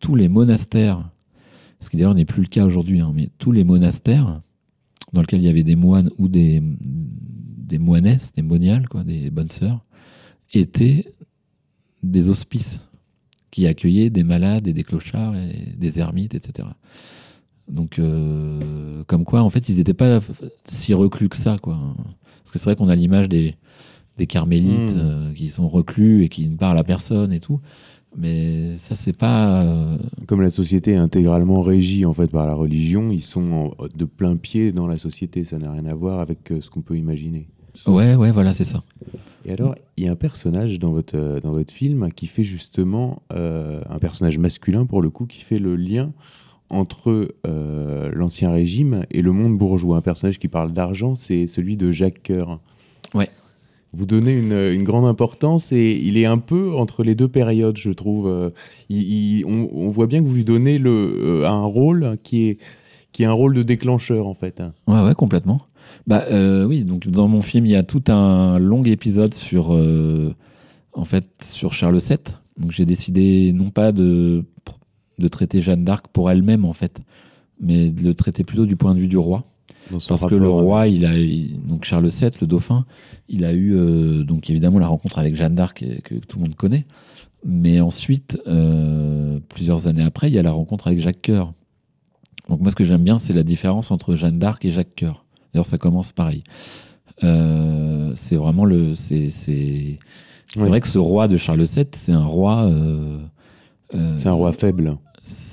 tous 0.00 0.14
les 0.14 0.28
monastères, 0.28 1.08
ce 1.80 1.90
qui 1.90 1.96
d'ailleurs 1.96 2.14
n'est 2.14 2.24
plus 2.24 2.42
le 2.42 2.48
cas 2.48 2.64
aujourd'hui, 2.64 3.00
hein, 3.00 3.12
mais 3.14 3.30
tous 3.38 3.52
les 3.52 3.64
monastères 3.64 4.40
dans 5.12 5.20
lesquels 5.20 5.40
il 5.40 5.46
y 5.46 5.50
avait 5.50 5.62
des 5.62 5.76
moines 5.76 6.10
ou 6.18 6.28
des, 6.28 6.60
des 6.60 7.78
des 7.78 8.42
moniales, 8.42 8.88
quoi, 8.88 9.04
des 9.04 9.30
bonnes 9.30 9.50
sœurs, 9.50 9.84
étaient 10.52 11.14
des 12.02 12.28
hospices 12.28 12.88
qui 13.50 13.66
accueillaient 13.66 14.10
des 14.10 14.24
malades 14.24 14.66
et 14.66 14.72
des 14.72 14.82
clochards 14.82 15.36
et 15.36 15.74
des 15.76 16.00
ermites, 16.00 16.34
etc. 16.34 16.68
Donc, 17.68 17.98
euh, 17.98 19.02
comme 19.06 19.24
quoi, 19.24 19.42
en 19.42 19.50
fait, 19.50 19.68
ils 19.68 19.76
n'étaient 19.78 19.94
pas 19.94 20.20
si 20.68 20.94
reclus 20.94 21.28
que 21.28 21.36
ça, 21.36 21.56
quoi. 21.60 21.78
Parce 22.38 22.50
que 22.50 22.58
c'est 22.58 22.64
vrai 22.64 22.76
qu'on 22.76 22.88
a 22.88 22.94
l'image 22.94 23.28
des, 23.28 23.54
des 24.18 24.26
carmélites 24.26 24.94
Mm. 24.94 24.98
euh, 24.98 25.32
qui 25.34 25.48
sont 25.50 25.68
reclus 25.68 26.24
et 26.24 26.28
qui 26.28 26.46
ne 26.48 26.56
parlent 26.56 26.78
à 26.78 26.84
personne 26.84 27.32
et 27.32 27.40
tout. 27.40 27.60
Mais 28.16 28.76
ça, 28.76 28.94
c'est 28.94 29.16
pas. 29.16 29.62
euh, 29.62 29.98
Comme 30.26 30.40
la 30.40 30.50
société 30.50 30.92
est 30.92 30.96
intégralement 30.96 31.62
régie 31.62 32.04
en 32.06 32.14
fait 32.14 32.28
par 32.30 32.46
la 32.46 32.54
religion, 32.54 33.10
ils 33.10 33.22
sont 33.24 33.50
en- 33.52 33.86
de 33.96 34.04
plein 34.04 34.36
pied 34.36 34.70
dans 34.70 34.86
la 34.86 34.98
société. 34.98 35.44
Ça 35.44 35.58
n'a 35.58 35.72
rien 35.72 35.86
à 35.86 35.94
voir 35.94 36.20
avec 36.20 36.52
ce 36.60 36.70
qu'on 36.70 36.80
peut 36.82 36.96
imaginer. 36.96 37.48
Ouais, 37.86 38.14
ouais, 38.14 38.30
voilà, 38.30 38.52
c'est 38.52 38.64
ça. 38.64 38.80
Et 39.46 39.52
alors, 39.52 39.74
il 39.96 40.04
y 40.04 40.08
a 40.08 40.12
un 40.12 40.16
personnage 40.16 40.78
dans 40.78 40.92
votre, 40.92 41.40
dans 41.42 41.50
votre 41.52 41.72
film 41.74 42.10
qui 42.12 42.26
fait 42.28 42.44
justement, 42.44 43.22
euh, 43.32 43.80
un 43.90 43.98
personnage 43.98 44.38
masculin 44.38 44.86
pour 44.86 45.02
le 45.02 45.10
coup, 45.10 45.26
qui 45.26 45.40
fait 45.40 45.58
le 45.58 45.74
lien 45.74 46.12
entre 46.70 47.34
euh, 47.46 48.10
l'ancien 48.14 48.50
régime 48.50 49.04
et 49.10 49.22
le 49.22 49.32
monde 49.32 49.56
bourgeois. 49.56 49.98
Un 49.98 50.00
personnage 50.00 50.38
qui 50.38 50.48
parle 50.48 50.72
d'argent, 50.72 51.14
c'est 51.14 51.46
celui 51.46 51.76
de 51.76 51.90
Jacques 51.92 52.22
Coeur. 52.26 52.60
Ouais. 53.14 53.28
Vous 53.92 54.06
donnez 54.06 54.32
une, 54.32 54.52
une 54.52 54.82
grande 54.82 55.04
importance 55.06 55.70
et 55.70 55.92
il 56.02 56.16
est 56.18 56.24
un 56.26 56.38
peu 56.38 56.74
entre 56.74 57.04
les 57.04 57.14
deux 57.14 57.28
périodes, 57.28 57.76
je 57.76 57.90
trouve. 57.90 58.26
Euh, 58.26 58.50
il- 58.88 59.02
il- 59.38 59.44
on, 59.46 59.68
on 59.72 59.90
voit 59.90 60.06
bien 60.08 60.20
que 60.20 60.26
vous 60.26 60.34
lui 60.34 60.44
donnez 60.44 60.78
le, 60.78 60.90
euh, 61.44 61.46
un 61.48 61.64
rôle 61.64 62.16
qui 62.24 62.48
est, 62.48 62.58
qui 63.12 63.22
est 63.22 63.26
un 63.26 63.32
rôle 63.32 63.54
de 63.54 63.62
déclencheur 63.62 64.26
en 64.26 64.34
fait. 64.34 64.60
Ouais, 64.88 65.00
ouais, 65.00 65.14
complètement. 65.14 65.60
Bah 66.08 66.24
euh, 66.30 66.64
oui, 66.64 66.82
donc 66.82 67.06
dans 67.06 67.28
mon 67.28 67.42
film, 67.42 67.66
il 67.66 67.72
y 67.72 67.76
a 67.76 67.84
tout 67.84 68.02
un 68.08 68.58
long 68.58 68.82
épisode 68.82 69.32
sur, 69.34 69.74
euh, 69.76 70.34
en 70.94 71.04
fait, 71.04 71.26
sur 71.42 71.72
Charles 71.72 71.98
VII. 72.00 72.16
Donc 72.58 72.72
j'ai 72.72 72.86
décidé 72.86 73.52
non 73.52 73.68
pas 73.70 73.92
de, 73.92 74.44
de 75.18 75.28
traiter 75.28 75.62
Jeanne 75.62 75.84
d'Arc 75.84 76.06
pour 76.08 76.30
elle-même 76.30 76.64
en 76.64 76.72
fait, 76.72 77.00
mais 77.60 77.90
de 77.90 78.02
le 78.02 78.14
traiter 78.14 78.44
plutôt 78.44 78.66
du 78.66 78.76
point 78.76 78.94
de 78.94 78.98
vue 79.00 79.08
du 79.08 79.16
roi. 79.18 79.44
Parce 80.08 80.24
que 80.26 80.34
le 80.34 80.48
roi, 80.48 80.88
il 80.88 81.04
a, 81.04 81.16
il- 81.18 81.60
donc 81.66 81.84
Charles 81.84 82.08
VII, 82.08 82.30
le 82.40 82.46
dauphin, 82.46 82.86
il 83.28 83.44
a 83.44 83.52
eu 83.52 83.74
euh, 83.74 84.22
donc 84.24 84.48
évidemment 84.48 84.78
la 84.78 84.86
rencontre 84.88 85.18
avec 85.18 85.36
Jeanne 85.36 85.54
d'Arc 85.54 85.82
et- 85.82 86.00
que, 86.02 86.14
tout 86.14 86.38
le 86.38 86.44
monde 86.44 86.54
connaît. 86.54 86.86
Mais 87.44 87.80
ensuite, 87.80 88.38
euh, 88.46 89.38
plusieurs 89.50 89.86
années 89.86 90.02
après, 90.02 90.30
il 90.30 90.34
y 90.34 90.38
a 90.38 90.42
la 90.42 90.52
rencontre 90.52 90.86
avec 90.86 91.00
Jacques 91.00 91.20
Coeur. 91.22 91.52
Donc 92.48 92.60
moi, 92.60 92.70
ce 92.70 92.76
que 92.76 92.84
j'aime 92.84 93.02
bien, 93.04 93.18
c'est 93.18 93.34
la 93.34 93.42
différence 93.42 93.90
entre 93.90 94.14
Jeanne 94.14 94.38
d'Arc 94.38 94.64
et 94.64 94.70
Jacques 94.70 94.96
Coeur. 94.98 95.24
D'ailleurs, 95.52 95.66
ça 95.66 95.76
commence 95.76 96.12
pareil. 96.12 96.42
Euh, 97.22 98.12
c'est 98.16 98.36
vraiment 98.36 98.64
le, 98.64 98.94
c'est, 98.94 99.28
c'est, 99.30 99.98
c'est 100.46 100.60
Oui. 100.60 100.68
vrai 100.68 100.80
que 100.80 100.88
ce 100.88 100.98
roi 100.98 101.28
de 101.28 101.36
Charles 101.36 101.62
VII, 101.64 101.84
c'est 101.92 102.12
un 102.12 102.24
roi. 102.24 102.64
Euh, 103.94 104.16
C'est 104.18 104.28
un 104.28 104.32
roi 104.32 104.52
faible. 104.52 104.96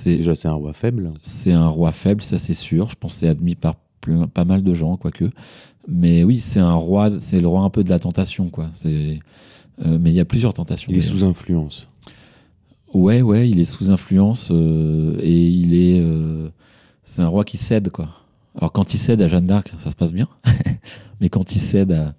Déjà, 0.04 0.34
c'est 0.34 0.48
un 0.48 0.52
roi 0.54 0.72
faible. 0.74 1.12
c'est 1.22 1.52
un 1.52 1.68
roi 1.68 1.92
faible, 1.92 2.22
ça 2.22 2.38
c'est 2.38 2.54
sûr. 2.54 2.90
Je 2.90 2.96
pense 2.96 3.12
que 3.12 3.18
c'est 3.20 3.28
admis 3.28 3.54
par 3.54 3.76
plein- 4.00 4.26
pas 4.28 4.44
mal 4.44 4.62
de 4.62 4.74
gens, 4.74 4.96
quoique. 4.96 5.30
Mais 5.88 6.24
oui, 6.24 6.40
c'est 6.40 6.60
un 6.60 6.74
roi, 6.74 7.10
c'est 7.20 7.40
le 7.40 7.48
roi 7.48 7.62
un 7.62 7.70
peu 7.70 7.82
de 7.82 7.88
la 7.90 7.98
tentation, 7.98 8.48
quoi. 8.48 8.68
C'est, 8.74 9.18
euh, 9.86 9.98
mais 10.00 10.10
il 10.10 10.14
y 10.14 10.20
a 10.20 10.24
plusieurs 10.24 10.52
tentations. 10.52 10.92
Il 10.92 10.98
est 10.98 11.02
sous 11.02 11.24
influence. 11.24 11.88
Ouais, 12.92 13.22
ouais, 13.22 13.48
il 13.48 13.58
est 13.58 13.64
sous 13.64 13.90
influence 13.90 14.50
euh, 14.50 15.16
et 15.20 15.48
il 15.48 15.74
est, 15.74 15.98
euh, 16.00 16.50
c'est 17.04 17.22
un 17.22 17.28
roi 17.28 17.44
qui 17.44 17.56
cède, 17.56 17.88
quoi. 17.90 18.08
Alors 18.54 18.70
quand 18.70 18.92
il 18.92 18.98
cède 18.98 19.22
à 19.22 19.28
Jeanne 19.28 19.46
d'Arc, 19.46 19.72
ça 19.78 19.90
se 19.90 19.96
passe 19.96 20.12
bien, 20.12 20.28
mais 21.20 21.30
quand 21.30 21.54
il 21.54 21.58
cède 21.60 21.92
à, 21.92 22.14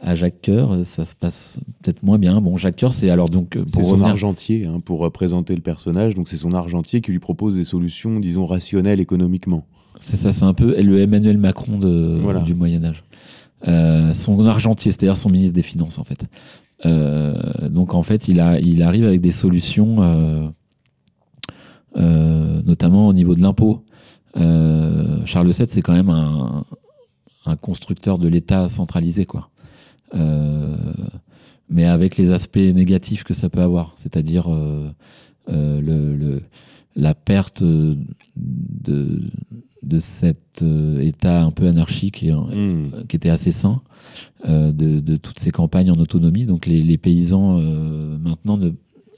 à 0.00 0.14
Jacques 0.14 0.42
Coeur, 0.44 0.84
ça 0.84 1.04
se 1.04 1.14
passe 1.16 1.58
peut-être 1.82 2.02
moins 2.04 2.18
bien. 2.18 2.40
Bon, 2.40 2.56
Jacques 2.56 2.78
Coeur, 2.78 2.92
c'est 2.92 3.10
alors 3.10 3.28
donc 3.28 3.56
euh, 3.56 3.64
C'est 3.66 3.82
son 3.82 3.94
revenir- 3.94 4.08
argentier 4.10 4.66
hein, 4.66 4.80
pour 4.84 5.04
euh, 5.04 5.10
présenter 5.10 5.54
le 5.54 5.60
personnage. 5.60 6.14
Donc, 6.14 6.28
c'est 6.28 6.36
son 6.36 6.52
argentier 6.52 7.00
qui 7.00 7.10
lui 7.10 7.18
propose 7.18 7.56
des 7.56 7.64
solutions, 7.64 8.20
disons, 8.20 8.46
rationnelles 8.46 9.00
économiquement. 9.00 9.64
C'est 10.00 10.16
ça, 10.16 10.30
c'est 10.30 10.44
un 10.44 10.54
peu 10.54 10.80
le 10.80 11.00
Emmanuel 11.00 11.38
Macron 11.38 11.78
de, 11.78 12.18
Voilà. 12.22 12.40
du 12.40 12.54
Moyen 12.54 12.84
Âge. 12.84 13.02
Euh, 13.66 14.14
son 14.14 14.46
argentier, 14.46 14.92
c'est-à-dire 14.92 15.16
son 15.16 15.30
ministre 15.30 15.54
des 15.54 15.62
Finances, 15.62 15.98
en 15.98 16.04
fait. 16.04 16.20
Euh, 16.86 17.34
donc, 17.68 17.94
en 17.94 18.04
fait, 18.04 18.28
il, 18.28 18.38
a, 18.38 18.60
il 18.60 18.82
arrive 18.84 19.04
avec 19.04 19.20
des 19.20 19.32
solutions, 19.32 19.96
euh, 20.02 20.46
euh, 21.96 22.62
notamment 22.64 23.08
au 23.08 23.12
niveau 23.12 23.34
de 23.34 23.40
l'impôt. 23.42 23.84
Euh, 24.36 25.18
Charles 25.24 25.50
VII, 25.50 25.66
c'est 25.66 25.82
quand 25.82 25.94
même 25.94 26.10
un, 26.10 26.64
un 27.46 27.56
constructeur 27.56 28.18
de 28.18 28.28
l'État 28.28 28.68
centralisé, 28.68 29.26
quoi. 29.26 29.48
Euh, 30.14 30.76
mais 31.70 31.84
avec 31.84 32.16
les 32.16 32.30
aspects 32.30 32.56
négatifs 32.56 33.24
que 33.24 33.34
ça 33.34 33.48
peut 33.50 33.60
avoir, 33.60 33.92
c'est-à-dire 33.96 34.48
euh, 34.52 34.90
euh, 35.50 35.80
le, 35.80 36.16
le- 36.16 36.42
la 36.96 37.14
perte 37.14 37.62
de, 37.62 37.98
de 39.82 39.98
cet 40.00 40.62
État 41.00 41.42
un 41.42 41.50
peu 41.50 41.68
anarchique 41.68 42.22
et, 42.24 42.32
Hmm. 42.32 43.04
qui 43.08 43.14
était 43.16 43.28
assez 43.30 43.52
sain, 43.52 43.80
de, 44.46 44.70
de 45.00 45.16
toutes 45.16 45.38
ces 45.38 45.50
campagnes 45.52 45.90
en 45.92 45.96
autonomie. 45.96 46.46
Donc 46.46 46.66
les, 46.66 46.82
les 46.82 46.98
paysans, 46.98 47.58
maintenant, 47.60 48.56
ne- 48.56 48.72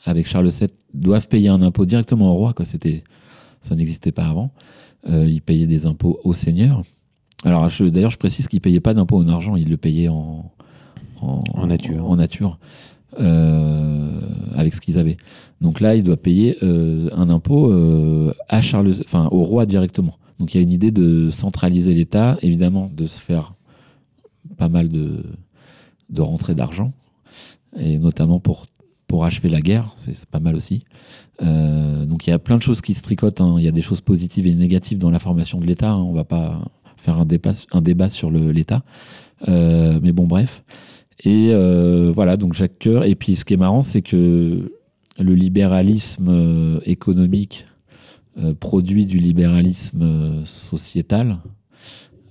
avec 0.05 0.27
Charles 0.27 0.51
VII, 0.51 0.69
doivent 0.93 1.29
payer 1.29 1.49
un 1.49 1.63
impôt 1.63 1.87
directement 1.87 2.31
au 2.33 2.35
roi. 2.35 2.53
Quoi. 2.53 2.67
C'était, 2.67 3.03
ça 3.63 3.75
n'existait 3.77 4.13
pas 4.13 4.27
avant. 4.27 4.51
Euh, 5.09 5.27
ils 5.27 5.41
payaient 5.41 5.67
des 5.67 5.87
impôts 5.87 6.19
au 6.25 6.35
seigneur. 6.35 6.83
Alors 7.45 7.67
d'ailleurs, 7.81 8.11
je 8.11 8.19
précise 8.19 8.47
qu'ils 8.49 8.59
ne 8.59 8.63
payaient 8.63 8.81
pas 8.81 8.93
d'impôt 8.93 9.19
en 9.19 9.29
argent, 9.29 9.57
ils 9.57 9.71
le 9.71 9.79
payaient 9.79 10.09
en, 10.09 10.53
En 11.21 11.67
nature. 11.67 12.09
En 12.09 12.17
nature. 12.17 12.59
euh, 13.19 14.21
avec 14.55 14.75
ce 14.75 14.81
qu'ils 14.81 14.99
avaient. 14.99 15.17
Donc 15.61 15.81
là, 15.81 15.95
il 15.95 16.03
doit 16.03 16.17
payer 16.17 16.57
euh, 16.63 17.09
un 17.17 17.31
impôt 17.31 17.73
euh, 17.73 18.33
à 18.49 18.61
Charles, 18.61 18.95
enfin 19.05 19.29
au 19.31 19.43
roi 19.43 19.67
directement. 19.67 20.17
Donc 20.39 20.55
il 20.55 20.59
y 20.59 20.61
a 20.61 20.63
une 20.63 20.71
idée 20.71 20.91
de 20.91 21.31
centraliser 21.31 21.95
l'État, 21.95 22.37
évidemment 22.43 22.91
de 22.95 23.07
se 23.07 23.21
faire 23.21 23.55
pas 24.57 24.69
mal 24.69 24.89
de, 24.89 25.25
de 26.09 26.23
rentrées 26.23 26.55
d'argent, 26.55 26.93
et 27.77 27.99
notamment 27.99 28.41
pour, 28.41 28.67
pour 29.07 29.25
achever 29.25 29.49
la 29.49 29.61
guerre, 29.61 29.93
c'est 29.99 30.27
pas 30.27 30.41
mal 30.41 30.57
aussi. 30.57 30.85
Euh, 31.43 32.05
donc 32.05 32.27
il 32.27 32.31
y 32.31 32.33
a 32.33 32.39
plein 32.39 32.57
de 32.57 32.63
choses 32.63 32.81
qui 32.81 32.95
se 32.95 33.03
tricotent, 33.03 33.41
hein. 33.41 33.57
il 33.59 33.65
y 33.65 33.69
a 33.69 33.73
des 33.73 33.83
choses 33.83 34.01
positives 34.01 34.47
et 34.47 34.55
négatives 34.55 34.99
dans 34.99 35.11
la 35.11 35.19
formation 35.19 35.59
de 35.61 35.67
l'État, 35.67 35.91
hein. 35.91 36.03
on 36.03 36.13
va 36.13 36.25
pas 36.25 36.61
faire 36.97 37.19
un 37.19 37.25
débat, 37.25 37.53
un 37.73 37.83
débat 37.83 38.09
sur 38.09 38.31
l'État. 38.31 38.83
Euh, 39.49 39.99
mais 40.03 40.13
bon, 40.13 40.27
bref. 40.27 40.63
Et 41.25 41.51
euh, 41.53 42.11
voilà, 42.15 42.37
donc 42.37 42.55
Jacques 42.55 42.79
Coeur. 42.83 43.05
Et 43.05 43.15
puis 43.15 43.37
ce 43.37 43.45
qui 43.45 43.55
est 43.55 43.59
marrant, 43.59 43.83
c'est 43.83 44.03
que 44.03 44.73
le 45.19 45.35
libéralisme 45.35 46.29
euh, 46.31 46.81
économique 46.87 47.67
euh, 48.39 48.55
produit 48.55 49.07
du 49.07 49.19
libéralisme 49.19 50.45
sociétal. 50.45 51.39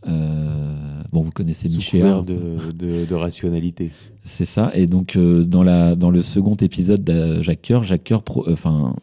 Euh, 0.07 1.01
bon, 1.11 1.21
vous 1.21 1.31
connaissez 1.31 1.67
Sous 1.69 1.77
Michéa. 1.77 2.21
de, 2.25 2.71
de- 2.71 3.05
de 3.05 3.15
rationalité. 3.15 3.91
C'est 4.23 4.45
ça. 4.45 4.71
Et 4.73 4.85
donc, 4.87 5.17
dans, 5.17 5.63
la, 5.63 5.95
dans 5.95 6.09
le 6.09 6.21
second 6.21 6.55
épisode 6.55 7.03
de 7.03 7.41
Jacques 7.41 7.67
Coeur, 7.67 7.83
Jacques 7.83 8.07
Coeur 8.07 8.23
enfin, 8.47 8.95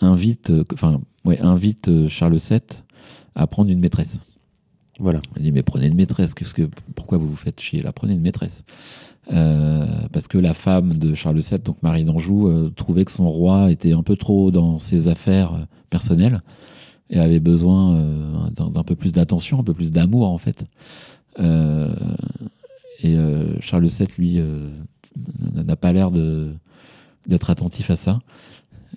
invite, 0.00 0.52
enfin, 0.72 1.00
ouais, 1.24 1.38
invite 1.40 2.08
Charles 2.08 2.36
VII 2.38 2.60
à 3.34 3.46
prendre 3.46 3.70
une 3.70 3.80
maîtresse. 3.80 4.20
Voilà. 4.98 5.20
Il 5.36 5.42
dit 5.44 5.52
mais 5.52 5.62
prenez 5.62 5.86
une 5.86 5.94
maîtresse, 5.96 6.34
qu'est-ce 6.34 6.52
que, 6.52 6.68
pourquoi 6.94 7.16
vous 7.16 7.28
vous 7.28 7.36
faites 7.36 7.58
chier 7.58 7.80
là? 7.82 7.90
Prenez 7.92 8.12
une 8.14 8.20
maîtresse. 8.20 8.64
Euh, 9.32 9.86
parce 10.12 10.26
que 10.26 10.38
la 10.38 10.54
femme 10.54 10.94
de 10.94 11.14
Charles 11.14 11.40
VII, 11.40 11.60
donc 11.60 11.82
Marie 11.82 12.04
d'Anjou, 12.04 12.48
euh, 12.48 12.72
trouvait 12.74 13.04
que 13.04 13.12
son 13.12 13.28
roi 13.28 13.70
était 13.70 13.92
un 13.92 14.02
peu 14.02 14.16
trop 14.16 14.50
dans 14.50 14.80
ses 14.80 15.08
affaires 15.08 15.54
euh, 15.54 15.64
personnelles 15.88 16.42
et 17.10 17.18
avait 17.18 17.40
besoin 17.40 18.00
d'un 18.54 18.84
peu 18.84 18.94
plus 18.94 19.10
d'attention, 19.10 19.58
un 19.58 19.64
peu 19.64 19.74
plus 19.74 19.90
d'amour 19.90 20.28
en 20.28 20.38
fait. 20.38 20.64
Et 23.02 23.16
Charles 23.58 23.86
VII, 23.86 24.06
lui, 24.16 24.40
n'a 25.52 25.74
pas 25.74 25.92
l'air 25.92 26.12
d'être 27.26 27.50
attentif 27.50 27.90
à 27.90 27.96
ça. 27.96 28.20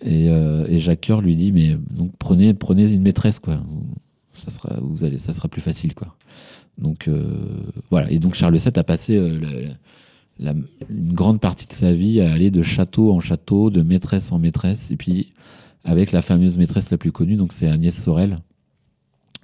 Et, 0.06 0.30
Jacques 0.78 1.08
Coeur 1.08 1.22
lui 1.22 1.36
dit 1.36 1.52
mais 1.52 1.76
prenez, 2.20 2.54
une 2.92 3.02
maîtresse 3.02 3.40
quoi 3.40 3.60
ça 4.38 4.52
sera, 5.34 5.48
plus 5.48 5.62
facile, 5.62 5.96
quoi. 5.96 6.16
Donc 6.78 7.10
voilà. 7.90 8.12
Et 8.12 8.20
donc 8.20 8.36
Charles 8.36 8.58
VII 8.58 8.74
a 8.76 8.84
passé 8.84 9.20
la- 10.40 10.54
une 10.90 11.14
grande 11.14 11.40
partie 11.40 11.68
de 11.68 11.74
sa 11.74 11.94
vie 11.94 12.22
à 12.22 12.32
aller 12.34 12.52
de 12.52 12.62
château 12.62 13.12
en 13.14 13.20
château, 13.20 13.70
de 13.70 13.82
maîtresse 13.82 14.32
en 14.32 14.40
maîtresse, 14.40 14.92
et 14.92 14.96
puis 14.98 15.34
avec 15.84 16.12
la 16.12 16.22
fameuse 16.22 16.58
maîtresse 16.58 16.90
la 16.92 16.98
plus 16.98 17.12
connue, 17.12 17.36
donc 17.36 17.54
c'est 17.54 17.68
Agnès 17.68 17.94
Sorel, 17.96 18.38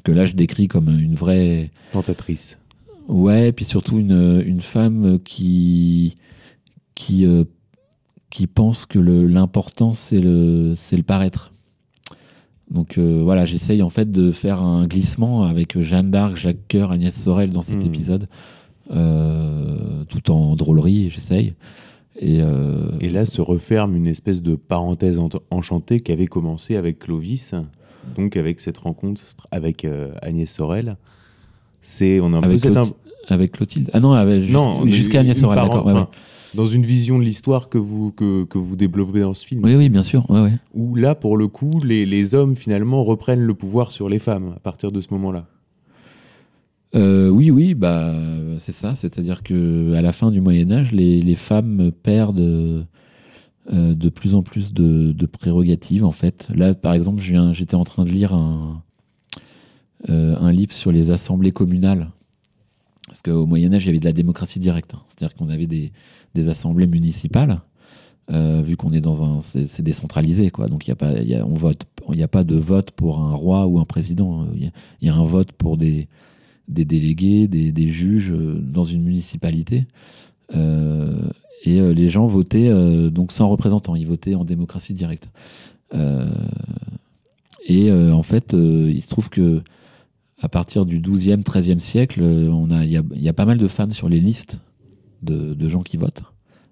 que 0.04 0.12
là 0.12 0.26
je 0.26 0.34
décris 0.34 0.68
comme 0.68 0.88
une 0.90 1.16
vraie, 1.16 1.72
Tentatrice. 1.92 2.58
ouais, 3.08 3.52
puis 3.52 3.66
surtout 3.66 4.00
une, 4.00 4.42
une 4.46 4.62
femme 4.62 5.20
qui 5.24 6.16
qui 6.96 7.26
euh, 7.26 7.44
qui 8.30 8.48
pense 8.48 8.86
que 8.86 9.00
l'important 9.00 9.94
c'est 9.94 10.20
le 10.20 10.74
le 10.92 11.04
paraître. 11.04 11.52
Donc 12.72 12.98
euh, 13.00 13.22
voilà, 13.24 13.46
j'essaye 13.46 13.82
en 13.82 13.90
fait 13.90 14.12
de 14.12 14.32
faire 14.32 14.62
un 14.62 14.86
glissement 14.86 15.44
avec 15.44 15.80
Jeanne 15.82 16.12
d'Arc, 16.12 16.36
Jacques 16.36 16.68
Coeur, 16.70 16.92
Agnès 16.92 17.16
Sorel 17.16 17.50
dans 17.52 17.64
cet 17.64 17.78
Mhm. 17.78 17.86
épisode, 17.88 18.28
tout 18.90 20.32
en 20.32 20.56
drôlerie, 20.56 21.10
j'essaye. 21.10 21.54
Et, 22.22 22.42
euh, 22.42 22.90
Et 23.00 23.10
là 23.10 23.26
se 23.26 23.42
referme 23.42 23.96
une 23.96 24.08
espèce 24.08 24.42
de 24.44 24.56
parenthèse 24.56 25.20
ent- 25.20 25.30
enchantée 25.52 26.02
qui 26.02 26.12
avait 26.12 26.28
commencé 26.28 26.76
avec 26.76 27.00
Clovis, 27.00 27.54
donc 28.18 28.36
avec 28.36 28.60
cette 28.60 28.78
rencontre 28.78 29.22
avec 29.52 29.86
euh, 29.86 30.12
Agnès 30.22 30.50
Sorel. 30.52 30.98
C'est 31.82 32.20
on 32.20 32.34
a 32.34 32.38
un 32.38 32.42
peu 32.42 32.48
avec, 32.48 32.60
cette 32.60 32.74
Clotilde, 32.74 32.96
Avec 33.30 33.52
Clotilde 33.54 33.90
Ah 33.94 34.00
non, 34.02 34.12
avec- 34.14 34.42
jus- 34.44 34.52
Non, 34.52 34.86
jusqu'à 34.86 35.22
Agnès 35.22 35.40
Sorel, 35.40 35.60
d'accord. 35.60 35.86
ouais, 35.86 35.94
ouais. 35.94 36.00
enfin, 36.00 36.10
Dans 36.56 36.66
une 36.66 36.86
vision 36.86 37.20
de 37.20 37.24
l'histoire 37.24 37.70
que 37.70 37.78
vous, 37.78 38.12
que, 38.12 38.44
que 38.44 38.58
vous 38.58 38.76
développez 38.76 39.22
dans 39.22 39.34
ce 39.36 39.46
film. 39.46 39.64
Oui, 39.64 39.76
oui, 39.76 39.88
bien 39.88 40.04
sûr. 40.04 40.30
Ouais. 40.30 40.52
Où 40.74 40.96
là, 40.96 41.16
pour 41.16 41.38
le 41.38 41.48
coup, 41.48 41.80
les, 41.86 42.06
les 42.06 42.36
hommes 42.36 42.56
finalement 42.58 43.04
reprennent 43.04 43.44
le 43.44 43.54
pouvoir 43.54 43.92
sur 43.92 44.10
les 44.10 44.20
femmes 44.20 44.54
à 44.58 44.60
partir 44.60 44.92
de 44.92 45.00
ce 45.00 45.08
moment-là. 45.12 45.46
Euh, 46.96 47.30
oui, 47.30 47.52
oui, 47.52 47.74
bah, 47.76 48.16
c'est 48.58 48.72
ça. 48.72 48.96
C'est-à-dire 48.96 49.44
que 49.44 49.94
à 49.94 50.02
la 50.02 50.12
fin 50.12 50.32
du 50.32 50.42
Moyen 50.42 50.72
Âge, 50.72 50.92
les, 50.92 51.36
femmes 51.36 51.92
perdent 51.92 52.40
euh, 52.40 52.84
de 53.68 54.10
plus 54.10 54.36
en 54.36 54.42
plus 54.42 54.74
de, 54.74 55.26
prérogatives. 55.26 56.04
En 56.06 56.12
fait, 56.12 56.48
là, 56.54 56.74
par 56.74 56.94
exemple, 56.94 57.22
j'étais 57.22 57.76
en 57.76 57.84
train 57.84 58.04
de 58.04 58.10
lire 58.10 58.34
un, 58.34 58.84
euh, 60.10 60.36
un 60.40 60.52
livre 60.52 60.74
sur 60.74 60.92
les 60.92 61.12
assemblées 61.12 61.52
communales. 61.52 62.10
Parce 63.08 63.22
qu'au 63.22 63.46
Moyen 63.46 63.74
Âge, 63.74 63.84
il 63.84 63.88
y 63.88 63.90
avait 63.90 64.00
de 64.00 64.06
la 64.06 64.12
démocratie 64.12 64.60
directe. 64.60 64.94
hein. 64.96 65.02
C'est-à-dire 65.08 65.36
qu'on 65.36 65.50
avait 65.50 65.68
des, 65.68 65.92
assemblées 66.48 66.88
municipales. 66.88 67.62
vu 68.30 68.78
qu'on 68.78 68.92
est 68.92 69.02
dans 69.02 69.24
un, 69.24 69.42
c'est 69.42 69.82
décentralisé, 69.82 70.52
quoi. 70.52 70.68
Donc 70.68 70.88
il 70.88 70.90
y 70.90 70.94
a 70.94 70.96
pas, 70.96 71.14
on 71.46 71.54
vote, 71.54 71.84
il 72.10 72.16
n'y 72.16 72.24
a 72.24 72.28
pas 72.30 72.44
de 72.44 72.56
vote 72.56 72.92
pour 72.92 73.20
un 73.20 73.34
roi 73.34 73.66
ou 73.68 73.80
un 73.80 73.86
président. 73.86 74.44
A- 74.44 74.48
il 74.54 74.72
y 75.02 75.10
a 75.10 75.16
un 75.16 75.24
vote 75.24 75.52
pour 75.52 75.78
des 75.78 76.08
des 76.70 76.86
délégués, 76.86 77.48
des, 77.48 77.88
juges 77.88 78.32
euh, 78.32 78.60
dans 78.62 78.84
une 78.84 79.04
municipalité. 79.04 79.88
Euh, 80.56 81.28
et 81.64 81.82
euh, 81.82 81.94
les 81.94 82.08
gens 82.08 82.26
votaient 82.26 82.70
donc 83.12 83.32
sans 83.32 83.50
représentants, 83.50 83.96
ils 83.96 84.08
votaient 84.08 84.36
en 84.36 84.46
démocratie 84.46 84.94
directe. 84.94 85.30
Et 87.68 87.92
en 87.92 88.24
fait, 88.24 88.54
il 88.54 89.02
se 89.02 89.10
trouve 89.10 89.30
que 89.30 89.62
à 90.42 90.48
partir 90.48 90.86
du 90.86 91.02
12e, 91.02 91.44
13e 91.44 91.80
siècle, 91.80 92.22
il 92.22 92.92
y, 92.92 92.98
a, 92.98 93.04
y 93.14 93.30
a 93.30 93.34
pas 93.34 93.46
mal 93.46 93.58
de 93.58 93.68
femmes 93.68 93.92
sur 93.92 94.08
les 94.08 94.20
listes 94.20 94.60
de, 95.22 95.68
gens 95.68 95.82
qui 95.82 95.98
votent, 95.98 96.24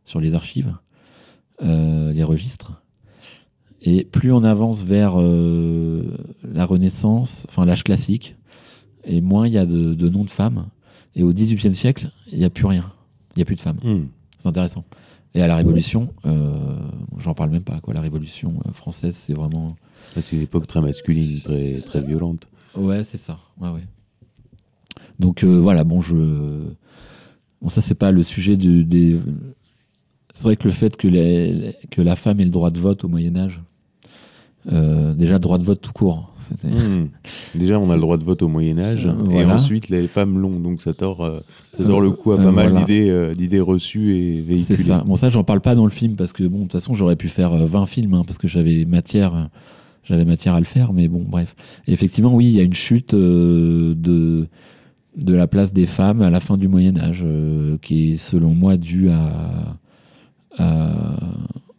sur 0.06 0.22
les 0.22 0.36
archives, 0.36 0.74
les 1.62 2.24
registres. 2.24 2.82
Et 3.82 4.06
plus 4.06 4.32
on 4.32 4.43
avance 4.43 4.84
vers 4.84 5.18
la 5.18 6.66
Renaissance, 6.66 7.45
enfin 7.50 7.66
l'âge 7.66 7.84
classique, 7.84 8.38
et 9.08 9.22
moins 9.22 9.47
il 9.47 9.53
y 9.53 9.58
a 9.58 9.66
de, 9.66 9.93
de 9.93 10.10
noms 10.10 10.24
de 10.24 10.30
femmes. 10.30 10.68
Et 11.16 11.24
au 11.24 11.34
XVIIIe 11.34 11.74
siècle, 11.76 12.12
il 12.32 12.38
n'y 12.38 12.45
a 12.45 12.49
plus 12.49 12.66
rien. 12.68 12.91
Il 13.36 13.39
n'y 13.39 13.41
a 13.41 13.45
plus 13.45 13.55
de 13.55 13.62
femmes. 13.62 13.80
Hmm. 13.84 14.05
C'est 14.38 14.47
intéressant. 14.49 14.84
Et 15.34 15.41
à 15.41 15.47
la 15.47 15.55
Révolution, 15.55 16.14
euh, 16.26 16.80
j'en 17.18 17.34
parle 17.34 17.49
même 17.49 17.64
pas. 17.64 17.80
Quoi. 17.80 17.93
La 17.93 18.01
Révolution 18.01 18.53
euh, 18.68 18.72
française, 18.72 19.16
c'est 19.16 19.34
vraiment. 19.34 19.68
C'est 20.20 20.36
une 20.36 20.41
époque 20.43 20.68
très 20.68 20.82
masculine, 20.82 21.41
très, 21.41 21.82
très 21.82 22.01
violente. 22.01 22.47
Ouais, 22.76 23.03
c'est 23.03 23.18
ça. 23.18 23.38
Ouais, 23.60 23.70
ouais. 23.70 23.84
Donc 25.20 25.43
euh, 25.43 25.60
voilà, 25.60 25.84
bon, 25.84 26.01
je. 26.01 26.16
Bon, 27.62 27.70
ça, 27.70 27.82
c'est 27.82 27.95
pas 27.95 28.12
le 28.12 28.24
sujet 28.24 28.58
du- 28.58 28.84
des. 28.84 29.20
C'est 30.34 30.43
vrai 30.43 30.55
que 30.55 30.66
le 30.66 30.72
fait 30.74 30.95
que, 30.97 31.08
les- 31.08 31.76
que 31.89 32.01
la 32.01 32.16
femme 32.16 32.39
ait 32.39 32.43
le 32.45 32.51
droit 32.51 32.70
de 32.70 32.80
vote 32.80 33.03
au 33.03 33.08
Moyen-Âge, 33.08 33.60
euh, 34.72 35.14
déjà, 35.14 35.34
le 35.36 35.39
droit 35.39 35.58
de 35.58 35.64
vote 35.64 35.82
tout 35.82 35.93
court. 35.93 36.34
Hmm. 36.64 37.05
Déjà, 37.55 37.80
on 37.80 37.89
a 37.89 37.95
le 37.95 38.01
droit 38.01 38.18
de 38.18 38.24
vote 38.24 38.41
au 38.41 38.47
Moyen-Âge, 38.47 39.05
Euh, 39.05 39.30
et 39.32 39.45
ensuite, 39.45 39.89
les 39.89 40.08
femmes 40.08 40.38
l'ont. 40.39 40.60
Donc, 40.60 40.82
ça 40.82 40.93
tord, 40.93 41.24
euh, 41.24 41.39
ça 41.78 41.84
tord 41.84 42.01
le 42.01 42.12
coup 42.12 42.32
à 42.32 42.38
pas 42.38 42.51
mal 42.51 42.72
voilà. 42.72 42.86
d'idées 42.86 43.60
reçues 43.60 44.16
et 44.16 44.41
véhiculées. 44.41 44.58
C'est 44.58 44.76
ça. 44.78 45.03
Bon, 45.05 45.16
ça, 45.16 45.30
j'en 45.30 45.43
parle 45.43 45.62
pas 45.62 45.76
dans 45.76 45.86
le 45.86 45.91
film 45.91 46.16
parce 46.16 46.34
que, 46.34 46.43
bon, 46.43 46.58
de 46.60 46.64
toute 46.64 46.72
façon, 46.74 46.95
j'aurais 46.95 47.16
pu 47.18 47.28
faire 47.30 47.53
euh, 47.53 47.66
20 47.66 47.86
films 47.86 48.14
hein, 48.14 48.22
parce 48.26 48.38
que 48.38 48.47
j'avais 48.47 48.86
matière, 48.86 49.49
j'avais 50.03 50.26
matière 50.26 50.53
à 50.53 50.60
le 50.60 50.66
faire. 50.66 50.93
Mais 50.93 51.08
bon, 51.08 51.24
bref. 51.28 51.55
Et 51.88 51.91
effectivement, 51.93 52.34
oui, 52.34 52.45
il 52.45 52.51
y 52.55 52.60
a 52.60 52.64
une 52.64 52.74
chute 52.74 53.14
de, 53.16 54.47
de 55.18 55.34
la 55.34 55.47
place 55.47 55.74
des 55.74 55.86
femmes 55.88 56.22
à 56.22 56.30
la 56.30 56.39
fin 56.39 56.58
du 56.58 56.68
Moyen-Âge 56.68 57.24
euh, 57.26 57.78
qui 57.82 58.14
est, 58.14 58.18
selon 58.18 58.53
moi, 58.53 58.78
due 58.78 59.10
à, 59.10 59.78
à- 60.58 61.16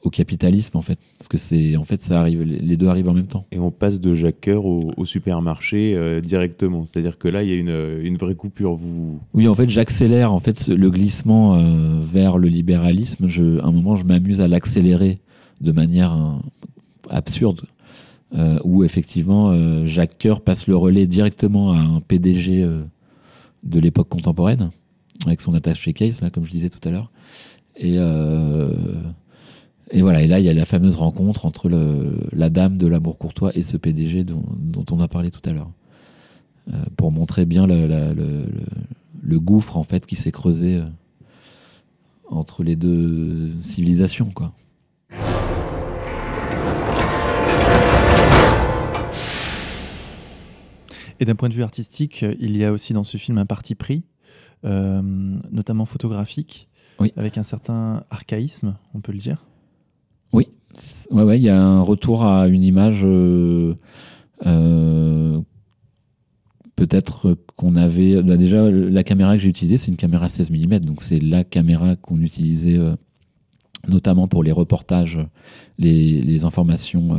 au 0.03 0.11
capitalisme, 0.11 0.77
en 0.77 0.81
fait. 0.81 0.99
Parce 1.19 1.29
que 1.29 1.39
c'est, 1.39 1.77
en 1.77 1.85
fait, 1.85 2.01
ça 2.01 2.21
arrive, 2.21 2.43
les 2.43 2.77
deux 2.77 2.87
arrivent 2.87 3.09
en 3.09 3.15
même 3.15 3.27
temps. 3.27 3.45
Et 3.51 3.59
on 3.59 3.71
passe 3.71 4.01
de 4.01 4.15
Jacques 4.15 4.41
Coeur 4.43 4.65
au, 4.65 4.93
au 4.97 5.07
supermarché 5.07 5.95
euh, 5.95 6.21
directement. 6.21 6.85
C'est-à-dire 6.85 7.19
que 7.19 7.29
là, 7.29 7.43
il 7.43 7.49
y 7.49 7.53
a 7.53 7.57
une, 7.57 8.01
une 8.05 8.17
vraie 8.17 8.35
coupure. 8.35 8.77
Vous... 8.77 9.21
Oui, 9.35 9.49
en 9.49 9.55
fait, 9.55 9.69
j'accélère 9.69 10.33
en 10.33 10.39
fait 10.39 10.69
le 10.69 10.91
glissement 10.91 11.57
euh, 11.57 11.99
vers 12.01 12.39
le 12.39 12.49
libéralisme. 12.49 13.27
Je, 13.27 13.59
à 13.61 13.67
un 13.67 13.73
moment, 13.73 13.97
je 13.97 14.05
m'amuse 14.05 14.41
à 14.41 14.49
l'accélérer 14.49 15.19
de 15.61 15.73
manière 15.73 16.13
euh, 16.13 16.39
absurde, 17.11 17.63
euh, 18.37 18.59
où 18.63 18.85
effectivement 18.85 19.53
Jacques 19.85 20.19
Coeur 20.21 20.43
passe 20.43 20.67
le 20.67 20.77
relais 20.77 21.07
directement 21.07 21.73
à 21.73 21.79
un 21.79 22.01
PDG 22.01 22.67
de 23.65 23.81
l'époque 23.81 24.09
contemporaine, 24.09 24.71
avec 25.27 25.41
son 25.41 25.55
attaché 25.55 25.93
case, 25.93 26.21
là, 26.21 26.31
comme 26.31 26.45
je 26.45 26.51
disais 26.51 26.69
tout 26.69 26.87
à 26.87 26.93
l'heure. 26.93 27.11
Et, 27.77 27.99
et 29.91 30.03
voilà, 30.03 30.23
et 30.23 30.27
là, 30.27 30.39
il 30.39 30.45
y 30.45 30.49
a 30.49 30.55
la 30.55 30.65
fameuse 30.65 30.97
rencontre 30.97 31.47
entre 31.47 31.69
le, 31.69 32.19
la 32.33 32.51
dame 32.51 32.77
de 32.77 32.87
l'amour 32.87 33.17
courtois 33.19 33.53
et 33.57 33.63
ce 33.63 33.77
PDG 33.77 34.25
dont, 34.25 34.43
dont 34.59 34.85
on 34.91 35.01
a 35.01 35.09
parlé 35.09 35.31
tout 35.31 35.41
à 35.49 35.53
l'heure. 35.53 35.71
Euh, 36.73 36.77
pour 36.97 37.11
montrer 37.13 37.47
bien 37.47 37.67
le, 37.67 37.87
la- 37.87 38.13
le- 38.13 38.43
le- 38.45 38.53
le 39.23 39.41
gouffre 39.41 39.77
en 39.79 39.83
fait 39.83 40.05
qui 40.07 40.17
s'est 40.17 40.31
creusé 40.33 40.77
euh, 40.77 40.85
entre 42.29 42.63
les 42.63 42.77
deux 42.77 43.53
civilisations 43.63 44.31
quoi. 44.35 44.53
Et 51.21 51.25
d'un 51.25 51.35
point 51.35 51.49
de 51.49 51.55
vue 51.55 51.63
artistique, 51.63 52.25
il 52.39 52.57
y 52.57 52.65
a 52.65 52.73
aussi 52.73 52.93
dans 52.93 53.05
ce 53.05 53.17
film 53.17 53.39
un 53.39 53.47
parti 53.47 53.75
pris, 53.75 54.05
euh, 54.65 55.03
notamment 55.51 55.85
photographique, 55.85 56.69
Oui. 57.01 57.13
avec 57.17 57.39
un 57.39 57.43
certain 57.43 58.05
archaïsme, 58.11 58.77
on 58.95 59.01
peut 59.01 59.13
le 59.13 59.19
dire. 59.19 59.45
Oui, 60.33 60.49
ouais 61.11 61.39
il 61.39 61.43
y 61.43 61.49
a 61.49 61.61
un 61.61 61.81
retour 61.81 62.25
à 62.25 62.49
une 62.49 62.63
image 62.63 63.01
euh, 63.05 63.75
euh, 64.47 65.41
peut-être 66.77 67.37
qu'on 67.57 67.77
avait 67.77 68.23
bah, 68.23 68.37
déjà 68.37 68.71
la 68.71 69.03
caméra 69.03 69.35
que 69.37 69.43
j'ai 69.43 69.49
utilisée, 69.49 69.77
c'est 69.79 69.91
une 69.91 69.97
caméra 69.97 70.29
16 70.29 70.51
mm, 70.51 70.79
donc 70.81 71.03
c'est 71.03 71.19
la 71.21 71.45
caméra 71.45 71.97
qu'on 71.97 72.21
utilisait 72.21 72.77
euh, 72.79 72.95
notamment 73.89 74.27
pour 74.27 74.43
les 74.45 74.53
reportages, 74.53 75.19
les, 75.79 76.45
informations, 76.45 77.17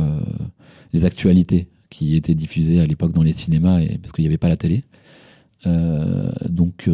les 0.92 1.04
actualités 1.04 1.68
qui 1.88 2.14
étaient 2.14 2.34
diffusées 2.34 2.80
à 2.80 2.86
l'époque 2.86 3.12
dans 3.12 3.22
les 3.22 3.32
cinémas 3.32 3.80
et, 3.80 3.98
parce 3.98 4.12
qu'il 4.12 4.22
n'y 4.22 4.28
avait 4.28 4.38
pas 4.38 4.48
la 4.48 4.56
télé. 4.56 4.84
Donc 6.48 6.88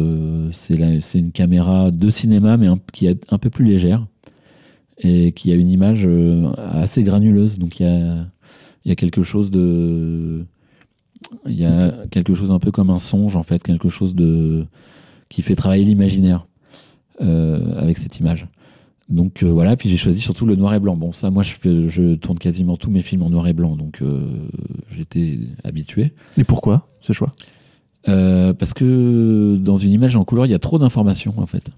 c'est 0.51 1.19
une 1.19 1.31
caméra 1.31 1.91
de 1.91 2.09
cinéma 2.09 2.57
mais 2.57 2.67
un- 2.67 2.77
qui 2.93 3.07
est 3.07 3.31
un 3.31 3.37
peu 3.37 3.49
plus 3.49 3.65
légère 3.65 4.07
et 4.99 5.31
qui 5.31 5.51
a 5.51 5.55
une 5.55 5.69
image 5.69 6.05
euh, 6.05 6.51
assez 6.57 7.03
granuleuse. 7.03 7.59
Donc 7.59 7.79
il 7.79 7.83
y 7.83 7.89
a, 7.89 8.25
il 8.85 8.89
y 8.89 8.91
a 8.91 8.95
quelque 8.95 9.21
chose 9.21 9.51
de, 9.51 10.45
il 11.45 11.55
y 11.55 11.65
a 11.65 11.93
quelque 12.11 12.33
chose 12.33 12.51
un 12.51 12.59
peu 12.59 12.71
comme 12.71 12.89
un 12.89 12.99
songe 12.99 13.35
en 13.35 13.43
fait, 13.43 13.61
quelque 13.61 13.89
chose 13.89 14.15
de 14.15 14.65
qui 15.29 15.41
fait 15.41 15.55
travailler 15.55 15.83
l'imaginaire 15.83 16.47
euh, 17.21 17.79
avec 17.81 17.97
cette 17.97 18.19
image. 18.19 18.47
Donc 19.09 19.41
euh, 19.41 19.47
voilà, 19.47 19.75
puis 19.75 19.89
j'ai 19.89 19.97
choisi 19.97 20.21
surtout 20.21 20.45
le 20.45 20.55
noir 20.55 20.73
et 20.73 20.79
blanc. 20.79 20.95
Bon, 20.95 21.11
ça, 21.11 21.31
moi, 21.31 21.43
je, 21.43 22.15
tourne 22.15 22.37
quasiment 22.37 22.75
tous 22.75 22.91
mes 22.91 23.01
films 23.01 23.23
en 23.23 23.29
noir 23.29 23.47
et 23.47 23.53
blanc, 23.53 23.75
donc 23.75 24.01
euh, 24.01 24.21
j'étais 24.91 25.39
habitué. 25.63 26.13
Et 26.37 26.43
pourquoi 26.43 26.89
ce 27.01 27.13
choix? 27.13 27.31
Parce 28.05 28.73
que 28.73 29.57
dans 29.57 29.75
une 29.75 29.91
image 29.91 30.15
en 30.15 30.23
couleur, 30.23 30.45
il 30.45 30.51
y 30.51 30.55
a 30.55 30.59
trop 30.59 30.79
d'informations 30.79 31.33
en 31.37 31.45
fait. 31.45 31.69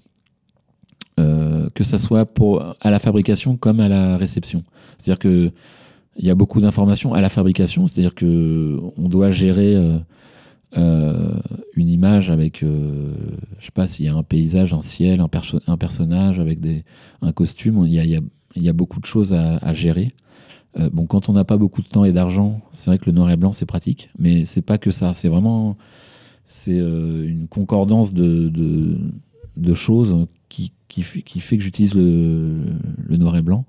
Que 1.74 1.84
ça 1.84 1.98
soit 1.98 2.26
pour, 2.26 2.62
à 2.80 2.90
la 2.90 2.98
fabrication 2.98 3.56
comme 3.56 3.80
à 3.80 3.88
la 3.88 4.16
réception. 4.16 4.62
C'est-à-dire 4.98 5.18
que 5.18 5.52
il 6.16 6.26
y 6.26 6.30
a 6.30 6.34
beaucoup 6.34 6.60
d'informations 6.60 7.14
à 7.14 7.20
la 7.20 7.28
fabrication, 7.28 7.86
c'est-à-dire 7.86 8.14
que 8.14 8.78
on 8.96 9.08
doit 9.08 9.30
gérer 9.30 9.74
euh, 9.76 9.98
euh, 10.76 11.32
une 11.76 11.88
image 11.88 12.30
avec, 12.30 12.62
euh, 12.62 13.14
je 13.58 13.66
sais 13.66 13.72
pas, 13.72 13.86
s'il 13.86 14.04
y 14.04 14.08
a 14.08 14.14
un 14.14 14.22
paysage, 14.22 14.74
un 14.74 14.80
ciel, 14.80 15.20
un, 15.20 15.28
perso- 15.28 15.60
un 15.66 15.76
personnage 15.76 16.38
avec 16.38 16.60
des, 16.60 16.84
un 17.22 17.32
costume, 17.32 17.84
il 17.86 17.94
y 17.94 17.98
a, 17.98 18.04
y 18.04 18.20
y 18.56 18.68
a 18.68 18.72
beaucoup 18.72 19.00
de 19.00 19.06
choses 19.06 19.32
à, 19.32 19.72
gérer. 19.72 20.08
Euh, 20.78 20.90
bon, 20.92 21.06
quand 21.06 21.28
on 21.28 21.32
n'a 21.32 21.44
pas 21.44 21.56
beaucoup 21.56 21.82
de 21.82 21.88
temps 21.88 22.04
et 22.04 22.12
d'argent, 22.12 22.60
c'est 22.72 22.90
vrai 22.90 22.98
que 22.98 23.06
le 23.06 23.12
noir 23.12 23.30
et 23.30 23.36
blanc 23.36 23.52
c'est 23.52 23.66
pratique, 23.66 24.10
mais 24.18 24.44
c'est 24.44 24.62
pas 24.62 24.78
que 24.78 24.90
ça. 24.90 25.12
C'est 25.12 25.28
vraiment 25.28 25.76
c'est 26.46 26.76
une 26.76 27.46
concordance 27.48 28.12
de, 28.12 28.48
de 29.56 29.74
choses 29.74 30.26
qui, 30.48 30.72
qui, 30.90 31.02
fait- 31.02 31.22
que 31.56 31.62
j'utilise 31.62 31.94
le, 31.94 32.58
noir 33.16 33.36
et 33.36 33.42
blanc. 33.42 33.64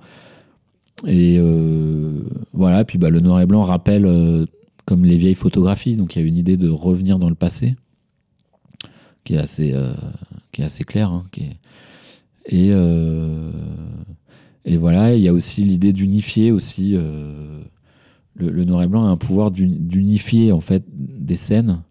Et 1.07 1.37
euh, 1.39 2.23
voilà, 2.53 2.83
puis 2.83 2.97
bah, 2.97 3.09
le 3.09 3.21
noir 3.21 3.39
et 3.39 3.45
blanc 3.45 3.61
rappelle 3.61 4.05
euh, 4.05 4.45
comme 4.85 5.05
les 5.05 5.15
vieilles 5.17 5.35
photographies, 5.35 5.95
donc 5.95 6.15
il 6.15 6.19
y 6.21 6.23
a 6.23 6.27
une 6.27 6.35
idée 6.37 6.57
de 6.57 6.67
revenir 6.69 7.17
dans 7.19 7.29
le 7.29 7.35
passé 7.35 7.75
qui 9.23 9.35
est 9.35 9.37
assez, 9.37 9.71
euh, 9.73 9.93
qui 10.51 10.61
est 10.61 10.65
assez 10.65 10.83
claire. 10.83 11.11
hein, 11.11 11.23
Et, 12.45 12.69
et 14.65 14.77
voilà, 14.77 15.15
il 15.15 15.21
y 15.21 15.27
a 15.27 15.33
aussi 15.33 15.63
l'idée 15.63 15.93
d'unifier 15.93 16.51
aussi. 16.51 16.91
le, 18.35 18.63
noir 18.65 18.81
et 18.83 18.87
blanc 18.87 19.03
a 19.05 19.09
un 19.09 19.17
pouvoir 19.17 19.51
d'uni- 19.51 19.79
d'unifier 19.79 20.51
en 20.51 20.61
fait 20.61 20.83
des 20.89 21.35
scènes 21.35 21.81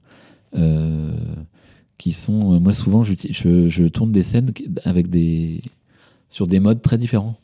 qui 2.00 2.12
sont. 2.12 2.58
moi, 2.60 2.72
souvent, 2.72 3.02
je, 3.02 3.86
tourne 3.88 4.12
des 4.12 4.22
scènes 4.22 4.52
avec 4.84 5.08
des, 5.08 5.62
sur 6.28 6.46
des 6.46 6.60
modes 6.60 6.82
très 6.82 6.98
différents. 6.98 7.36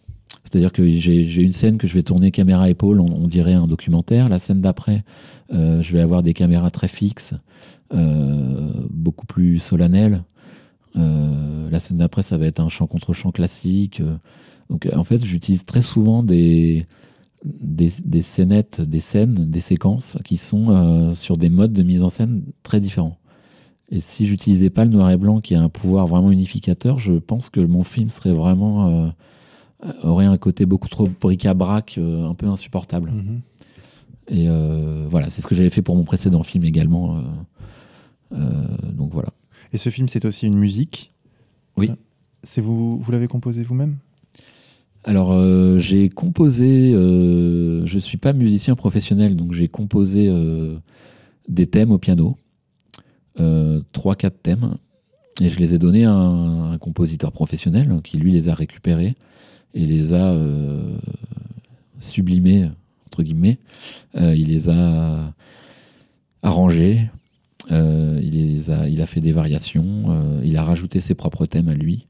C'est-à-dire 0.44 0.72
que 0.72 0.88
j'ai 0.92 1.42
une 1.42 1.52
scène 1.52 1.76
que 1.78 1.86
je 1.86 1.94
vais 1.94 2.02
tourner 2.02 2.30
caméra 2.30 2.68
épaule, 2.70 3.00
on, 3.00 3.26
dirait 3.26 3.54
un 3.54 3.66
documentaire. 3.66 4.28
La 4.28 4.38
scène 4.38 4.60
d'après, 4.60 5.04
je 5.50 5.92
vais 5.92 6.00
avoir 6.00 6.22
des 6.22 6.34
caméras 6.34 6.70
très 6.70 6.88
fixes, 6.88 7.34
beaucoup 8.90 9.26
plus 9.26 9.58
solennelles. 9.58 10.22
la 10.94 11.80
scène 11.80 11.98
d'après, 11.98 12.22
ça 12.22 12.38
va 12.38 12.46
être 12.46 12.60
un 12.60 12.68
chant 12.68 12.86
contre 12.86 13.12
chant 13.12 13.32
classique. 13.32 14.00
Donc, 14.70 14.88
en 14.94 15.04
fait, 15.04 15.24
j'utilise 15.24 15.64
très 15.64 15.82
souvent 15.82 16.22
des, 16.22 16.86
des, 17.44 18.22
scénettes, 18.22 18.80
des 18.80 19.00
scènes, 19.00 19.50
des 19.50 19.60
séquences 19.60 20.18
qui 20.24 20.36
sont 20.36 20.70
euh, 20.70 21.14
sur 21.14 21.36
des 21.36 21.48
modes 21.48 21.72
de 21.72 21.82
mise 21.82 22.02
en 22.02 22.08
scène 22.08 22.42
très 22.62 22.80
différents. 22.80 23.16
Et 23.90 24.00
si 24.00 24.26
j'utilisais 24.26 24.70
pas 24.70 24.84
le 24.84 24.90
noir 24.90 25.10
et 25.10 25.16
blanc 25.16 25.40
qui 25.40 25.54
a 25.54 25.62
un 25.62 25.68
pouvoir 25.68 26.06
vraiment 26.06 26.32
unificateur, 26.32 26.98
je 26.98 27.12
pense 27.12 27.50
que 27.50 27.60
mon 27.60 27.84
film 27.84 28.08
serait 28.08 28.32
vraiment 28.32 28.88
euh, 28.88 29.10
aurait 30.02 30.26
un 30.26 30.36
côté 30.36 30.66
beaucoup 30.66 30.88
trop 30.88 31.08
bric-à-brac, 31.08 31.96
euh, 31.98 32.28
un 32.28 32.34
peu 32.34 32.46
insupportable. 32.46 33.12
Mhm. 33.12 33.40
Et 34.28 34.48
voilà, 35.08 35.30
c'est 35.30 35.40
ce 35.40 35.46
que 35.46 35.54
j'avais 35.54 35.70
fait 35.70 35.82
pour 35.82 35.94
mon 35.94 36.02
précédent 36.02 36.42
film 36.42 36.64
également. 36.64 37.22
donc 38.32 39.12
voilà. 39.12 39.28
Et 39.72 39.76
ce 39.76 39.88
film, 39.88 40.08
c'est 40.08 40.24
aussi 40.24 40.46
une 40.46 40.58
musique? 40.58 41.12
Oui. 41.76 41.90
C'est 42.42 42.60
vous, 42.60 42.98
vous 42.98 43.12
l'avez 43.12 43.28
composé 43.28 43.62
vous-même? 43.62 43.98
Alors, 45.04 45.32
euh, 45.32 45.78
j'ai 45.78 46.08
composé, 46.08 46.92
euh, 46.92 47.86
je 47.86 47.94
ne 47.94 48.00
suis 48.00 48.18
pas 48.18 48.32
musicien 48.32 48.74
professionnel, 48.74 49.36
donc 49.36 49.52
j'ai 49.52 49.68
composé 49.68 50.26
euh, 50.28 50.76
des 51.48 51.66
thèmes 51.66 51.92
au 51.92 51.98
piano, 51.98 52.36
trois, 53.92 54.14
quatre 54.14 54.40
thèmes, 54.40 54.76
et 55.40 55.50
je 55.50 55.58
les 55.58 55.74
ai 55.74 55.78
donnés 55.78 56.04
à 56.04 56.12
un, 56.12 56.78
compositeur 56.78 57.32
professionnel 57.32 58.00
qui, 58.02 58.18
lui, 58.18 58.32
les 58.32 58.48
a 58.48 58.54
récupérés 58.54 59.14
et 59.74 59.86
les 59.86 60.14
a 60.14 60.34
sublimés, 62.00 62.70
entre 63.06 63.22
guillemets. 63.22 63.58
il 64.14 64.48
les 64.48 64.70
a 64.70 65.32
arrangés, 66.42 67.10
il, 67.70 68.30
les 68.30 68.70
a, 68.70 68.88
il 68.88 69.02
a 69.02 69.06
fait 69.06 69.20
des 69.20 69.32
variations, 69.32 70.40
il 70.42 70.56
a 70.56 70.64
rajouté 70.64 71.00
ses 71.00 71.14
propres 71.14 71.46
thèmes 71.46 71.68
à 71.68 71.74
lui. 71.74 72.06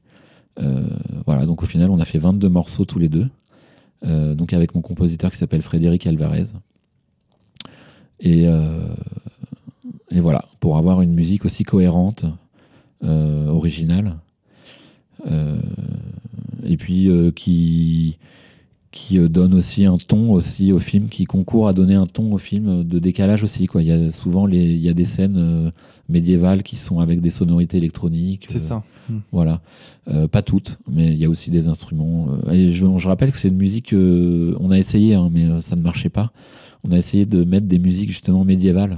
Euh, 0.59 0.87
voilà, 1.25 1.45
donc 1.45 1.63
au 1.63 1.65
final, 1.65 1.89
on 1.89 1.99
a 1.99 2.05
fait 2.05 2.19
22 2.19 2.49
morceaux 2.49 2.85
tous 2.85 2.99
les 2.99 3.09
deux. 3.09 3.27
Euh, 4.05 4.35
donc 4.35 4.53
avec 4.53 4.75
mon 4.75 4.81
compositeur 4.81 5.31
qui 5.31 5.37
s'appelle 5.37 5.61
Frédéric 5.61 6.05
Alvarez. 6.07 6.45
Et, 8.19 8.47
euh, 8.47 8.87
et, 10.11 10.19
voilà, 10.19 10.45
pour 10.59 10.77
avoir 10.77 11.01
une 11.01 11.13
musique 11.13 11.45
aussi 11.45 11.63
cohérente, 11.63 12.25
originale, 13.03 14.15
et 16.63 16.77
puis 16.77 17.09
qui, 17.35 18.17
qui 18.91 19.19
donne 19.29 19.53
aussi 19.53 19.85
un 19.85 19.97
ton 19.97 20.31
aussi 20.31 20.71
au 20.71 20.79
film, 20.79 21.09
qui 21.09 21.25
concourt 21.25 21.67
à 21.67 21.73
donner 21.73 21.95
un 21.95 22.05
ton 22.05 22.33
au 22.33 22.37
film 22.37 22.83
de 22.83 22.99
décalage 22.99 23.43
aussi. 23.43 23.67
Quoi. 23.67 23.83
Il 23.83 23.87
y 23.87 23.91
a 23.91 24.11
souvent 24.11 24.45
les, 24.45 24.63
il 24.63 24.81
y 24.81 24.89
a 24.89 24.93
des 24.93 25.05
scènes 25.05 25.71
médiévales 26.09 26.63
qui 26.63 26.77
sont 26.77 26.99
avec 26.99 27.21
des 27.21 27.29
sonorités 27.29 27.77
électroniques. 27.77 28.45
C'est 28.49 28.59
ça. 28.59 28.83
Hmm. 29.09 29.19
Voilà. 29.31 29.61
Euh, 30.09 30.27
pas 30.27 30.41
toutes, 30.41 30.77
mais 30.89 31.11
il 31.11 31.17
y 31.17 31.25
a 31.25 31.29
aussi 31.29 31.51
des 31.51 31.67
instruments. 31.67 32.27
Euh, 32.47 32.51
et 32.51 32.71
je, 32.71 32.85
rappelle 33.07 33.31
que 33.31 33.37
c'est 33.37 33.49
une 33.49 33.57
musique, 33.57 33.93
euh, 33.93 34.55
on 34.59 34.71
a 34.71 34.77
essayé, 34.77 35.15
hein, 35.15 35.29
mais 35.31 35.61
ça 35.61 35.75
ne 35.75 35.81
marchait 35.81 36.09
pas. 36.09 36.31
On 36.83 36.91
a 36.91 36.97
essayé 36.97 37.25
de 37.25 37.43
mettre 37.43 37.67
des 37.67 37.79
musiques 37.79 38.09
justement 38.09 38.45
médiévales. 38.45 38.97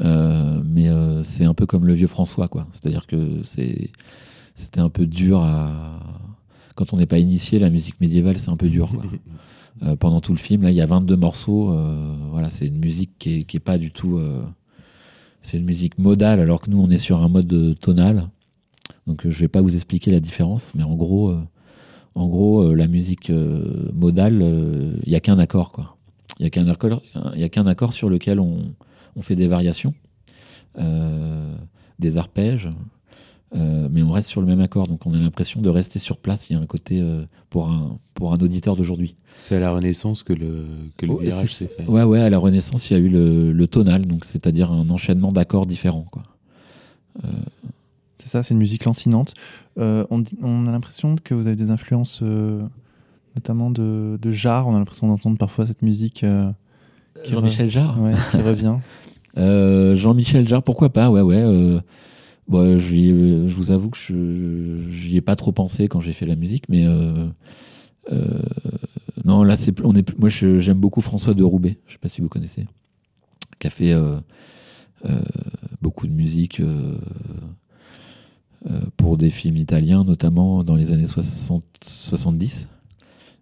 Mais 0.00 0.88
c'est 1.24 1.44
un 1.44 1.54
peu 1.54 1.66
comme 1.66 1.86
le 1.86 1.94
vieux 1.94 2.06
François, 2.06 2.48
quoi. 2.48 2.66
C'est-à-dire 2.72 3.06
que 3.06 3.42
c'était 3.44 3.90
un 4.80 4.90
peu 4.90 5.06
dur 5.06 5.40
à. 5.40 6.00
Quand 6.74 6.94
on 6.94 6.96
n'est 6.96 7.06
pas 7.06 7.18
initié, 7.18 7.58
la 7.58 7.68
musique 7.68 8.00
médiévale, 8.00 8.38
c'est 8.38 8.50
un 8.50 8.56
peu 8.56 8.68
dur, 8.68 8.90
pendant 9.98 10.20
tout 10.20 10.32
le 10.32 10.38
film, 10.38 10.62
là, 10.62 10.70
il 10.70 10.76
y 10.76 10.80
a 10.80 10.86
22 10.86 11.16
morceaux. 11.16 11.76
voilà, 12.30 12.50
c'est 12.50 12.66
une 12.66 12.78
musique 12.78 13.10
qui 13.18 13.40
est, 13.40 13.42
qui 13.42 13.58
est 13.58 13.60
pas 13.60 13.78
du 13.78 13.90
tout. 13.90 14.20
c'est 15.42 15.58
une 15.58 15.64
musique 15.64 15.98
modale, 15.98 16.40
alors 16.40 16.60
que 16.60 16.70
nous, 16.70 16.80
on 16.80 16.90
est 16.90 16.98
sur 16.98 17.22
un 17.22 17.28
mode 17.28 17.76
tonal. 17.80 18.28
Donc 19.06 19.26
euh, 19.26 19.30
je 19.30 19.40
vais 19.40 19.48
pas 19.48 19.60
vous 19.60 19.74
expliquer 19.74 20.10
la 20.10 20.20
différence, 20.20 20.72
mais 20.74 20.82
en 20.82 20.94
gros, 20.94 21.30
euh, 21.30 21.40
en 22.14 22.28
gros, 22.28 22.62
euh, 22.62 22.74
la 22.74 22.86
musique 22.86 23.30
modale, 23.92 24.40
il 25.04 25.08
n'y 25.08 25.16
a 25.16 25.20
qu'un 25.20 25.38
accord, 25.38 25.72
quoi. 25.72 25.96
Il 26.38 26.42
n'y 26.42 26.46
a 26.46 26.50
qu'un 26.50 26.68
accord, 26.68 27.02
il 27.36 27.42
a 27.42 27.48
qu'un 27.48 27.66
accord 27.66 27.92
sur 27.92 28.08
lequel 28.08 28.40
on, 28.40 28.72
fait 29.22 29.36
des 29.36 29.48
variations, 29.48 29.94
des 31.98 32.16
arpèges, 32.16 32.68
mais 33.54 34.02
on 34.02 34.10
reste 34.10 34.28
sur 34.28 34.40
le 34.40 34.46
même 34.46 34.60
accord, 34.60 34.86
donc 34.86 35.06
on 35.06 35.14
a 35.14 35.18
l'impression 35.18 35.60
de 35.60 35.68
rester 35.68 35.98
sur 35.98 36.18
place. 36.18 36.48
Il 36.48 36.54
y 36.54 36.56
a 36.56 36.60
un 36.60 36.66
côté 36.66 37.02
pour 37.48 37.68
un 37.68 37.98
pour 38.14 38.32
un 38.32 38.38
auditeur 38.38 38.76
d'aujourd'hui. 38.76 39.16
C'est 39.38 39.56
à 39.56 39.60
la 39.60 39.72
Renaissance 39.72 40.22
que 40.22 40.32
le 40.32 40.66
que 40.96 41.06
le 41.06 41.12
oh, 41.12 41.18
virage 41.18 41.54
s'est 41.54 41.68
fait. 41.68 41.86
Ouais, 41.86 42.02
ouais, 42.02 42.20
à 42.20 42.30
la 42.30 42.38
Renaissance, 42.38 42.90
il 42.90 42.92
y 42.94 42.96
a 42.96 42.98
eu 43.00 43.08
le, 43.08 43.52
le 43.52 43.66
tonal, 43.66 44.06
donc 44.06 44.24
c'est-à-dire 44.24 44.70
un 44.70 44.88
enchaînement 44.90 45.32
d'accords 45.32 45.66
différents, 45.66 46.06
quoi. 46.10 46.24
C'est 48.20 48.28
ça, 48.28 48.42
c'est 48.42 48.52
une 48.52 48.60
musique 48.60 48.84
lancinante. 48.84 49.34
Euh, 49.78 50.04
on, 50.10 50.66
a 50.66 50.70
l'impression 50.70 51.16
que 51.16 51.32
vous 51.32 51.46
avez 51.46 51.56
des 51.56 51.70
influences, 51.70 52.20
euh, 52.22 52.62
notamment 53.34 53.70
de, 53.70 54.18
de 54.20 54.30
Jarre. 54.30 54.68
On 54.68 54.74
a 54.74 54.78
l'impression 54.78 55.08
d'entendre 55.08 55.38
parfois 55.38 55.66
cette 55.66 55.80
musique. 55.80 56.22
Euh, 56.22 56.50
Jean-Michel 57.24 57.70
Jarre 57.70 57.98
ouais, 58.00 58.12
qui 58.30 58.36
revient. 58.42 58.76
Jean-Michel 59.36 60.46
Jarre, 60.46 60.62
pourquoi 60.62 60.90
pas 60.90 61.10
Ouais, 61.10 61.22
ouais. 61.22 61.80
Bon, 62.48 62.78
je, 62.78 62.94
je, 63.48 63.54
vous 63.54 63.70
avoue 63.70 63.90
que 63.90 63.98
je 63.98 64.12
n'y 64.12 65.16
ai 65.16 65.20
pas 65.20 65.36
trop 65.36 65.52
pensé 65.52 65.86
quand 65.86 66.00
j'ai 66.00 66.12
fait 66.12 66.26
la 66.26 66.36
musique, 66.36 66.68
mais 66.68 66.84
non, 69.24 69.44
là, 69.44 69.56
c'est, 69.56 69.78
on 69.84 69.94
est, 69.94 70.18
moi, 70.18 70.28
j'aime 70.28 70.78
beaucoup 70.78 71.00
François 71.00 71.34
de 71.34 71.44
Roubaix. 71.44 71.78
Je 71.86 71.90
ne 71.90 71.92
sais 71.92 71.98
pas 71.98 72.08
si 72.08 72.20
vous 72.20 72.28
connaissez, 72.28 72.66
qui 73.58 73.66
a 73.66 73.70
fait 73.70 73.94
beaucoup 75.80 76.06
de 76.06 76.12
musique 76.12 76.60
euh, 78.70 78.78
pour 78.98 79.16
des 79.16 79.30
films 79.30 79.56
italiens, 79.56 80.04
notamment 80.04 80.62
dans 80.64 80.76
les 80.76 80.92
années 80.92 81.06
60, 81.06 81.64
70. 81.82 82.68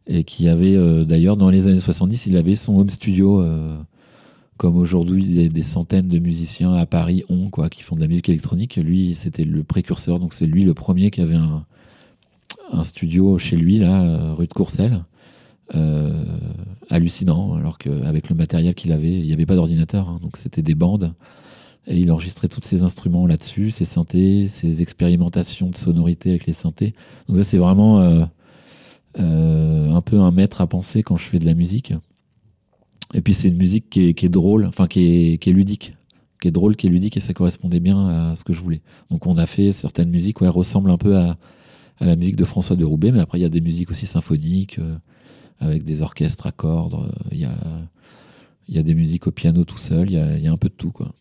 Et 0.07 0.23
qui 0.23 0.49
avait, 0.49 0.77
euh, 0.77 1.05
d'ailleurs, 1.05 1.37
dans 1.37 1.51
les 1.51 1.67
années 1.67 1.81
70, 1.81 2.27
il 2.27 2.37
avait 2.37 2.55
son 2.55 2.79
home 2.79 2.89
studio, 2.89 3.41
euh, 3.41 3.77
comme 4.59 4.77
aujourd'hui 4.77 5.49
des, 5.49 5.63
centaines 5.63 6.09
de 6.09 6.19
musiciens 6.19 6.75
à 6.75 6.85
Paris 6.85 7.25
ont, 7.31 7.49
quoi, 7.49 7.71
qui 7.71 7.83
font 7.83 7.97
de 7.97 8.03
la 8.03 8.09
musique 8.09 8.29
électronique. 8.29 8.77
Lui, 8.77 9.15
c'était 9.15 9.45
le 9.45 9.65
précurseur, 9.65 10.19
donc 10.19 10.35
c'est 10.35 10.47
lui 10.47 10.65
le 10.65 10.75
premier 10.75 11.11
qui 11.11 11.23
avait 11.23 11.37
un, 11.37 11.65
studio 12.83 13.39
chez 13.39 13.57
lui, 13.57 13.79
là, 13.79 14.35
rue 14.35 14.47
de 14.47 14.53
Courcelles. 14.53 15.05
hallucinant, 16.91 17.55
alors 17.55 17.79
qu'avec 17.79 18.29
le 18.29 18.35
matériel 18.35 18.75
qu'il 18.75 18.93
avait, 18.93 19.19
il 19.19 19.27
n'y 19.27 19.33
avait 19.33 19.47
pas 19.47 19.55
d'ordinateur, 19.55 20.09
hein, 20.09 20.19
donc 20.21 20.37
c'était 20.37 20.63
des 20.63 20.75
bandes 20.75 21.15
et 21.89 21.97
il 21.97 22.13
enregistrait 22.13 22.49
tous 22.49 22.61
ses 22.61 22.83
instruments 22.83 23.27
là-dessus, 23.27 23.71
ses 23.71 23.85
synthés, 23.85 24.47
ses 24.47 24.83
expérimentations 24.83 25.71
de 25.71 25.77
sonorité 25.77 26.31
avec 26.31 26.47
les 26.47 26.53
synthés. 26.53 26.95
Donc 27.29 27.39
ça, 27.39 27.45
c'est 27.45 27.59
vraiment 27.59 28.01
euh, 28.01 28.25
euh, 29.19 29.91
un 29.91 30.01
peu 30.03 30.21
un 30.21 30.31
maître 30.31 30.61
à 30.61 30.67
penser 30.67 31.03
quand 31.03 31.17
je 31.17 31.25
fais 31.25 31.39
de 31.39 31.47
la 31.47 31.55
musique. 31.55 31.95
Et 33.15 33.23
puis 33.23 33.35
c'est 33.35 33.49
une 33.49 33.57
musique 33.57 33.89
qui 33.91 34.09
est, 34.09 34.29
drôle, 34.29 34.67
enfin 34.67 34.87
qui 34.87 35.39
est, 35.41 35.47
ludique, 35.47 35.95
qui 36.41 36.49
est 36.49 36.51
drôle, 36.51 36.77
qui 36.77 36.87
est 36.87 36.91
ludique, 36.91 37.17
et 37.17 37.21
ça 37.21 37.33
correspondait 37.33 37.81
bien 37.81 38.07
à 38.07 38.37
ce 38.37 38.45
que 38.45 38.53
je 38.53 38.61
voulais. 38.61 38.83
Donc 39.11 39.27
on 39.27 39.39
a 39.39 39.47
fait 39.47 39.73
certaines 39.73 40.11
musiques, 40.11 40.41
ouais, 40.41 40.49
ressemblent 40.49 40.91
un 40.91 40.99
peu 40.99 41.17
à, 41.17 41.37
la 42.01 42.15
musique 42.15 42.37
de 42.37 42.45
François 42.45 42.77
de 42.77 42.85
Roubaix, 42.85 43.11
mais 43.11 43.21
après 43.21 43.39
il 43.39 43.43
y 43.43 43.47
a 43.47 43.49
des 43.49 43.61
musiques 43.61 43.91
aussi 43.91 44.07
symphoniques, 44.07 44.79
euh, 44.79 44.97
avec 45.59 45.85
des 45.85 46.03
orchestres 46.03 46.47
à 46.47 46.53
cordes, 46.53 47.11
il 47.33 47.39
y 47.41 48.79
a, 48.79 48.83
des 48.83 48.95
musiques 48.95 49.27
au 49.27 49.33
piano 49.33 49.65
tout 49.65 49.79
seul, 49.79 50.11
il 50.11 50.15
y 50.15 50.19
a, 50.19 50.39
y 50.39 50.47
a 50.47 50.53
un 50.53 50.57
peu 50.57 50.69
de 50.69 50.75
tout, 50.75 50.93
quoi. 50.93 51.13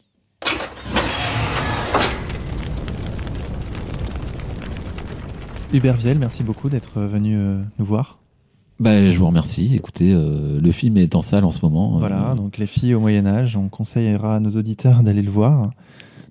Hubert 5.74 5.98
Viel, 5.98 6.18
merci 6.18 6.44
beaucoup 6.44 6.70
d'être 6.70 7.02
venu 7.02 7.36
euh, 7.38 7.62
nous 7.78 7.86
voir. 7.86 8.16
Bah, 8.80 9.09
je 9.09 9.17
vous 9.17 9.28
remercie. 9.28 9.75
Écoutez, 9.75 10.13
euh, 10.13 10.59
le 10.59 10.71
film 10.71 10.97
est 10.97 11.15
en 11.15 11.21
salle 11.21 11.45
en 11.45 11.51
ce 11.51 11.59
moment. 11.63 11.95
Euh. 11.95 11.99
Voilà, 11.99 12.36
donc 12.36 12.57
Les 12.57 12.67
filles 12.67 12.93
au 12.93 12.99
Moyen-Âge, 12.99 13.57
on 13.57 13.69
conseillera 13.69 14.36
à 14.36 14.39
nos 14.39 14.51
auditeurs 14.51 15.03
d'aller 15.03 15.21
le 15.21 15.32
voir. 15.32 15.71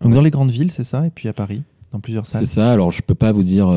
Donc 0.00 0.12
dans 0.12 0.20
les 0.20 0.30
grandes 0.30 0.50
villes, 0.50 0.70
c'est 0.70 0.84
ça, 0.84 1.06
et 1.06 1.10
puis 1.10 1.28
à 1.28 1.32
Paris, 1.32 1.62
dans 1.92 2.00
plusieurs 2.00 2.26
salles. 2.26 2.46
C'est 2.46 2.54
ça, 2.54 2.70
alors 2.70 2.90
je 2.90 3.00
peux 3.00 3.14
pas 3.14 3.32
vous 3.32 3.42
dire 3.42 3.68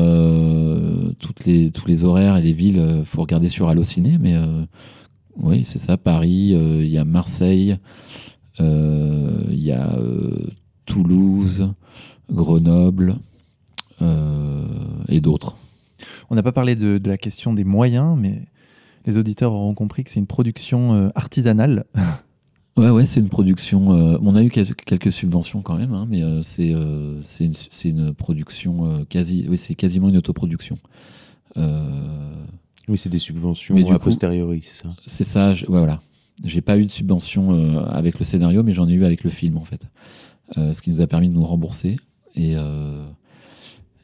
toutes 1.18 1.46
les, 1.46 1.70
tous 1.70 1.88
les 1.88 2.04
horaires 2.04 2.36
et 2.36 2.42
les 2.42 2.52
villes, 2.52 2.98
il 2.98 3.06
faut 3.06 3.22
regarder 3.22 3.48
sur 3.48 3.70
Allociné, 3.70 4.18
mais 4.20 4.36
oui, 5.38 5.64
c'est 5.64 5.78
ça, 5.78 5.96
Paris, 5.96 6.54
il 6.54 6.88
y 6.88 6.98
a 6.98 7.06
Marseille, 7.06 7.78
il 8.58 8.66
y 9.50 9.72
a 9.72 9.96
Toulouse, 10.84 11.72
Grenoble, 12.30 13.16
euh, 14.02 14.66
et 15.08 15.20
d'autres. 15.20 15.56
On 16.30 16.34
n'a 16.34 16.42
pas 16.42 16.52
parlé 16.52 16.76
de, 16.76 17.00
la 17.04 17.18
question 17.18 17.52
des 17.52 17.64
moyens, 17.64 18.16
mais 18.18 18.42
les 19.06 19.16
auditeurs 19.18 19.52
auront 19.52 19.74
compris 19.74 20.04
que 20.04 20.10
c'est 20.10 20.20
une 20.20 20.26
production 20.26 20.94
euh, 20.94 21.08
artisanale. 21.14 21.84
Ouais, 22.76 22.88
ouais, 22.88 23.04
c'est 23.04 23.20
une 23.20 23.28
production. 23.28 23.92
euh, 23.92 24.16
on 24.22 24.36
a 24.36 24.42
eu 24.42 24.48
quel- 24.48 24.74
quelques 24.74 25.12
subventions 25.12 25.60
quand 25.60 25.76
même, 25.76 25.92
hein, 25.92 26.06
mais 26.08 26.22
euh, 26.22 26.40
c'est 26.42 26.72
euh, 26.72 27.20
c'est 27.20 27.44
une, 27.84 28.14
production 28.14 28.86
euh, 28.86 29.04
quasi. 29.06 29.44
Oui, 29.50 29.58
c'est 29.58 29.74
quasiment 29.74 30.08
une 30.08 30.16
autoproduction. 30.16 30.78
Euh, 31.56 31.82
Oui, 32.88 32.96
c'est 32.96 33.08
des 33.10 33.18
subventions 33.18 33.74
Mais 33.74 33.82
du 33.82 33.92
a 33.92 33.98
coup- 33.98 34.04
posteriori, 34.04 34.62
c'est 34.62 34.82
ça. 34.84 34.94
c'est 35.06 35.24
ça. 35.24 35.52
je- 35.52 35.66
ouais, 35.66 35.78
voilà. 35.78 36.00
J'ai 36.44 36.60
pas 36.62 36.78
eu 36.78 36.86
de 36.86 36.90
subvention 36.90 37.52
euh, 37.52 37.84
avec 37.86 38.18
le 38.18 38.24
scénario, 38.24 38.62
mais 38.62 38.72
j'en 38.72 38.88
ai 38.88 38.92
eu 38.92 39.04
avec 39.04 39.24
le 39.24 39.30
film 39.30 39.58
en 39.58 39.64
fait, 39.64 39.82
Euh, 40.56 40.72
ce 40.72 40.80
qui 40.80 40.90
nous 40.90 41.00
a 41.00 41.06
permis 41.06 41.28
de 41.28 41.34
nous 41.34 41.44
rembourser. 41.44 41.96
Et 42.34 42.54
euh, 42.56 43.04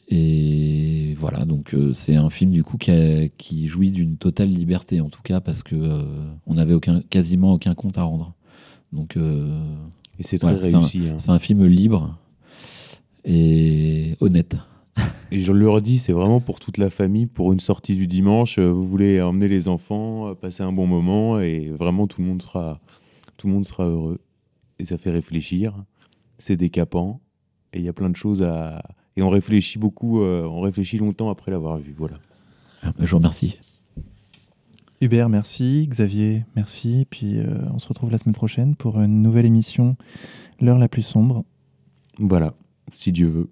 et 0.08 1.14
voilà, 1.18 1.44
donc 1.44 1.74
euh, 1.74 1.92
c'est 1.92 2.14
un 2.16 2.30
film 2.30 2.52
du 2.52 2.62
coup 2.64 2.76
qui, 2.78 2.90
a- 2.90 3.28
qui 3.28 3.66
jouit 3.68 3.90
d'une 3.90 4.16
totale 4.16 4.48
liberté 4.48 5.00
en 5.00 5.08
tout 5.08 5.22
cas 5.22 5.40
parce 5.40 5.62
que 5.62 5.74
euh, 5.74 6.04
on 6.46 6.54
n'avait 6.54 6.74
aucun, 6.74 7.02
quasiment 7.10 7.52
aucun 7.54 7.74
compte 7.74 7.98
à 7.98 8.02
rendre. 8.02 8.34
Donc 8.92 9.16
euh, 9.16 9.58
Et 10.18 10.22
c'est 10.22 10.38
très 10.38 10.52
Voilà, 10.52 10.68
c'est 10.68 10.74
un- 10.76 10.80
réussi. 10.80 11.08
hein. 11.08 11.16
c'est 11.18 11.30
un 11.30 11.38
film 11.38 11.64
libre 11.66 12.16
et 13.24 14.16
honnête. 14.20 14.56
Et 15.32 15.40
je 15.40 15.50
le 15.52 15.68
redis, 15.68 15.98
c'est 15.98 16.12
vraiment 16.12 16.40
pour 16.40 16.60
toute 16.60 16.78
la 16.78 16.88
famille, 16.88 17.26
pour 17.26 17.52
une 17.52 17.58
sortie 17.60 17.96
du 17.96 18.06
dimanche. 18.06 18.58
Vous 18.60 18.86
voulez 18.86 19.20
emmener 19.20 19.48
les 19.48 19.66
enfants, 19.68 20.34
passer 20.36 20.62
un 20.62 20.72
bon 20.72 20.86
moment, 20.86 21.40
et 21.40 21.68
vraiment 21.70 22.06
tout 22.06 22.20
le 22.22 22.28
monde 22.28 22.40
sera, 22.42 22.80
tout 23.36 23.48
le 23.48 23.52
monde 23.52 23.66
sera 23.66 23.84
heureux. 23.86 24.20
Et 24.78 24.84
ça 24.84 24.96
fait 24.98 25.10
réfléchir. 25.10 25.74
C'est 26.38 26.56
décapant. 26.56 27.20
Et 27.72 27.78
il 27.80 27.84
y 27.84 27.88
a 27.88 27.92
plein 27.92 28.08
de 28.08 28.16
choses 28.16 28.42
à. 28.44 28.82
Et 29.16 29.22
on 29.22 29.30
réfléchit 29.30 29.78
beaucoup, 29.78 30.20
euh, 30.20 30.44
on 30.44 30.60
réfléchit 30.60 30.98
longtemps 30.98 31.30
après 31.30 31.50
l'avoir 31.50 31.78
vu. 31.78 31.94
Voilà. 31.96 32.18
Je 32.98 33.06
vous 33.06 33.16
remercie. 33.16 33.58
Hubert, 35.00 35.28
merci. 35.28 35.86
Xavier, 35.88 36.44
merci. 36.54 37.06
Puis 37.10 37.38
euh, 37.38 37.58
on 37.72 37.78
se 37.78 37.88
retrouve 37.88 38.10
la 38.10 38.18
semaine 38.18 38.34
prochaine 38.34 38.76
pour 38.76 39.00
une 39.00 39.22
nouvelle 39.22 39.46
émission, 39.46 39.96
L'heure 40.60 40.78
la 40.78 40.88
plus 40.88 41.02
sombre. 41.02 41.44
Voilà, 42.18 42.54
si 42.92 43.12
Dieu 43.12 43.28
veut. 43.28 43.50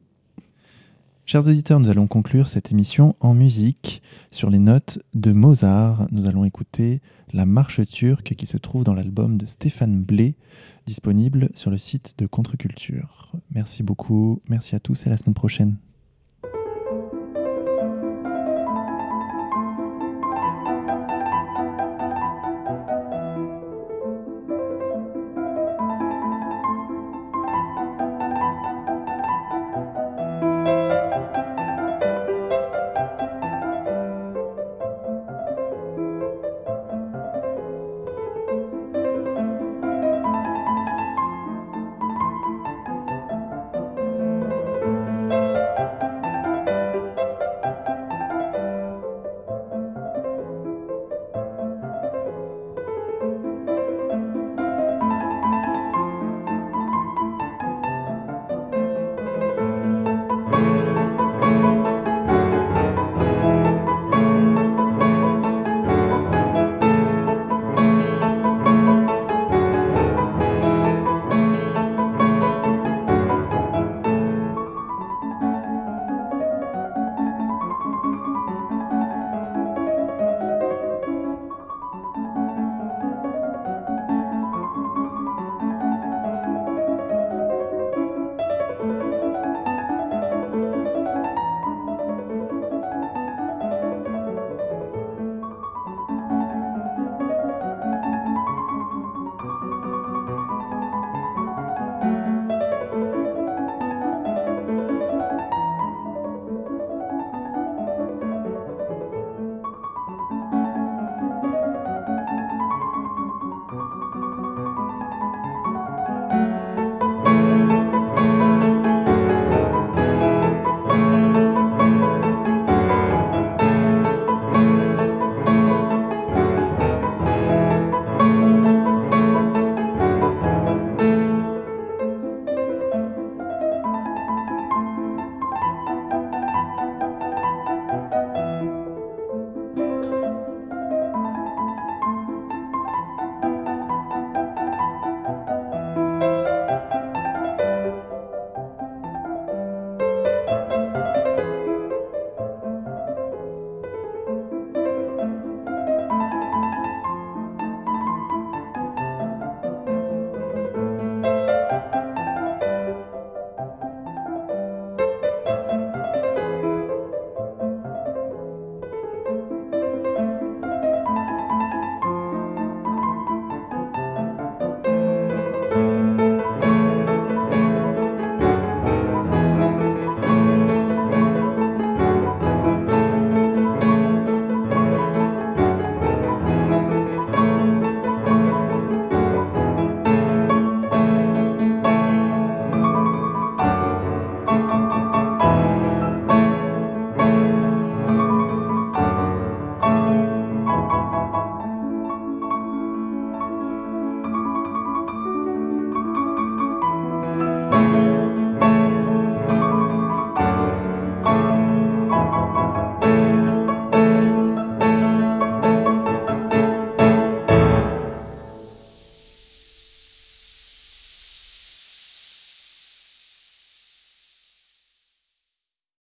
Chers 1.26 1.46
auditeurs, 1.46 1.80
nous 1.80 1.90
allons 1.90 2.06
conclure 2.06 2.48
cette 2.48 2.70
émission 2.70 3.14
en 3.20 3.34
musique 3.34 4.02
sur 4.30 4.48
les 4.48 4.58
notes 4.58 4.98
de 5.14 5.32
Mozart. 5.32 6.06
Nous 6.12 6.26
allons 6.26 6.44
écouter 6.44 7.00
la 7.34 7.46
marche 7.46 7.84
turque 7.88 8.34
qui 8.36 8.46
se 8.46 8.56
trouve 8.56 8.84
dans 8.84 8.94
l'album 8.94 9.36
de 9.36 9.44
Stéphane 9.44 10.00
Blé, 10.02 10.36
disponible 10.86 11.50
sur 11.54 11.70
le 11.70 11.78
site 11.78 12.14
de 12.18 12.26
Contre-Culture. 12.26 13.32
Merci 13.50 13.82
beaucoup, 13.82 14.40
merci 14.48 14.76
à 14.76 14.80
tous 14.80 15.04
et 15.04 15.08
à 15.08 15.10
la 15.10 15.18
semaine 15.18 15.34
prochaine. 15.34 15.76